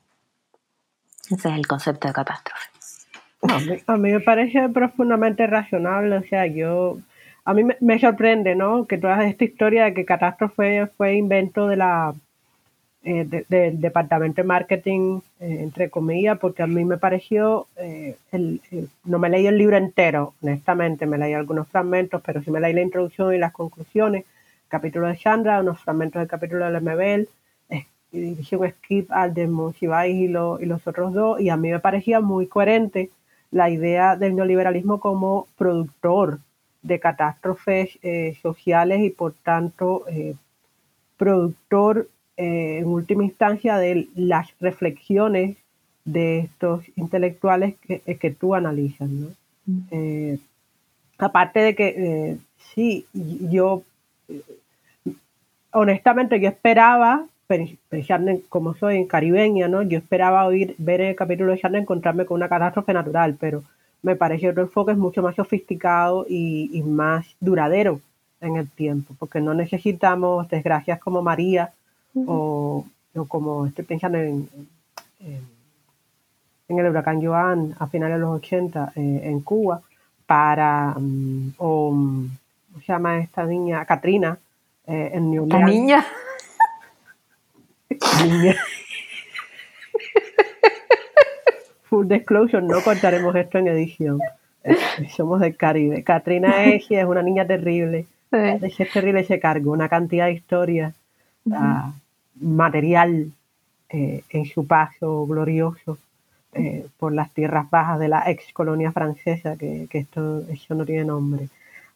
Ese 1.30 1.50
es 1.50 1.56
el 1.56 1.68
concepto 1.68 2.08
de 2.08 2.14
catástrofe. 2.14 2.70
A 3.88 3.98
mí, 3.98 4.12
me 4.12 4.20
parece 4.20 4.68
profundamente 4.70 5.46
razonable, 5.46 6.18
o 6.18 6.24
sea, 6.24 6.48
yo, 6.48 6.98
a 7.46 7.54
mí 7.54 7.64
me, 7.64 7.78
me 7.80 8.00
sorprende, 8.00 8.56
¿no? 8.56 8.88
Que 8.88 8.98
toda 8.98 9.24
esta 9.26 9.44
historia 9.44 9.86
de 9.86 9.94
que 9.94 10.06
catástrofe 10.06 10.88
fue 10.98 11.16
invento 11.16 11.68
de 11.68 11.78
la 11.78 12.16
eh, 13.10 13.46
del 13.48 13.80
departamento 13.80 14.42
de 14.42 14.48
marketing, 14.50 15.22
eh, 15.40 15.60
entre 15.62 15.90
comillas, 15.90 16.38
porque 16.40 16.62
a 16.62 16.68
mí 16.68 16.84
me 16.84 16.98
pareció, 16.98 17.68
eh, 17.78 18.18
el, 18.34 18.60
no 19.06 19.18
me 19.18 19.30
leí 19.30 19.48
el 19.48 19.58
libro 19.58 19.78
entero, 19.78 20.34
honestamente, 20.44 21.06
me 21.06 21.18
leí 21.18 21.32
algunos 21.32 21.70
fragmentos, 21.70 22.22
pero 22.26 22.42
sí 22.42 22.52
me 22.52 22.60
leí 22.60 22.74
la 22.74 22.82
introducción 22.82 23.34
y 23.34 23.38
las 23.38 23.54
conclusiones, 23.54 24.26
capítulo 24.68 25.08
de 25.08 25.16
Chandra, 25.16 25.62
unos 25.62 25.80
fragmentos 25.80 26.20
del 26.20 26.28
capítulo 26.28 26.70
de 26.70 27.28
es 27.70 27.86
y 28.12 28.20
dirige 28.20 28.58
un 28.58 28.70
skip 28.72 29.10
al 29.10 29.34
de 29.34 29.44
y, 30.10 30.26
y 30.26 30.28
los 30.28 30.86
otros 30.86 31.14
dos, 31.14 31.40
y 31.40 31.48
a 31.48 31.56
mí 31.56 31.72
me 31.72 31.80
parecía 31.80 32.20
muy 32.20 32.48
coherente 32.48 33.10
la 33.52 33.70
idea 33.70 34.18
del 34.18 34.36
neoliberalismo 34.36 35.00
como 35.00 35.48
productor 35.58 36.40
de 36.82 37.00
catástrofes 37.00 37.98
sociales 38.42 39.00
y 39.00 39.12
por 39.12 39.32
tanto 39.32 40.04
productor 41.16 42.10
eh, 42.38 42.80
en 42.80 42.86
última 42.88 43.24
instancia 43.24 43.78
de 43.78 44.08
las 44.16 44.48
reflexiones 44.60 45.58
de 46.06 46.40
estos 46.40 46.86
intelectuales 46.96 47.76
que, 47.82 48.00
que 48.00 48.32
tú 48.32 48.56
analizas. 48.56 49.10
¿no? 49.10 49.28
Mm. 49.66 50.36
aparte 51.18 51.60
de 51.60 51.76
que 51.76 52.38
sí, 52.74 53.06
yo 53.14 53.84
honestamente 55.72 56.40
yo 56.40 56.48
esperaba 56.48 57.26
pensando 57.90 58.32
como 58.50 58.76
soy 58.76 58.98
en 58.98 59.08
caribeña, 59.08 59.68
¿no? 59.68 59.82
Yo 59.82 59.98
esperaba 59.98 60.46
oír, 60.46 60.76
ver 60.78 61.02
el 61.02 61.16
capítulo 61.16 61.52
de 61.52 61.60
Charne 61.60 61.80
encontrarme 61.80 62.26
con 62.26 62.36
una 62.36 62.50
catástrofe 62.50 62.94
natural, 62.94 63.38
pero 63.40 63.64
me 64.02 64.16
parece 64.16 64.50
otro 64.50 64.64
enfoque 64.64 64.92
es 64.92 64.98
mucho 64.98 65.22
más 65.22 65.36
sofisticado 65.36 66.26
y, 66.30 66.84
más 66.86 67.26
duradero 67.40 68.02
en 68.42 68.58
el 68.58 68.70
tiempo, 68.70 69.16
porque 69.18 69.40
no 69.40 69.54
necesitamos 69.54 70.50
desgracias 70.50 71.00
como 71.00 71.22
María 71.22 71.72
o, 72.28 72.86
como 73.28 73.66
estoy 73.66 73.86
pensando 73.86 74.18
en, 74.18 74.50
en, 75.20 76.80
el 76.80 76.90
huracán 76.90 77.24
Joan 77.24 77.76
a 77.80 77.88
finales 77.88 78.18
de 78.18 78.22
los 78.22 78.38
80 78.38 78.94
eh, 78.96 79.22
en 79.24 79.42
Cuba, 79.42 79.82
para, 80.26 80.94
mm, 80.98 81.54
o, 81.58 81.90
¿cómo 81.90 82.80
se 82.80 82.88
llama 82.88 83.20
esta 83.20 83.46
niña? 83.46 83.86
Katrina, 83.86 84.38
eh, 84.86 85.12
en 85.14 85.32
New 85.32 85.44
Orleans. 85.44 86.06
¿La 87.90 88.26
niña? 88.26 88.56
Full 91.84 92.08
disclosure, 92.08 92.62
no 92.62 92.82
contaremos 92.82 93.36
esto 93.36 93.58
en 93.58 93.68
edición. 93.70 94.20
Somos 95.16 95.40
del 95.40 95.56
Caribe. 95.56 96.04
Katrina 96.04 96.66
Eji 96.74 96.96
es 96.96 97.06
una 97.06 97.22
niña 97.22 97.48
terrible. 97.48 98.06
Es 98.32 98.76
terrible 98.92 99.22
ese 99.22 99.40
cargo, 99.40 99.72
una 99.72 99.88
cantidad 99.88 100.26
de 100.26 100.34
historias, 100.34 100.94
ah, 101.54 101.94
material 102.40 103.32
eh, 103.90 104.24
en 104.30 104.46
su 104.46 104.68
paso 104.68 105.26
glorioso 105.26 105.98
eh, 106.54 106.86
por 106.98 107.14
las 107.14 107.32
tierras 107.34 107.70
bajas 107.70 108.00
de 108.00 108.10
la 108.10 108.30
ex 108.30 108.52
colonia 108.54 108.92
francesa, 108.92 109.56
que, 109.58 109.88
esto 109.92 110.42
eso 110.50 110.76
no 110.76 110.86
tiene 110.86 111.06
nombre. 111.06 111.50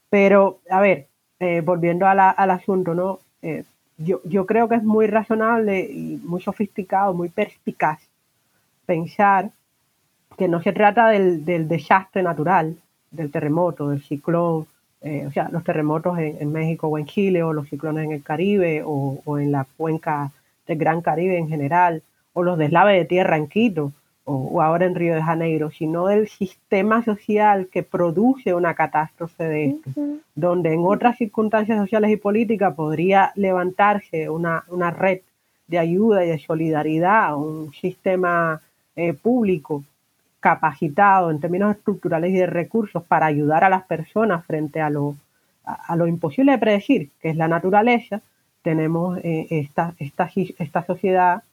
Pero, 0.09 0.59
a 0.69 0.81
ver, 0.81 1.07
eh, 1.39 1.61
volviendo 1.61 2.05
al 2.07 2.51
asunto, 2.51 2.93
¿no? 2.93 3.19
yo, 3.97 4.45
creo 4.45 4.67
que 4.67 4.75
es 4.75 4.83
muy 4.83 5.07
razonable 5.07 5.81
y 5.81 6.21
muy 6.23 6.41
sofisticado, 6.41 7.13
muy 7.13 7.29
perspicaz 7.29 7.99
pensar 8.85 9.51
que 10.37 10.47
no 10.47 10.61
se 10.61 10.73
trata 10.73 11.09
del, 11.09 11.67
desastre 11.67 12.23
natural, 12.23 12.75
del 13.11 13.31
terremoto, 13.31 13.89
del 13.89 14.01
ciclón, 14.01 14.65
eh, 15.03 15.25
o 15.27 15.31
sea, 15.31 15.49
los 15.51 15.63
terremotos 15.63 16.17
en, 16.19 16.51
México 16.51 16.87
o 16.87 16.97
en 16.97 17.07
Chile, 17.07 17.41
o 17.41 17.53
los 17.53 17.67
ciclones 17.67 18.05
en 18.05 18.11
el 18.11 18.23
Caribe, 18.23 18.83
o, 18.85 19.39
en 19.39 19.51
la 19.51 19.65
cuenca 19.77 20.31
del 20.67 20.77
Gran 20.77 21.01
Caribe 21.01 21.37
en 21.37 21.49
general, 21.49 22.03
o 22.33 22.43
los 22.43 22.57
deslaves 22.57 22.99
de 22.99 23.05
tierra 23.05 23.37
en 23.37 23.47
Quito, 23.47 23.91
o, 24.25 24.61
ahora 24.61 24.85
en 24.85 24.93
Río 24.93 25.15
de 25.15 25.23
Janeiro, 25.23 25.71
sino 25.71 26.05
del 26.05 26.27
sistema 26.27 27.03
social 27.03 27.67
que 27.71 27.81
produce 27.81 28.53
una 28.53 28.75
catástrofe 28.75 29.43
de 29.43 29.65
esto, 29.65 29.89
donde 30.35 30.73
en 30.73 30.85
otras 30.85 31.17
circunstancias 31.17 31.79
sociales 31.79 32.11
y 32.11 32.17
políticas 32.17 32.75
podría 32.75 33.31
levantarse 33.35 34.29
una, 34.29 34.63
red 34.91 35.21
de 35.65 35.79
ayuda 35.79 36.23
y 36.23 36.29
de 36.29 36.37
solidaridad, 36.37 37.35
un 37.35 37.73
sistema 37.73 38.61
eh, 38.95 39.13
público 39.13 39.83
capacitado 40.41 41.31
en 41.31 41.39
términos 41.39 41.75
estructurales 41.77 42.31
y 42.31 42.37
de 42.37 42.47
recursos 42.47 43.03
para 43.03 43.27
ayudar 43.27 43.63
a 43.63 43.69
las 43.69 43.83
personas 43.83 44.43
frente 44.45 44.81
a 44.81 44.89
lo, 44.89 45.15
a, 45.63 45.95
lo 45.95 46.07
imposible 46.07 46.51
de 46.51 46.57
predecir, 46.57 47.09
que 47.21 47.29
es 47.29 47.37
la 47.37 47.47
naturaleza, 47.47 48.21
tenemos 48.63 49.19
eh, 49.23 49.47
esta, 49.51 49.93
esta, 49.99 50.29
esta 50.35 50.83
sociedad 50.85 51.43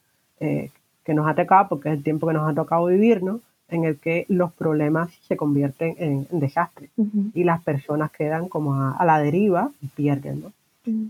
eh, 0.40 0.70
que 1.04 1.14
nos 1.14 1.28
ha 1.28 1.34
tocado, 1.34 1.68
porque 1.68 1.90
es 1.90 1.96
el 1.96 2.02
tiempo 2.02 2.26
que 2.26 2.32
nos 2.32 2.50
ha 2.50 2.54
tocado 2.54 2.86
vivir, 2.86 3.22
¿no? 3.22 3.40
En 3.68 3.84
el 3.84 3.98
que 3.98 4.24
los 4.28 4.52
problemas 4.52 5.10
se 5.28 5.36
convierten 5.36 5.94
en, 5.98 6.26
desastres 6.30 6.90
y 7.34 7.44
las 7.44 7.62
personas 7.62 8.10
quedan 8.10 8.48
como 8.48 8.74
a, 8.74 9.04
la 9.04 9.18
deriva 9.18 9.70
y 9.82 9.88
pierden, 9.88 10.40
¿no? 10.40 10.52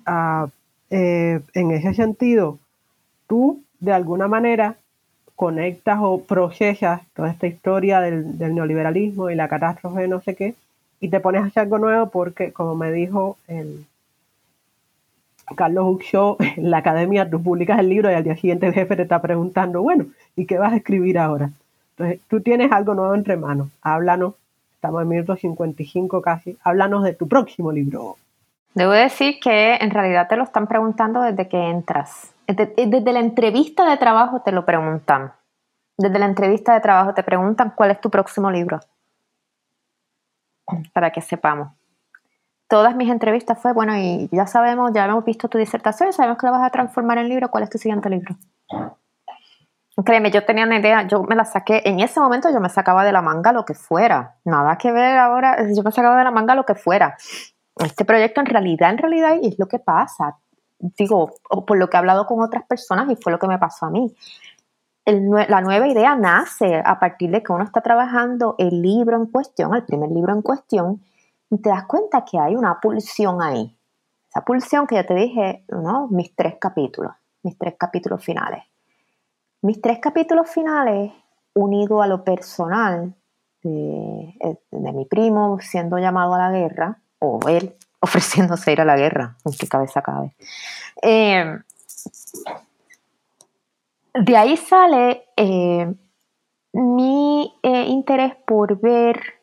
Ah, 0.06 0.48
eh, 0.90 1.40
en 1.54 1.70
ese 1.70 1.94
sentido, 1.94 2.58
tú 3.28 3.62
de 3.78 3.92
alguna 3.92 4.26
manera 4.26 4.76
conectas 5.38 6.00
o 6.02 6.24
procesas 6.24 7.00
toda 7.14 7.30
esta 7.30 7.46
historia 7.46 8.00
del, 8.00 8.36
neoliberalismo 8.56 9.30
y 9.30 9.36
la 9.36 9.46
catástrofe 9.46 10.08
no 10.08 10.20
sé 10.20 10.34
qué 10.34 10.56
y 10.98 11.10
te 11.10 11.20
pones 11.20 11.42
a 11.42 11.44
hacer 11.44 11.62
algo 11.62 11.78
nuevo 11.78 12.10
porque, 12.10 12.52
como 12.52 12.74
me 12.74 12.90
dijo 12.90 13.38
el, 13.46 13.86
Carlos 15.54 15.84
Uxó, 15.94 16.38
en 16.40 16.72
la 16.72 16.78
academia 16.78 17.30
tú 17.30 17.40
publicas 17.40 17.78
el 17.78 17.88
libro 17.88 18.10
y 18.10 18.14
al 18.14 18.24
día 18.24 18.34
siguiente 18.34 18.66
el 18.66 18.74
jefe 18.74 18.96
te 18.96 19.02
está 19.02 19.22
preguntando, 19.22 19.80
bueno, 19.80 20.06
¿y 20.34 20.44
qué 20.44 20.58
vas 20.58 20.72
a 20.72 20.76
escribir 20.78 21.20
ahora? 21.20 21.50
Entonces, 21.96 22.20
tú 22.26 22.40
tienes 22.40 22.72
algo 22.72 22.94
nuevo 22.94 23.14
entre 23.14 23.36
manos. 23.36 23.68
Háblanos, 23.80 24.34
estamos 24.74 25.02
en 25.02 25.08
minuto 25.08 25.36
55 25.36 26.20
casi, 26.20 26.58
háblanos 26.64 27.04
de 27.04 27.12
tu 27.12 27.28
próximo 27.28 27.70
libro. 27.70 28.16
Debo 28.74 28.90
decir 28.90 29.38
que 29.40 29.76
en 29.76 29.90
realidad 29.92 30.26
te 30.26 30.36
lo 30.36 30.42
están 30.42 30.66
preguntando 30.66 31.22
desde 31.22 31.46
que 31.46 31.70
entras. 31.70 32.32
Desde, 32.48 33.12
la 33.12 33.20
entrevista 33.20 33.88
de 33.88 33.96
trabajo 33.98 34.40
te 34.40 34.52
lo 34.52 34.64
preguntan. 34.64 35.32
Desde 35.96 36.18
la 36.18 36.26
entrevista 36.26 36.74
de 36.74 36.80
trabajo 36.80 37.14
te 37.14 37.22
preguntan 37.22 37.72
cuál 37.76 37.90
es 37.90 38.00
tu 38.00 38.10
próximo 38.10 38.50
libro. 38.50 38.80
Para 40.92 41.12
que 41.12 41.20
sepamos 41.20 41.68
todas 42.68 42.94
mis 42.94 43.10
entrevistas 43.10 43.58
fue, 43.58 43.72
bueno, 43.72 43.96
y 43.96 44.28
ya 44.30 44.46
sabemos, 44.46 44.92
ya 44.92 45.06
hemos 45.06 45.24
visto 45.24 45.48
tu 45.48 45.58
disertación, 45.58 46.12
sabemos 46.12 46.38
que 46.38 46.46
la 46.46 46.52
vas 46.52 46.66
a 46.66 46.70
transformar 46.70 47.18
en 47.18 47.28
libro, 47.28 47.50
¿cuál 47.50 47.64
es 47.64 47.70
tu 47.70 47.78
siguiente 47.78 48.08
libro? 48.10 48.36
Créeme, 50.04 50.30
yo 50.30 50.44
tenía 50.44 50.64
una 50.64 50.78
idea, 50.78 51.08
yo 51.08 51.24
me 51.24 51.34
la 51.34 51.44
saqué, 51.44 51.82
en 51.84 51.98
ese 51.98 52.20
momento 52.20 52.52
yo 52.52 52.60
me 52.60 52.68
sacaba 52.68 53.04
de 53.04 53.10
la 53.10 53.22
manga 53.22 53.52
lo 53.52 53.64
que 53.64 53.74
fuera, 53.74 54.36
nada 54.44 54.76
que 54.76 54.92
ver 54.92 55.16
ahora, 55.16 55.56
yo 55.74 55.82
me 55.82 55.90
sacaba 55.90 56.18
de 56.18 56.24
la 56.24 56.30
manga 56.30 56.54
lo 56.54 56.64
que 56.64 56.76
fuera. 56.76 57.16
Este 57.76 58.04
proyecto 58.04 58.40
en 58.40 58.46
realidad, 58.46 58.90
en 58.90 58.98
realidad 58.98 59.38
es 59.42 59.58
lo 59.58 59.66
que 59.66 59.78
pasa, 59.78 60.36
digo, 60.78 61.34
por 61.66 61.76
lo 61.76 61.88
que 61.88 61.96
he 61.96 61.98
hablado 61.98 62.26
con 62.26 62.40
otras 62.40 62.64
personas 62.64 63.10
y 63.10 63.16
fue 63.16 63.32
lo 63.32 63.38
que 63.38 63.48
me 63.48 63.58
pasó 63.58 63.86
a 63.86 63.90
mí. 63.90 64.14
la 65.04 65.60
nueva 65.60 65.88
idea 65.88 66.16
nace 66.16 66.82
a 66.84 66.98
partir 66.98 67.30
de 67.30 67.42
que 67.42 67.52
uno 67.52 67.64
está 67.64 67.80
trabajando 67.80 68.54
el 68.58 68.82
libro 68.82 69.16
en 69.16 69.26
cuestión, 69.26 69.74
el 69.74 69.84
primer 69.84 70.10
libro 70.10 70.32
en 70.32 70.42
cuestión, 70.42 71.02
y 71.50 71.58
te 71.58 71.70
das 71.70 71.84
cuenta 71.86 72.24
que 72.24 72.38
hay 72.38 72.54
una 72.54 72.78
pulsión 72.80 73.40
ahí. 73.40 73.74
Esa 74.28 74.44
pulsión 74.44 74.86
que 74.86 74.96
ya 74.96 75.04
te 75.04 75.14
dije, 75.14 75.64
¿no? 75.68 76.08
Mis 76.08 76.34
tres 76.36 76.56
capítulos, 76.60 77.12
mis 77.42 77.56
tres 77.56 77.74
capítulos 77.78 78.22
finales. 78.22 78.62
Mis 79.62 79.80
tres 79.80 79.98
capítulos 79.98 80.50
finales, 80.50 81.10
unido 81.54 82.02
a 82.02 82.06
lo 82.06 82.22
personal 82.22 83.14
de, 83.62 84.36
eh, 84.40 84.58
mi 84.70 85.06
primo 85.06 85.58
siendo 85.60 85.98
llamado 85.98 86.34
a 86.34 86.38
la 86.38 86.50
guerra, 86.50 87.00
o 87.18 87.40
él 87.48 87.74
ofreciéndose 88.00 88.72
ir 88.72 88.80
a 88.80 88.84
la 88.84 88.96
guerra, 88.96 89.36
en 89.44 89.52
qué 89.52 89.66
cabeza 89.68 90.02
cabe. 90.02 90.34
Eh, 91.02 91.58
de 94.14 94.36
ahí 94.36 94.56
sale 94.56 95.24
eh, 95.36 95.94
mi 96.72 97.54
interés 97.62 98.34
por 98.46 98.80
ver 98.80 99.38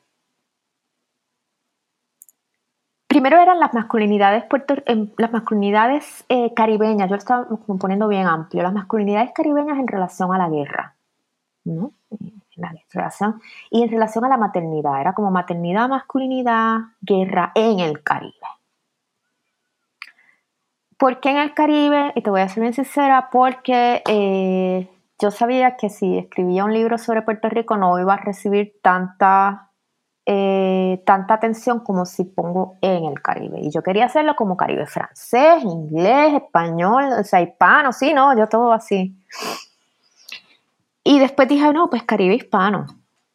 primero 3.15 3.39
eran 3.39 3.61
las 3.61 3.73
masculinidades, 3.73 4.43
puerto, 4.43 4.75
em, 4.85 5.09
las 5.17 5.31
masculinidades 5.31 6.25
eh, 6.27 6.53
caribeñas, 6.53 7.07
yo 7.07 7.15
lo 7.15 7.19
estaba 7.19 7.47
poniendo 7.79 8.09
bien 8.09 8.27
amplio, 8.27 8.61
las 8.61 8.73
masculinidades 8.73 9.31
caribeñas 9.33 9.79
en 9.79 9.87
relación 9.87 10.33
a 10.33 10.37
la 10.37 10.49
guerra, 10.49 10.97
¿no? 11.63 11.93
La 12.55 12.73
relación, 12.91 13.41
y 13.69 13.83
en 13.83 13.89
relación 13.89 14.25
a 14.25 14.29
la 14.29 14.37
maternidad, 14.37 15.01
era 15.01 15.13
como 15.13 15.31
maternidad, 15.31 15.89
masculinidad, 15.89 16.77
guerra 17.01 17.51
en 17.55 17.79
el 17.79 18.03
Caribe. 18.03 18.33
¿Por 20.97 21.19
qué 21.19 21.31
en 21.31 21.37
el 21.37 21.53
Caribe? 21.53 22.13
Y 22.15 22.21
te 22.21 22.29
voy 22.29 22.41
a 22.41 22.49
ser 22.49 22.61
bien 22.61 22.73
sincera, 22.73 23.29
porque 23.31 24.01
eh, 24.07 24.89
yo 25.19 25.31
sabía 25.31 25.75
que 25.75 25.89
si 25.89 26.17
escribía 26.17 26.63
un 26.65 26.73
libro 26.73 26.97
sobre 26.97 27.21
Puerto 27.21 27.49
Rico 27.49 27.77
no 27.77 27.99
iba 27.99 28.13
a 28.13 28.17
recibir 28.17 28.79
tanta 28.81 29.65
eh, 30.27 31.03
tanta 31.05 31.35
atención 31.35 31.81
como 31.81 32.03
si 32.05 32.23
pongo 32.23 32.77
en 32.81 33.05
el 33.05 33.21
Caribe. 33.21 33.59
Y 33.61 33.69
yo 33.69 33.83
quería 33.83 34.05
hacerlo 34.05 34.35
como 34.35 34.57
Caribe 34.57 34.87
francés, 34.87 35.63
inglés, 35.63 36.33
español, 36.33 37.09
o 37.19 37.23
sea, 37.23 37.41
hispano, 37.41 37.93
sí, 37.93 38.11
no, 38.11 38.35
yo 38.35 38.47
todo 38.47 38.73
así. 38.73 39.15
Y 41.07 41.19
después 41.19 41.47
dije, 41.47 41.71
no, 41.71 41.87
pues 41.87 42.03
Caribe 42.03 42.33
hispano. 42.33 42.87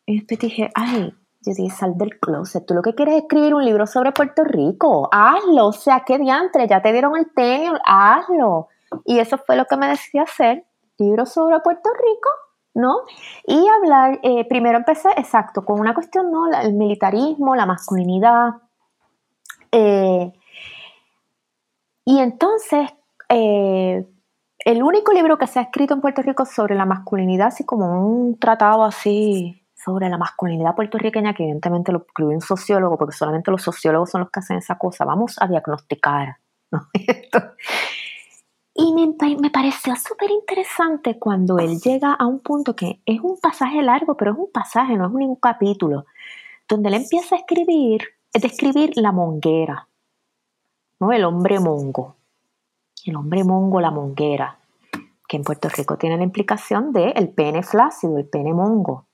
Y 0.05 0.19
después 0.19 0.41
dije, 0.41 0.71
ay, 0.75 1.15
yo 1.41 1.53
dije, 1.55 1.71
sal 1.71 1.97
del 1.97 2.19
closet. 2.19 2.67
Tú 2.67 2.75
lo 2.75 2.83
que 2.83 2.97
quieres 2.97 3.15
es 3.15 3.23
escribir 3.23 3.55
un 3.55 3.65
libro 3.65 3.87
sobre 3.87 4.11
Puerto 4.11 4.43
Rico. 4.43 5.09
Hazlo. 5.13 5.69
O 5.69 5.73
sea, 5.73 6.03
qué 6.05 6.19
diantre, 6.19 6.67
ya 6.67 6.83
te 6.83 6.93
dieron 6.93 7.17
el 7.17 7.33
tenio, 7.33 7.79
hazlo. 7.85 8.67
Y 9.05 9.21
eso 9.21 9.39
fue 9.39 9.55
lo 9.55 9.67
que 9.67 9.77
me 9.77 9.87
decidí 9.87 10.19
hacer, 10.19 10.67
libro 10.99 11.25
sobre 11.27 11.61
Puerto 11.61 11.91
Rico, 11.91 12.29
¿no? 12.75 13.03
Y 13.47 13.65
hablar, 13.69 14.19
eh, 14.25 14.45
primero 14.49 14.77
empecé, 14.79 15.09
exacto, 15.17 15.65
con 15.65 15.79
una 15.79 15.95
cuestión, 15.95 16.33
¿no? 16.33 16.51
El 16.51 16.75
militarismo, 16.75 17.55
la 17.55 17.67
masculinidad. 17.67 18.55
Eh, 19.71 20.33
y 22.05 22.19
entonces, 22.19 22.91
eh, 23.29 24.05
el 24.65 24.83
único 24.83 25.13
libro 25.13 25.39
que 25.39 25.47
se 25.47 25.59
ha 25.59 25.63
escrito 25.63 25.95
en 25.95 26.01
Puerto 26.01 26.23
Rico 26.23 26.45
sobre 26.45 26.75
la 26.75 26.85
masculinidad, 26.85 27.49
así 27.49 27.65
como 27.65 28.07
un 28.07 28.39
tratado 28.39 28.85
así 28.85 29.63
sobre 29.75 30.09
la 30.11 30.19
masculinidad 30.19 30.75
puertorriqueña, 30.75 31.33
que 31.35 31.45
evidentemente 31.45 31.93
lo 31.93 32.01
escribió 32.07 32.35
un 32.35 32.43
sociólogo, 32.43 32.99
porque 32.99 33.17
solamente 33.17 33.51
los 33.51 33.63
sociólogos 33.63 34.11
son 34.11 34.21
los 34.23 34.31
que 34.31 34.41
hacen 34.41 34.59
esa 34.59 34.77
cosa, 34.77 35.07
vamos 35.07 35.37
a 35.41 35.47
diagnosticar. 35.47 36.37
y 38.75 38.93
me, 38.93 39.15
me 39.41 39.51
pareció 39.51 39.97
súper 39.97 40.31
interesante 40.31 41.19
cuando 41.19 41.59
él 41.59 41.81
llega 41.81 42.13
a 42.13 42.27
un 42.27 42.41
punto 42.41 42.77
que 42.77 43.01
es 43.07 43.21
un 43.21 43.41
pasaje 43.41 43.83
largo, 43.83 44.17
pero 44.17 44.33
es 44.33 44.39
un 44.39 44.53
pasaje, 44.53 44.97
no 44.97 45.07
es 45.07 45.13
un 45.13 45.37
capítulo, 45.37 46.05
donde 46.69 46.91
él 46.91 46.97
empieza 46.97 47.35
a 47.35 47.39
escribir, 47.39 48.03
es 48.35 48.43
describir 48.43 48.93
la 48.97 49.13
monguera, 49.13 49.89
¿no? 51.01 51.13
el 51.13 51.25
hombre 51.25 51.59
mongo 51.59 52.20
el 53.07 53.17
hombre 53.17 53.45
mongo, 53.45 53.81
la 53.81 53.91
monguera, 53.91 54.59
que 55.29 55.37
en 55.37 55.45
Puerto 55.45 55.69
Rico 55.69 55.97
tiene 55.97 56.17
la 56.17 56.25
implicación 56.25 56.93
de 56.93 57.11
el 57.11 57.29
pene 57.31 57.63
flácido, 57.63 58.19
el 58.19 58.27
pene 58.27 58.53
mongo. 58.53 59.07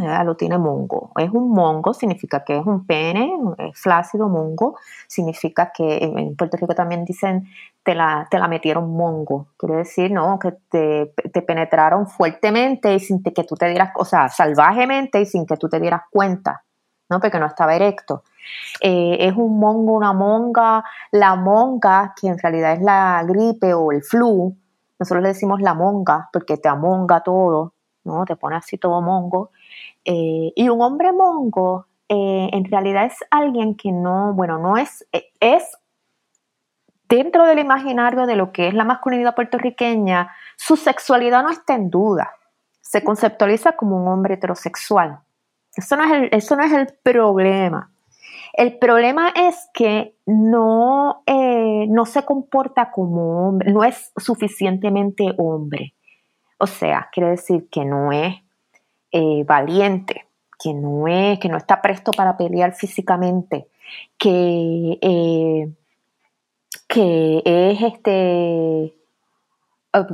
Ya 0.00 0.22
lo 0.22 0.36
tiene 0.36 0.58
mongo. 0.58 1.10
Es 1.16 1.30
un 1.30 1.50
mongo, 1.50 1.92
significa 1.92 2.44
que 2.44 2.56
es 2.58 2.64
un 2.64 2.86
pene, 2.86 3.32
flácido, 3.74 4.28
mongo, 4.28 4.76
significa 5.08 5.72
que 5.74 5.98
en 5.98 6.36
Puerto 6.36 6.56
Rico 6.56 6.74
también 6.74 7.04
dicen 7.04 7.48
te 7.82 7.94
la, 7.94 8.28
te 8.30 8.38
la 8.38 8.48
metieron 8.48 8.90
mongo. 8.90 9.48
Quiere 9.58 9.76
decir, 9.76 10.12
¿no? 10.12 10.38
Que 10.38 10.52
te, 10.70 11.12
te, 11.32 11.42
penetraron 11.42 12.06
fuertemente 12.06 12.94
y 12.94 13.00
sin 13.00 13.22
que 13.22 13.44
tú 13.44 13.56
te 13.56 13.68
dieras, 13.68 13.90
o 13.96 14.04
sea, 14.04 14.28
salvajemente 14.28 15.20
y 15.20 15.26
sin 15.26 15.46
que 15.46 15.56
tú 15.56 15.68
te 15.68 15.80
dieras 15.80 16.02
cuenta, 16.10 16.62
¿no? 17.08 17.18
Porque 17.20 17.40
no 17.40 17.46
estaba 17.46 17.74
erecto. 17.74 18.22
Eh, 18.80 19.16
es 19.20 19.34
un 19.36 19.58
mongo, 19.58 19.94
una 19.94 20.12
monga, 20.12 20.84
la 21.12 21.36
monga, 21.36 22.14
que 22.20 22.28
en 22.28 22.38
realidad 22.38 22.72
es 22.72 22.82
la 22.82 23.22
gripe 23.26 23.74
o 23.74 23.92
el 23.92 24.02
flu, 24.02 24.56
nosotros 24.98 25.22
le 25.22 25.28
decimos 25.30 25.60
la 25.60 25.74
monga 25.74 26.28
porque 26.32 26.58
te 26.58 26.68
amonga 26.68 27.22
todo, 27.22 27.72
¿no? 28.04 28.24
Te 28.26 28.36
pone 28.36 28.56
así 28.56 28.76
todo 28.76 29.00
mongo. 29.00 29.50
Eh, 30.04 30.52
y 30.54 30.68
un 30.68 30.80
hombre 30.82 31.12
mongo 31.12 31.86
eh, 32.12 32.50
en 32.52 32.64
realidad 32.64 33.04
es 33.04 33.16
alguien 33.30 33.76
que 33.76 33.92
no, 33.92 34.34
bueno, 34.34 34.58
no 34.58 34.76
es, 34.76 35.06
es 35.38 35.78
dentro 37.08 37.44
del 37.46 37.60
imaginario 37.60 38.26
de 38.26 38.34
lo 38.34 38.50
que 38.50 38.66
es 38.66 38.74
la 38.74 38.84
masculinidad 38.84 39.36
puertorriqueña, 39.36 40.34
su 40.56 40.76
sexualidad 40.76 41.44
no 41.44 41.50
está 41.50 41.74
en 41.74 41.88
duda. 41.88 42.32
Se 42.80 43.04
conceptualiza 43.04 43.72
como 43.72 43.96
un 43.96 44.08
hombre 44.08 44.34
heterosexual. 44.34 45.20
Eso 45.76 45.96
no 45.96 46.02
es 46.02 46.28
eso 46.32 46.56
no 46.56 46.64
es 46.64 46.72
el 46.72 46.88
problema. 47.02 47.92
El 48.52 48.78
problema 48.78 49.28
es 49.28 49.68
que 49.72 50.16
no, 50.26 51.22
eh, 51.26 51.86
no 51.88 52.06
se 52.06 52.24
comporta 52.24 52.90
como 52.90 53.48
hombre, 53.48 53.72
no 53.72 53.84
es 53.84 54.12
suficientemente 54.16 55.34
hombre. 55.38 55.94
O 56.58 56.66
sea, 56.66 57.08
quiere 57.12 57.30
decir 57.30 57.68
que 57.70 57.84
no 57.84 58.12
es 58.12 58.34
eh, 59.12 59.44
valiente, 59.44 60.26
que 60.62 60.74
no 60.74 61.08
es, 61.08 61.38
que 61.38 61.48
no 61.48 61.56
está 61.56 61.80
presto 61.80 62.10
para 62.12 62.36
pelear 62.36 62.74
físicamente, 62.74 63.68
que, 64.18 64.98
eh, 65.00 65.72
que 66.86 67.42
es 67.44 67.82
este 67.82 68.94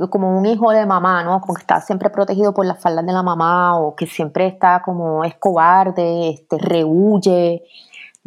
como 0.09 0.35
un 0.35 0.45
hijo 0.45 0.71
de 0.71 0.85
mamá, 0.85 1.23
¿no? 1.23 1.39
Como 1.39 1.53
que 1.53 1.61
está 1.61 1.81
siempre 1.81 2.09
protegido 2.09 2.53
por 2.53 2.65
las 2.65 2.81
faldas 2.81 3.05
de 3.05 3.13
la 3.13 3.21
mamá 3.21 3.79
o 3.79 3.95
que 3.95 4.07
siempre 4.07 4.47
está 4.47 4.81
como 4.83 5.23
es 5.23 5.35
cobarde, 5.35 6.29
este, 6.29 6.57
rehuye, 6.57 7.63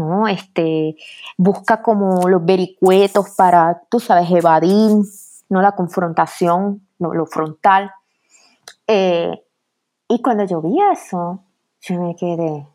¿no? 0.01 0.27
Este, 0.27 0.97
busca 1.37 1.83
como 1.83 2.29
los 2.29 2.45
vericuetos 2.45 3.31
para, 3.37 3.83
tú 3.89 4.01
sabes, 4.01 4.31
evadir, 4.31 5.05
¿no? 5.49 5.63
La 5.63 5.73
confrontación, 5.73 6.87
lo, 6.99 7.27
frontal. 7.27 7.93
Eh, 8.87 9.45
y 10.09 10.23
cuando 10.23 10.45
yo 10.45 10.61
vi 10.61 10.79
eso, 10.93 11.45
yo 11.83 12.01
me 12.01 12.17
quedé. 12.17 12.67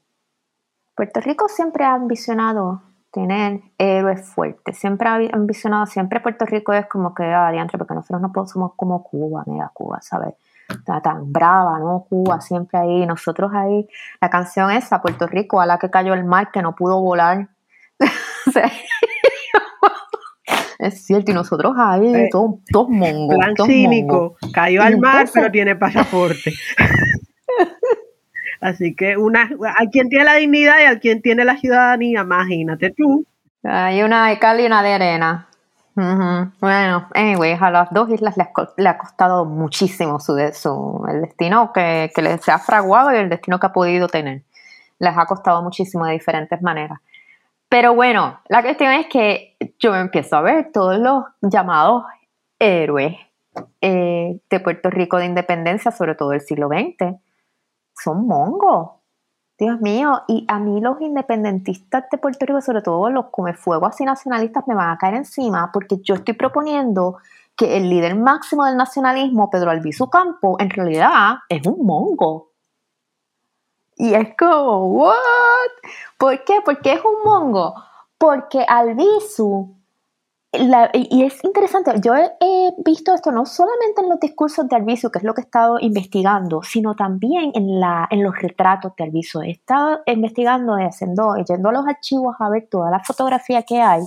Puerto 0.96 1.20
Rico 1.20 1.48
siempre 1.50 1.84
ha 1.84 1.94
ambicionado 1.94 2.82
tener 3.12 3.62
héroes 3.78 4.28
fuertes, 4.28 4.78
siempre 4.78 5.08
ha 5.08 5.16
ambicionado, 5.34 5.86
siempre 5.86 6.20
Puerto 6.20 6.46
Rico 6.46 6.74
es 6.74 6.86
como 6.88 7.14
que, 7.14 7.24
adiante, 7.24 7.78
porque 7.78 7.94
nosotros 7.94 8.22
no 8.22 8.48
somos 8.48 8.74
como 8.76 9.04
Cuba, 9.04 9.44
mira 9.48 9.72
Cuba, 9.74 10.02
¿sabes? 10.02 10.36
Está 10.70 11.02
tan 11.02 11.32
brava, 11.32 11.80
¿no? 11.80 12.06
Cuba 12.10 12.42
siempre 12.42 12.80
ahí, 12.80 13.06
nosotros 13.06 13.52
ahí, 13.54 13.88
la 14.20 14.30
canción 14.30 14.72
esa, 14.72 15.02
Puerto 15.02 15.28
Rico, 15.28 15.62
a 15.62 15.66
la 15.66 15.78
que 15.78 15.90
cayó 15.90 16.14
el 16.14 16.26
mar, 16.26 16.52
que 16.52 16.62
no 16.62 16.76
pudo 16.76 17.02
volar. 17.02 17.50
es 20.80 21.06
cierto, 21.06 21.32
y 21.32 21.34
nosotros 21.34 21.74
ahí, 21.78 22.14
eh, 22.14 22.30
todos, 22.32 22.56
todos 22.72 22.90
mongos. 22.90 23.38
Plan 23.38 23.56
cínico, 23.66 24.36
cayó 24.54 24.82
al 24.82 25.00
mar, 25.00 25.28
pero 25.34 25.52
tiene 25.52 25.76
pasaporte. 25.76 26.54
Así 28.62 28.96
que 28.96 29.18
una, 29.18 29.44
a 29.44 29.90
quien 29.92 30.10
tiene 30.10 30.26
la 30.26 30.36
dignidad 30.36 30.80
y 30.82 30.86
a 30.86 31.00
quien 31.00 31.22
tiene 31.22 31.46
la 31.46 31.58
ciudadanía, 31.58 32.22
imagínate 32.22 32.92
tú. 32.92 33.26
Hay 33.64 34.02
una 34.02 34.30
de 34.30 34.40
cal 34.40 34.60
y 34.60 34.66
una 34.66 34.82
de 34.82 34.94
arena. 34.94 35.50
Bueno, 35.96 37.08
anyway, 37.14 37.58
a 37.60 37.72
las 37.72 37.90
dos 37.92 38.10
islas 38.10 38.36
le 38.38 38.90
ha, 38.90 38.98
costado 38.98 39.46
muchísimo 39.46 40.20
su, 40.20 40.38
su, 40.54 41.06
el 41.08 41.22
destino 41.22 41.72
que, 41.74 42.12
que 42.14 42.22
les 42.22 42.48
ha 42.50 42.60
fraguado 42.60 43.14
y 43.14 43.18
el 43.18 43.30
destino 43.30 43.60
que 43.60 43.68
ha 43.68 43.74
podido 43.74 44.08
tener. 44.08 44.44
Les 45.00 45.18
ha 45.18 45.26
costado 45.26 45.62
muchísimo 45.62 46.06
de 46.06 46.14
diferentes 46.14 46.62
maneras. 46.62 47.00
Pero 47.70 47.96
bueno, 47.96 48.40
la 48.50 48.62
cuestión 48.62 48.92
es 48.94 49.08
que 49.08 49.58
yo 49.80 49.96
empiezo 49.96 50.36
a 50.36 50.42
ver 50.42 50.72
todos 50.72 50.98
los 50.98 51.24
llamados 51.42 52.04
héroes 52.60 53.16
eh, 53.82 54.40
de 54.50 54.60
Puerto 54.60 54.90
Rico 54.90 55.18
de 55.18 55.26
independencia, 55.26 55.92
sobre 55.92 56.16
todo 56.16 56.30
del 56.30 56.42
siglo 56.42 56.68
XX, 56.68 57.16
son 57.94 58.28
mongos. 58.28 58.92
Dios 59.58 59.80
mío, 59.80 60.22
y 60.28 60.46
a 60.50 60.60
mí 60.60 60.82
los 60.82 61.00
independentistas 61.00 62.06
de 62.12 62.18
Puerto 62.18 62.46
Rico, 62.46 62.60
sobre 62.60 62.82
todo 62.82 63.10
los 63.10 63.26
fuego 63.58 63.86
así 63.86 64.04
nacionalistas, 64.04 64.68
me 64.68 64.76
van 64.76 64.90
a 64.90 64.98
caer 64.98 65.16
encima 65.16 65.72
porque 65.72 65.98
yo 66.02 66.16
estoy 66.16 66.34
proponiendo 66.34 67.18
que 67.56 67.78
el 67.78 67.90
líder 67.90 68.16
máximo 68.16 68.66
del 68.66 68.76
nacionalismo, 68.76 69.50
Pedro 69.50 69.72
Albizu 69.72 70.10
Campo, 70.10 70.58
en 70.60 70.70
realidad 70.70 71.36
es 71.48 71.66
un 71.66 71.86
mongo. 71.86 72.52
Y 73.96 74.14
es 74.14 74.36
como, 74.38 74.88
¿what? 74.88 75.16
¿Por 76.18 76.44
qué? 76.44 76.60
Porque 76.66 76.94
es 76.94 77.02
un 77.06 77.24
mongo. 77.24 77.76
Porque 78.18 78.66
Albizu 78.68 79.75
y 80.94 81.24
es 81.24 81.44
interesante, 81.44 81.92
yo 82.02 82.14
he, 82.16 82.30
visto 82.84 83.14
esto 83.14 83.32
no 83.32 83.46
solamente 83.46 84.02
en 84.02 84.10
los 84.10 84.20
discursos 84.20 84.68
de 84.68 84.76
Alviso, 84.76 85.10
que 85.12 85.20
es 85.20 85.24
lo 85.24 85.34
que 85.34 85.42
he 85.42 85.44
estado 85.44 85.78
investigando, 85.80 86.62
sino 86.62 86.96
también 86.96 87.52
en, 87.54 87.80
la, 87.80 88.08
en 88.10 88.24
los 88.24 88.36
retratos 88.40 88.94
de 88.98 89.04
Alviso. 89.04 89.42
He 89.42 89.52
estado 89.52 90.02
investigando, 90.06 90.76
haciendo, 90.76 91.36
yendo 91.38 91.70
a 91.70 91.72
los 91.72 91.88
archivos 91.88 92.36
a 92.40 92.50
ver 92.50 92.68
toda 92.70 92.92
la 92.92 93.00
fotografía 93.00 93.64
que 93.64 93.82
hay 93.82 94.04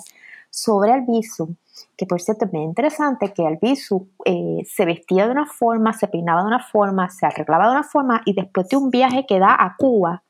sobre 0.50 0.92
Alviso, 0.92 1.48
que 1.96 2.06
por 2.06 2.20
cierto 2.20 2.46
es 2.46 2.52
muy 2.52 2.62
interesante 2.62 3.32
que 3.32 3.46
Alviso 3.46 4.06
eh, 4.24 4.62
se 4.66 4.84
vestía 4.84 5.26
de 5.26 5.32
una 5.32 5.46
forma, 5.46 5.92
se 5.92 6.08
peinaba 6.08 6.42
de 6.42 6.48
una 6.48 6.64
forma, 6.64 7.08
se 7.10 7.26
arreglaba 7.26 7.66
de 7.66 7.72
una 7.72 7.84
forma 7.84 8.22
y 8.24 8.34
después 8.34 8.68
de 8.68 8.76
un 8.76 8.90
viaje 8.90 9.26
que 9.26 9.38
da 9.38 9.54
a 9.54 9.76
Cuba, 9.76 10.22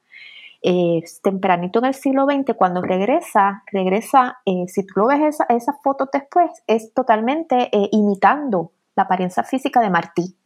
eh, 0.61 1.03
tempranito 1.23 1.79
en 1.79 1.85
el 1.87 1.95
siglo 1.95 2.27
XX, 2.27 2.55
cuando 2.57 2.83
regresa, 2.83 3.63
regresa, 3.71 4.39
eh, 4.45 4.67
si 4.67 4.85
tú 4.85 4.95
lo 5.01 5.07
ves 5.07 5.21
esa, 5.21 5.45
esas 5.49 5.77
fotos 5.83 6.09
después, 6.13 6.51
es 6.67 6.93
totalmente 6.95 7.69
eh, 7.73 7.89
imitando 7.93 8.73
la 8.97 9.05
apariencia 9.05 9.45
física 9.45 9.81
de 9.81 9.91
Martí. 9.91 10.37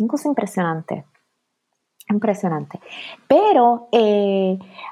Una 0.00 0.08
cosa 0.08 0.28
impresionante. 0.28 1.04
Impresionante. 2.10 2.80
Pero 3.26 3.88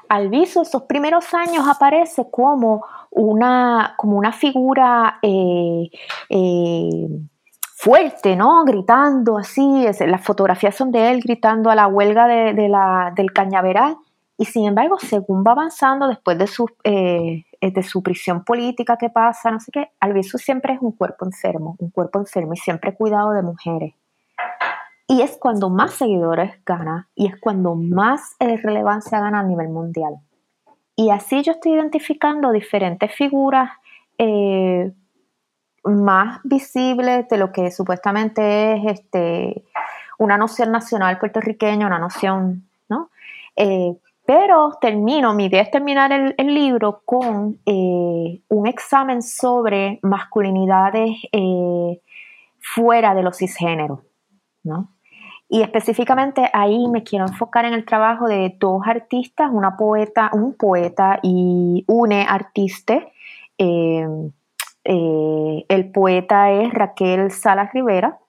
al 0.07 0.29
viso, 0.29 0.61
esos 0.61 0.83
primeros 0.83 1.33
años 1.33 1.67
aparece 1.67 2.29
como 2.29 2.85
una, 3.09 3.95
como 3.97 4.17
una 4.17 4.31
figura 4.31 5.19
fuerte, 7.77 8.35
¿no? 8.35 8.65
Gritando 8.65 9.37
así, 9.37 9.85
las 9.99 10.23
fotografías 10.23 10.75
son 10.75 10.91
de 10.91 11.11
él 11.11 11.21
gritando 11.21 11.69
a 11.69 11.75
la 11.75 11.85
huelga 11.87 12.25
de, 12.27 12.67
la, 12.67 13.13
del 13.15 13.31
cañaveral. 13.31 13.97
Y 14.35 14.45
sin 14.45 14.67
embargo, 14.67 14.97
según 14.99 15.43
va 15.45 15.51
avanzando 15.51 16.07
después 16.07 16.39
de 16.39 16.47
su, 16.47 16.67
eh, 16.83 17.43
de 17.61 17.83
su 17.83 18.01
prisión 18.01 18.43
política 18.43 18.97
que 18.97 19.09
pasa, 19.09 19.51
no 19.51 19.59
sé 19.59 19.71
qué, 19.71 19.91
Albizu 19.99 20.39
siempre 20.39 20.73
es 20.73 20.81
un 20.81 20.91
cuerpo 20.91 21.25
enfermo, 21.25 21.75
un 21.77 21.91
cuerpo 21.91 22.17
enfermo 22.17 22.53
y 22.53 22.57
siempre 22.57 22.95
cuidado 22.95 23.31
de 23.31 23.43
mujeres. 23.43 23.93
Y 25.07 25.21
es 25.21 25.37
cuando 25.37 25.69
más 25.69 25.93
seguidores 25.93 26.59
gana 26.65 27.09
y 27.13 27.27
es 27.27 27.39
cuando 27.39 27.75
más 27.75 28.35
eh, 28.39 28.57
relevancia 28.57 29.19
gana 29.19 29.41
a 29.41 29.43
nivel 29.43 29.69
mundial. 29.69 30.15
Y 30.95 31.11
así 31.11 31.43
yo 31.43 31.51
estoy 31.51 31.73
identificando 31.73 32.51
diferentes 32.51 33.13
figuras 33.13 33.69
eh, 34.17 34.91
más 35.83 36.39
visibles 36.43 37.27
de 37.29 37.37
lo 37.37 37.51
que 37.51 37.71
supuestamente 37.71 38.73
es 38.73 38.99
este, 38.99 39.63
una 40.17 40.37
noción 40.37 40.71
nacional 40.71 41.19
puertorriqueña, 41.19 41.87
una 41.87 41.99
noción, 41.99 42.67
¿no? 42.89 43.09
Eh, 43.55 43.95
pero 44.25 44.77
termino, 44.81 45.33
mi 45.33 45.45
idea 45.45 45.61
es 45.61 45.71
terminar 45.71 46.11
el, 46.11 46.53
libro 46.53 47.01
con 47.05 47.59
eh, 47.65 48.41
un 48.49 48.67
examen 48.67 49.21
sobre 49.21 49.99
masculinidades 50.01 51.11
eh, 51.31 52.01
fuera 52.59 53.15
de 53.15 53.23
los 53.23 53.37
cisgéneros, 53.37 54.01
¿no? 54.63 54.89
Y 55.47 55.61
específicamente 55.61 56.49
ahí 56.51 56.89
me 56.89 57.03
quiero 57.03 57.25
enfocar 57.25 57.63
en 57.63 57.73
el 57.73 57.85
trabajo 57.85 58.27
de 58.27 58.53
dos 58.59 58.81
artistas, 58.85 59.49
una 59.49 59.77
poeta, 59.77 60.29
un 60.33 60.55
poeta 60.55 61.21
y 61.23 61.85
una 61.87 62.23
artista. 62.23 62.99
El 64.87 65.91
poeta 65.91 66.51
es 66.51 66.73
Raquel 66.73 67.31
Salas 67.31 67.73
Rivera 67.73 68.19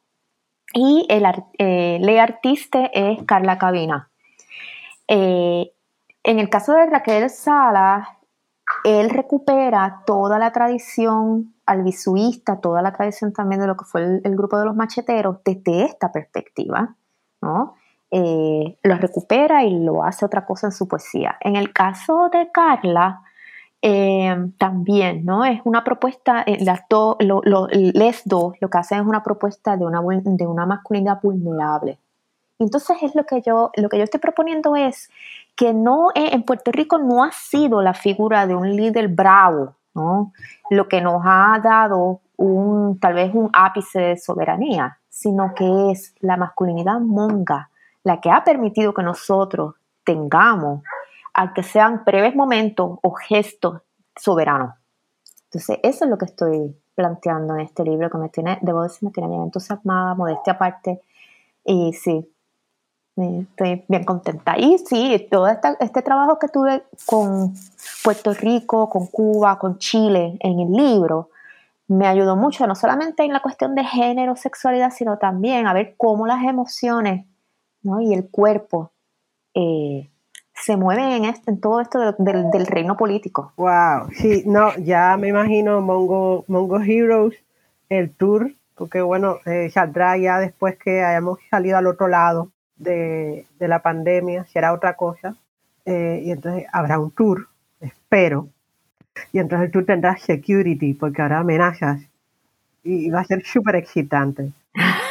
y 0.73 1.07
el, 1.09 1.25
eh, 1.59 2.21
artista 2.21 2.87
es 2.93 3.23
Carla 3.25 3.59
Cabina. 3.59 4.11
Eh, 5.07 5.73
en 6.23 6.39
el 6.39 6.51
caso 6.51 6.75
de 6.75 6.87
Raquel 6.87 7.31
Salas, 7.31 8.09
él 8.85 9.09
recupera 9.09 10.03
toda 10.07 10.39
la 10.39 10.53
tradición 10.53 11.55
albisuista, 11.65 12.61
toda 12.61 12.83
la 12.83 12.93
tradición 12.93 13.33
también 13.33 13.61
de 13.61 13.67
lo 13.67 13.77
que 13.77 13.85
fue 13.85 14.21
el, 14.23 14.37
grupo 14.37 14.59
de 14.59 14.67
los 14.67 14.77
macheteros 14.77 15.39
desde 15.45 15.85
esta 15.85 16.13
perspectiva, 16.13 16.97
¿no? 17.41 17.75
Eh, 18.11 18.79
lo 18.83 18.97
recupera 18.97 19.65
y 19.65 19.85
lo 19.85 20.05
hace 20.05 20.25
otra 20.25 20.45
cosa 20.45 20.67
en 20.67 20.73
su 20.73 20.89
poesía. 20.89 21.37
En 21.41 21.57
el 21.57 21.73
caso 21.73 22.29
de 22.31 22.51
Carla, 22.53 23.23
eh, 23.83 24.37
también, 24.59 25.25
¿no? 25.25 25.45
Es 25.45 25.61
una 25.65 25.85
propuesta, 25.85 26.43
eh, 26.47 26.65
las 26.65 26.83
les 27.71 28.23
dos 28.25 28.55
lo 28.61 28.71
que 28.71 28.79
hacen 28.79 29.01
es 29.01 29.07
una 29.07 29.23
propuesta 29.23 29.77
de 29.77 29.85
una, 29.85 30.01
de 30.01 30.47
una 30.47 30.67
masculinidad 30.67 31.21
vulnerable. 31.23 31.99
Entonces 32.59 32.97
es 33.03 33.15
lo 33.15 33.25
que 33.25 33.41
yo, 33.41 33.71
lo 33.77 33.89
que 33.89 33.99
yo 33.99 34.05
estoy 34.05 34.19
proponiendo 34.21 34.75
es 34.75 35.11
que 35.55 35.73
no 35.73 36.11
eh, 36.15 36.31
en 36.33 36.43
Puerto 36.43 36.73
Rico 36.73 36.99
no 36.99 37.23
ha 37.23 37.31
sido 37.31 37.83
la 37.83 37.95
figura 37.95 38.47
de 38.47 38.57
un 38.57 38.75
líder 38.75 39.09
bravo, 39.09 39.77
¿no? 39.95 40.33
Lo 40.71 40.89
que 40.89 41.01
nos 41.01 41.23
ha 41.25 41.61
dado 41.63 42.21
un, 42.37 42.99
tal 42.99 43.15
vez 43.15 43.33
un 43.33 43.51
ápice 43.53 44.01
de 44.01 44.17
soberanía, 44.17 44.99
sino 45.09 45.55
que 45.55 45.93
es 45.93 46.15
la 46.21 46.37
masculinidad 46.37 47.01
monga 47.01 47.71
la 48.09 48.21
que 48.21 48.31
ha 48.31 48.43
permitido 48.43 48.95
que 48.95 49.03
nosotros 49.03 49.75
tengamos 50.05 50.83
a 51.41 51.55
que 51.55 51.63
sean 51.63 52.03
breves 52.05 52.35
momentos 52.35 52.99
o 53.01 53.13
gestos 53.13 53.81
soberanos. 54.17 54.75
Entonces, 55.45 55.79
eso 55.85 56.05
es 56.05 56.11
lo 56.11 56.19
que 56.19 56.25
estoy 56.25 56.77
planteando 56.97 57.55
en 57.55 57.61
este 57.61 57.85
libro, 57.85 58.11
que 58.11 58.19
me 58.19 58.29
tiene, 58.29 58.59
debo 58.61 58.83
decir, 58.83 59.05
me 59.05 59.13
tiene 59.13 59.29
bien 59.29 59.43
entusiasmada, 59.43 60.17
modestia 60.17 60.55
aparte, 60.55 61.01
y 61.65 61.93
sí, 61.93 62.29
estoy 63.17 63.85
bien 63.87 64.03
contenta. 64.05 64.59
Y 64.59 64.79
sí, 64.79 65.29
todo 65.31 65.47
este 65.47 66.03
trabajo 66.03 66.41
que 66.41 66.49
tuve 66.49 66.83
con 67.07 67.55
Puerto 68.03 68.35
Rico, 68.35 68.91
con 68.91 69.07
Cuba, 69.07 69.61
con 69.61 69.79
Chile 69.79 70.39
en 70.41 70.59
el 70.59 70.73
libro, 70.73 71.31
me 71.87 72.09
ayudó 72.09 72.35
mucho, 72.35 72.67
no 72.67 72.75
solamente 72.75 73.23
en 73.23 73.33
la 73.33 73.43
cuestión 73.43 73.77
de 73.77 73.85
género, 73.85 74.35
sexualidad, 74.35 74.91
sino 74.91 75.19
también 75.19 75.69
a 75.69 75.73
ver 75.73 75.95
cómo 75.97 76.27
las 76.27 76.43
emociones 76.43 77.27
y 77.85 78.13
el 78.13 78.29
cuerpo 78.29 78.91
eh, 79.55 80.11
se 80.63 80.77
mueven 80.77 81.11
en, 81.11 81.25
este, 81.25 81.51
en 81.51 81.61
todo 81.61 81.81
esto 81.81 82.13
del, 82.19 82.67
reino 82.67 82.97
político. 82.97 83.53
Wow, 83.57 84.11
sí, 84.13 84.43
no, 84.47 84.77
ya 84.77 85.17
me 85.17 85.29
imagino 85.29 85.81
Mongo, 85.81 86.45
Mongo 86.49 86.81
Heroes, 86.81 87.37
el 87.89 88.11
tour, 88.11 88.53
porque 88.75 89.01
bueno, 89.01 89.39
eh, 89.47 89.71
saldrá 89.71 90.17
ya 90.17 90.39
después 90.39 90.77
que 90.77 91.03
hayamos 91.03 91.39
salido 91.51 91.79
al 91.79 91.87
otro 91.87 92.09
lado 92.09 92.51
de, 92.77 93.47
la 93.59 93.83
pandemia, 93.83 94.45
será 94.47 94.73
otra 94.73 94.95
cosa, 94.95 95.37
eh, 95.85 96.23
y 96.25 96.31
entonces 96.31 96.67
habrá 96.73 96.99
un 96.99 97.11
tour, 97.11 97.49
espero, 97.81 98.49
y 99.33 99.39
entonces 99.39 99.67
el 99.67 99.73
tour 99.73 99.85
tendrá 99.85 100.17
security, 100.17 100.95
porque 100.95 101.23
habrá 101.23 101.39
amenazas, 101.39 102.01
y 102.85 103.11
va 103.11 103.21
a 103.21 103.25
ser 103.25 103.45
súper 103.45 103.77
excitante. 103.77 104.53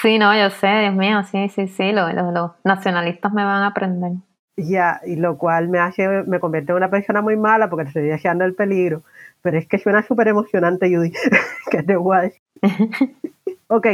Sí, 0.00 0.18
no, 0.18 0.34
yo 0.34 0.48
sé, 0.48 0.66
Dios 0.66 0.94
mío, 0.94 1.22
sí, 1.24 1.50
sí, 1.50 1.68
sí, 1.68 1.92
los, 1.92 2.52
nacionalistas 2.64 3.32
me 3.34 3.44
van 3.44 3.62
a 3.62 3.66
aprender. 3.66 4.12
Ya, 4.56 5.00
y 5.04 5.16
lo 5.16 5.36
cual 5.36 5.68
me 5.68 5.78
hace, 5.78 6.08
me 6.26 6.40
convierte 6.40 6.72
en 6.72 6.76
una 6.76 6.90
persona 6.90 7.20
muy 7.20 7.36
mala 7.36 7.68
porque 7.68 7.88
estoy 7.88 8.04
deseando 8.04 8.44
el 8.46 8.54
peligro. 8.54 9.02
Pero 9.42 9.58
es 9.58 9.66
que 9.66 9.78
suena 9.78 10.02
súper 10.02 10.28
emocionante, 10.28 10.94
Judy, 10.94 11.12
que 11.70 11.82
te 11.82 11.96
guay. 11.96 12.32
ok, 13.68 13.86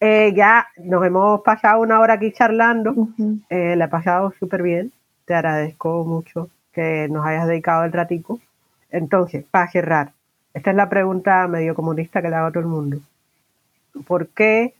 eh, 0.00 0.32
ya 0.36 0.68
nos 0.78 1.04
hemos 1.04 1.42
pasado 1.42 1.80
una 1.80 1.98
hora 1.98 2.14
aquí 2.14 2.32
charlando. 2.32 3.08
Eh, 3.48 3.74
le 3.76 3.84
he 3.84 3.88
pasado 3.88 4.32
súper 4.38 4.62
bien. 4.62 4.92
Te 5.24 5.34
agradezco 5.34 6.04
mucho 6.04 6.48
que 6.72 7.08
nos 7.10 7.26
hayas 7.26 7.48
dedicado 7.48 7.84
el 7.84 7.92
ratico. 7.92 8.38
Entonces, 8.90 9.44
para 9.50 9.68
cerrar, 9.68 10.12
esta 10.54 10.70
es 10.70 10.76
la 10.76 10.88
pregunta 10.88 11.46
medio 11.48 11.74
comunista 11.74 12.22
que 12.22 12.30
le 12.30 12.36
hago 12.36 12.48
a 12.48 12.52
todo 12.52 12.62
el 12.62 12.68
mundo. 12.68 12.98
¿Por 14.06 14.28
qué 14.28 14.74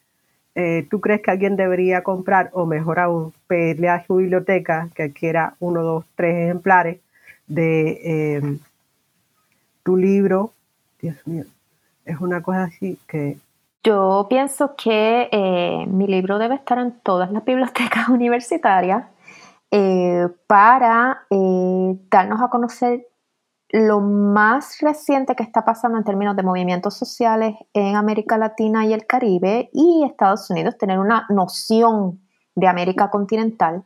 eh, 0.55 0.87
¿tú 0.91 1.01
crees 1.01 1.23
que 1.23 1.31
alguien 1.31 1.57
debería 1.57 2.03
comprar 2.03 2.51
o 2.53 2.67
mejor 2.67 2.99
aún 2.99 3.33
pedirle 3.47 3.89
a 3.89 4.05
su 4.05 4.17
biblioteca 4.17 4.89
que 4.95 5.05
adquiera 5.05 5.55
uno, 5.61 5.83
dos, 5.83 6.05
tres 6.17 6.47
ejemplares 6.47 6.99
de 7.47 8.37
em, 8.37 8.59
tu 9.83 9.97
libro? 9.97 10.53
Dios 11.01 11.17
mío, 11.27 11.45
es 12.05 12.21
una 12.21 12.43
cosa 12.43 12.65
así 12.65 12.99
que... 13.07 13.39
Yo 13.83 14.27
pienso 14.29 14.75
que 14.77 15.29
eh, 15.33 15.87
mi 15.87 16.07
libro 16.07 16.39
debe 16.39 16.57
estar 16.57 16.79
en 16.79 16.93
todas 17.01 17.31
las 17.31 17.45
bibliotecas 17.47 18.09
universitarias 18.09 19.05
eh, 19.71 20.29
para 20.49 21.27
darnos 21.31 22.41
a 22.43 22.49
conocer 22.49 23.07
lo 23.73 24.01
más 24.01 24.79
reciente 24.81 25.37
que 25.37 25.43
está 25.43 25.65
pasando 25.65 25.97
en 25.99 26.05
términos 26.05 26.37
de 26.37 26.43
movimientos 26.43 26.95
sociales 26.95 27.55
en 27.73 27.95
América 27.95 28.37
Latina 28.37 28.85
y 28.85 28.93
el 28.93 29.07
Caribe 29.07 29.71
y 29.73 30.05
Estados 30.05 30.51
Unidos, 30.51 30.77
tener 30.77 30.99
una 30.99 31.27
noción 31.29 32.21
de 32.57 32.67
América 32.67 33.11
continental. 33.11 33.85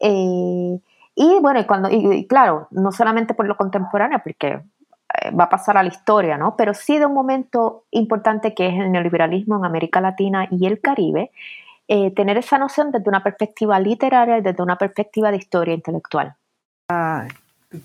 Eh, 0.00 0.78
y 1.14 1.38
bueno, 1.40 1.60
y, 1.60 1.64
cuando, 1.64 1.88
y, 1.90 2.26
claro, 2.26 2.68
no 2.70 2.92
solamente 2.92 3.32
por 3.32 3.46
lo 3.46 3.56
contemporáneo, 3.56 4.20
porque 4.22 4.48
eh, 4.48 5.30
va 5.30 5.44
a 5.44 5.48
pasar 5.48 5.78
a 5.78 5.82
la 5.82 5.88
historia, 5.88 6.36
¿no? 6.36 6.54
Pero 6.56 6.74
sí 6.74 6.98
de 6.98 7.06
un 7.06 7.14
momento 7.14 7.84
importante 7.92 8.54
que 8.54 8.68
es 8.68 8.74
el 8.74 8.92
neoliberalismo 8.92 9.56
en 9.56 9.64
América 9.64 10.02
Latina 10.02 10.46
y 10.50 10.66
el 10.66 10.80
Caribe, 10.82 11.30
eh, 11.88 12.10
tener 12.10 12.36
esa 12.36 12.58
noción 12.58 12.90
desde 12.90 13.08
una 13.08 13.22
perspectiva 13.22 13.80
literaria 13.80 14.38
y 14.38 14.42
desde 14.42 14.62
una 14.62 14.76
perspectiva 14.76 15.30
de 15.30 15.38
historia 15.38 15.72
intelectual. 15.72 16.34
Ah, 16.90 17.26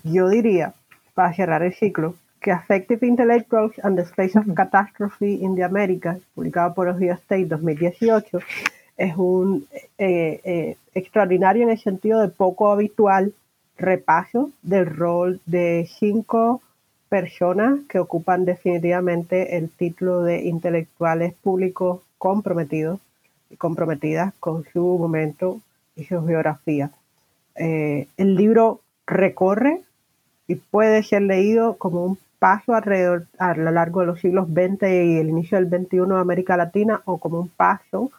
yo 0.04 0.28
diría 0.28 0.74
para 1.14 1.32
cerrar 1.34 1.62
el 1.62 1.74
ciclo, 1.74 2.14
que 2.40 2.50
Affective 2.50 3.06
Intellectuals 3.06 3.78
and 3.84 3.96
the 3.96 4.02
Space 4.02 4.36
of 4.38 4.46
Catastrophe 4.54 5.34
in 5.42 5.54
the 5.54 5.62
Americas, 5.62 6.18
publicado 6.34 6.74
por 6.74 6.88
Ohio 6.88 7.14
State 7.14 7.46
2018, 7.46 8.40
es 8.96 9.16
un 9.16 9.66
eh, 9.98 10.40
eh, 10.44 10.76
extraordinario 10.94 11.62
en 11.62 11.70
el 11.70 11.78
sentido 11.78 12.20
de 12.20 12.28
poco 12.28 12.70
habitual 12.70 13.32
repaso 13.78 14.50
del 14.62 14.86
rol 14.86 15.40
de 15.46 15.88
cinco 15.98 16.60
personas 17.08 17.80
que 17.88 17.98
ocupan 17.98 18.44
definitivamente 18.44 19.56
el 19.56 19.70
título 19.70 20.22
de 20.22 20.42
intelectuales 20.42 21.34
públicos 21.34 22.00
comprometidos 22.18 23.00
y 23.50 23.56
comprometidas 23.56 24.32
con 24.40 24.64
su 24.72 24.80
momento 24.98 25.60
y 25.94 26.04
su 26.04 26.24
geografía. 26.26 26.90
Eh, 27.54 28.08
el 28.16 28.34
libro 28.34 28.80
recorre 29.06 29.82
y 30.52 30.56
puede 30.56 31.02
ser 31.02 31.22
leído 31.22 31.76
como 31.78 32.04
un 32.04 32.18
paso 32.38 32.74
alrededor 32.74 33.26
a 33.38 33.54
lo 33.54 33.70
largo 33.70 34.00
de 34.00 34.06
los 34.06 34.20
siglos 34.20 34.48
XX 34.48 34.82
y 34.82 35.16
el 35.16 35.30
inicio 35.30 35.58
del 35.58 35.70
XXI 35.70 35.96
de 36.08 36.18
América 36.18 36.58
Latina 36.58 37.00
o 37.06 37.16
como 37.16 37.40
un 37.40 37.48
paso 37.48 38.10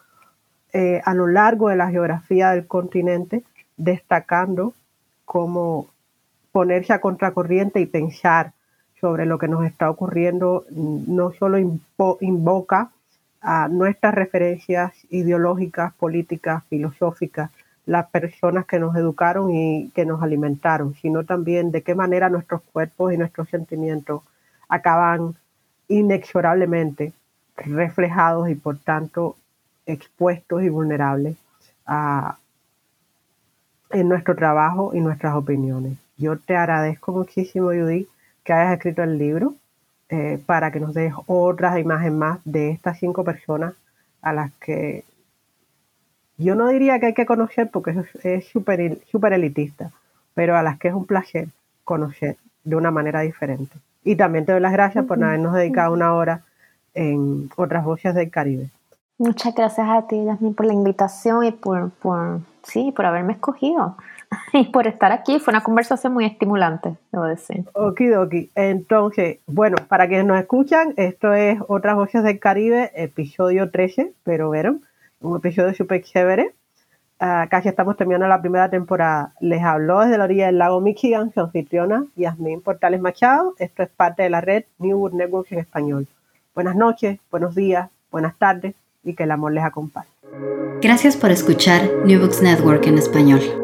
eh, 0.72 1.00
a 1.04 1.14
lo 1.14 1.28
largo 1.28 1.68
de 1.68 1.76
la 1.76 1.90
geografía 1.90 2.50
del 2.50 2.66
continente, 2.66 3.44
destacando 3.76 4.74
cómo 5.24 5.86
ponerse 6.50 6.92
a 6.92 7.00
contracorriente 7.00 7.80
y 7.80 7.86
pensar 7.86 8.52
sobre 9.00 9.26
lo 9.26 9.38
que 9.38 9.46
nos 9.46 9.64
está 9.64 9.88
ocurriendo, 9.88 10.64
no 10.70 11.32
solo 11.32 11.58
invoca 12.20 12.90
a 13.40 13.68
nuestras 13.68 14.14
referencias 14.14 14.92
ideológicas, 15.10 15.92
políticas, 15.94 16.64
filosóficas, 16.68 17.50
las 17.86 18.08
personas 18.10 18.66
que 18.66 18.78
nos 18.78 18.96
educaron 18.96 19.50
y 19.50 19.90
que 19.94 20.06
nos 20.06 20.22
alimentaron, 20.22 20.94
sino 20.94 21.24
también 21.24 21.70
de 21.70 21.82
qué 21.82 21.94
manera 21.94 22.28
nuestros 22.30 22.62
cuerpos 22.72 23.12
y 23.12 23.18
nuestros 23.18 23.48
sentimientos 23.48 24.22
acaban 24.68 25.34
inexorablemente 25.88 27.12
reflejados 27.56 28.48
y 28.48 28.54
por 28.54 28.78
tanto 28.78 29.36
expuestos 29.86 30.62
y 30.62 30.68
vulnerables 30.70 31.36
en 33.90 34.08
nuestro 34.08 34.34
trabajo 34.34 34.92
y 34.94 35.00
nuestras 35.00 35.34
opiniones. 35.34 35.98
Yo 36.16 36.38
te 36.38 36.56
agradezco 36.56 37.12
muchísimo, 37.12 37.68
Judy, 37.68 38.08
que 38.44 38.52
hayas 38.52 38.74
escrito 38.74 39.02
el 39.02 39.18
libro. 39.18 39.54
eh, 40.10 40.38
para 40.46 40.70
que 40.70 40.80
nos 40.80 40.94
des 40.94 41.12
otras 41.26 41.78
imágenes 41.78 42.12
más 42.12 42.38
de 42.44 42.70
estas 42.70 42.98
cinco 42.98 43.24
personas 43.24 43.74
a 44.22 44.32
las 44.32 44.52
que 44.60 45.04
yo 46.38 46.54
no 46.54 46.68
diría 46.68 46.98
que 46.98 47.06
hay 47.06 47.14
que 47.14 47.26
conocer 47.26 47.70
porque 47.70 47.94
es 48.22 48.46
súper 48.48 48.98
super 49.10 49.32
elitista, 49.32 49.90
pero 50.34 50.56
a 50.56 50.62
las 50.62 50.78
que 50.78 50.88
es 50.88 50.94
un 50.94 51.06
placer 51.06 51.48
conocer 51.84 52.36
de 52.64 52.76
una 52.76 52.90
manera 52.90 53.20
diferente. 53.20 53.76
Y 54.02 54.16
también 54.16 54.44
te 54.44 54.52
doy 54.52 54.60
las 54.60 54.72
gracias 54.72 55.04
por 55.06 55.22
habernos 55.22 55.54
dedicado 55.54 55.92
una 55.92 56.14
hora 56.14 56.42
en 56.94 57.50
otras 57.56 57.84
voces 57.84 58.14
del 58.14 58.30
Caribe. 58.30 58.70
Muchas 59.18 59.54
gracias 59.54 59.88
a 59.88 60.06
ti, 60.08 60.24
Yasmin, 60.24 60.54
por 60.54 60.66
la 60.66 60.72
invitación 60.72 61.44
y 61.44 61.52
por, 61.52 61.90
por, 61.90 62.40
sí, 62.64 62.92
por 62.94 63.06
haberme 63.06 63.34
escogido 63.34 63.96
y 64.52 64.64
por 64.64 64.88
estar 64.88 65.12
aquí. 65.12 65.38
Fue 65.38 65.52
una 65.52 65.62
conversación 65.62 66.12
muy 66.12 66.24
estimulante, 66.24 66.96
debo 67.12 67.24
decir. 67.24 67.64
Okidoki. 67.74 68.50
Entonces, 68.56 69.38
bueno, 69.46 69.76
para 69.88 70.08
quienes 70.08 70.26
nos 70.26 70.40
escuchan, 70.40 70.94
esto 70.96 71.32
es 71.32 71.58
Otras 71.68 71.94
Voces 71.94 72.24
del 72.24 72.40
Caribe, 72.40 72.90
episodio 72.94 73.70
13, 73.70 74.12
pero 74.24 74.50
vieron, 74.50 74.82
un 75.24 75.36
episodio 75.38 75.74
súper 75.74 76.02
chévere. 76.02 76.54
Uh, 77.20 77.48
casi 77.48 77.68
estamos 77.68 77.96
terminando 77.96 78.26
la 78.28 78.40
primera 78.40 78.68
temporada. 78.68 79.32
Les 79.40 79.62
habló 79.62 80.00
desde 80.00 80.18
la 80.18 80.24
orilla 80.24 80.46
del 80.46 80.58
lago 80.58 80.80
Michigan 80.80 81.32
su 81.32 81.40
anfitriona 81.40 82.04
Yasmin 82.16 82.60
Portales 82.60 83.00
Machado. 83.00 83.54
Esto 83.58 83.82
es 83.82 83.88
parte 83.88 84.24
de 84.24 84.30
la 84.30 84.40
red 84.40 84.64
New 84.78 84.98
World 84.98 85.16
Network 85.16 85.50
en 85.52 85.60
español. 85.60 86.06
Buenas 86.54 86.76
noches, 86.76 87.18
buenos 87.30 87.54
días, 87.54 87.88
buenas 88.10 88.36
tardes 88.36 88.74
y 89.02 89.14
que 89.14 89.24
el 89.24 89.30
amor 89.30 89.52
les 89.52 89.64
acompañe. 89.64 90.08
Gracias 90.82 91.16
por 91.16 91.30
escuchar 91.30 91.82
New 92.04 92.20
Books 92.20 92.42
Network 92.42 92.86
en 92.86 92.98
español. 92.98 93.63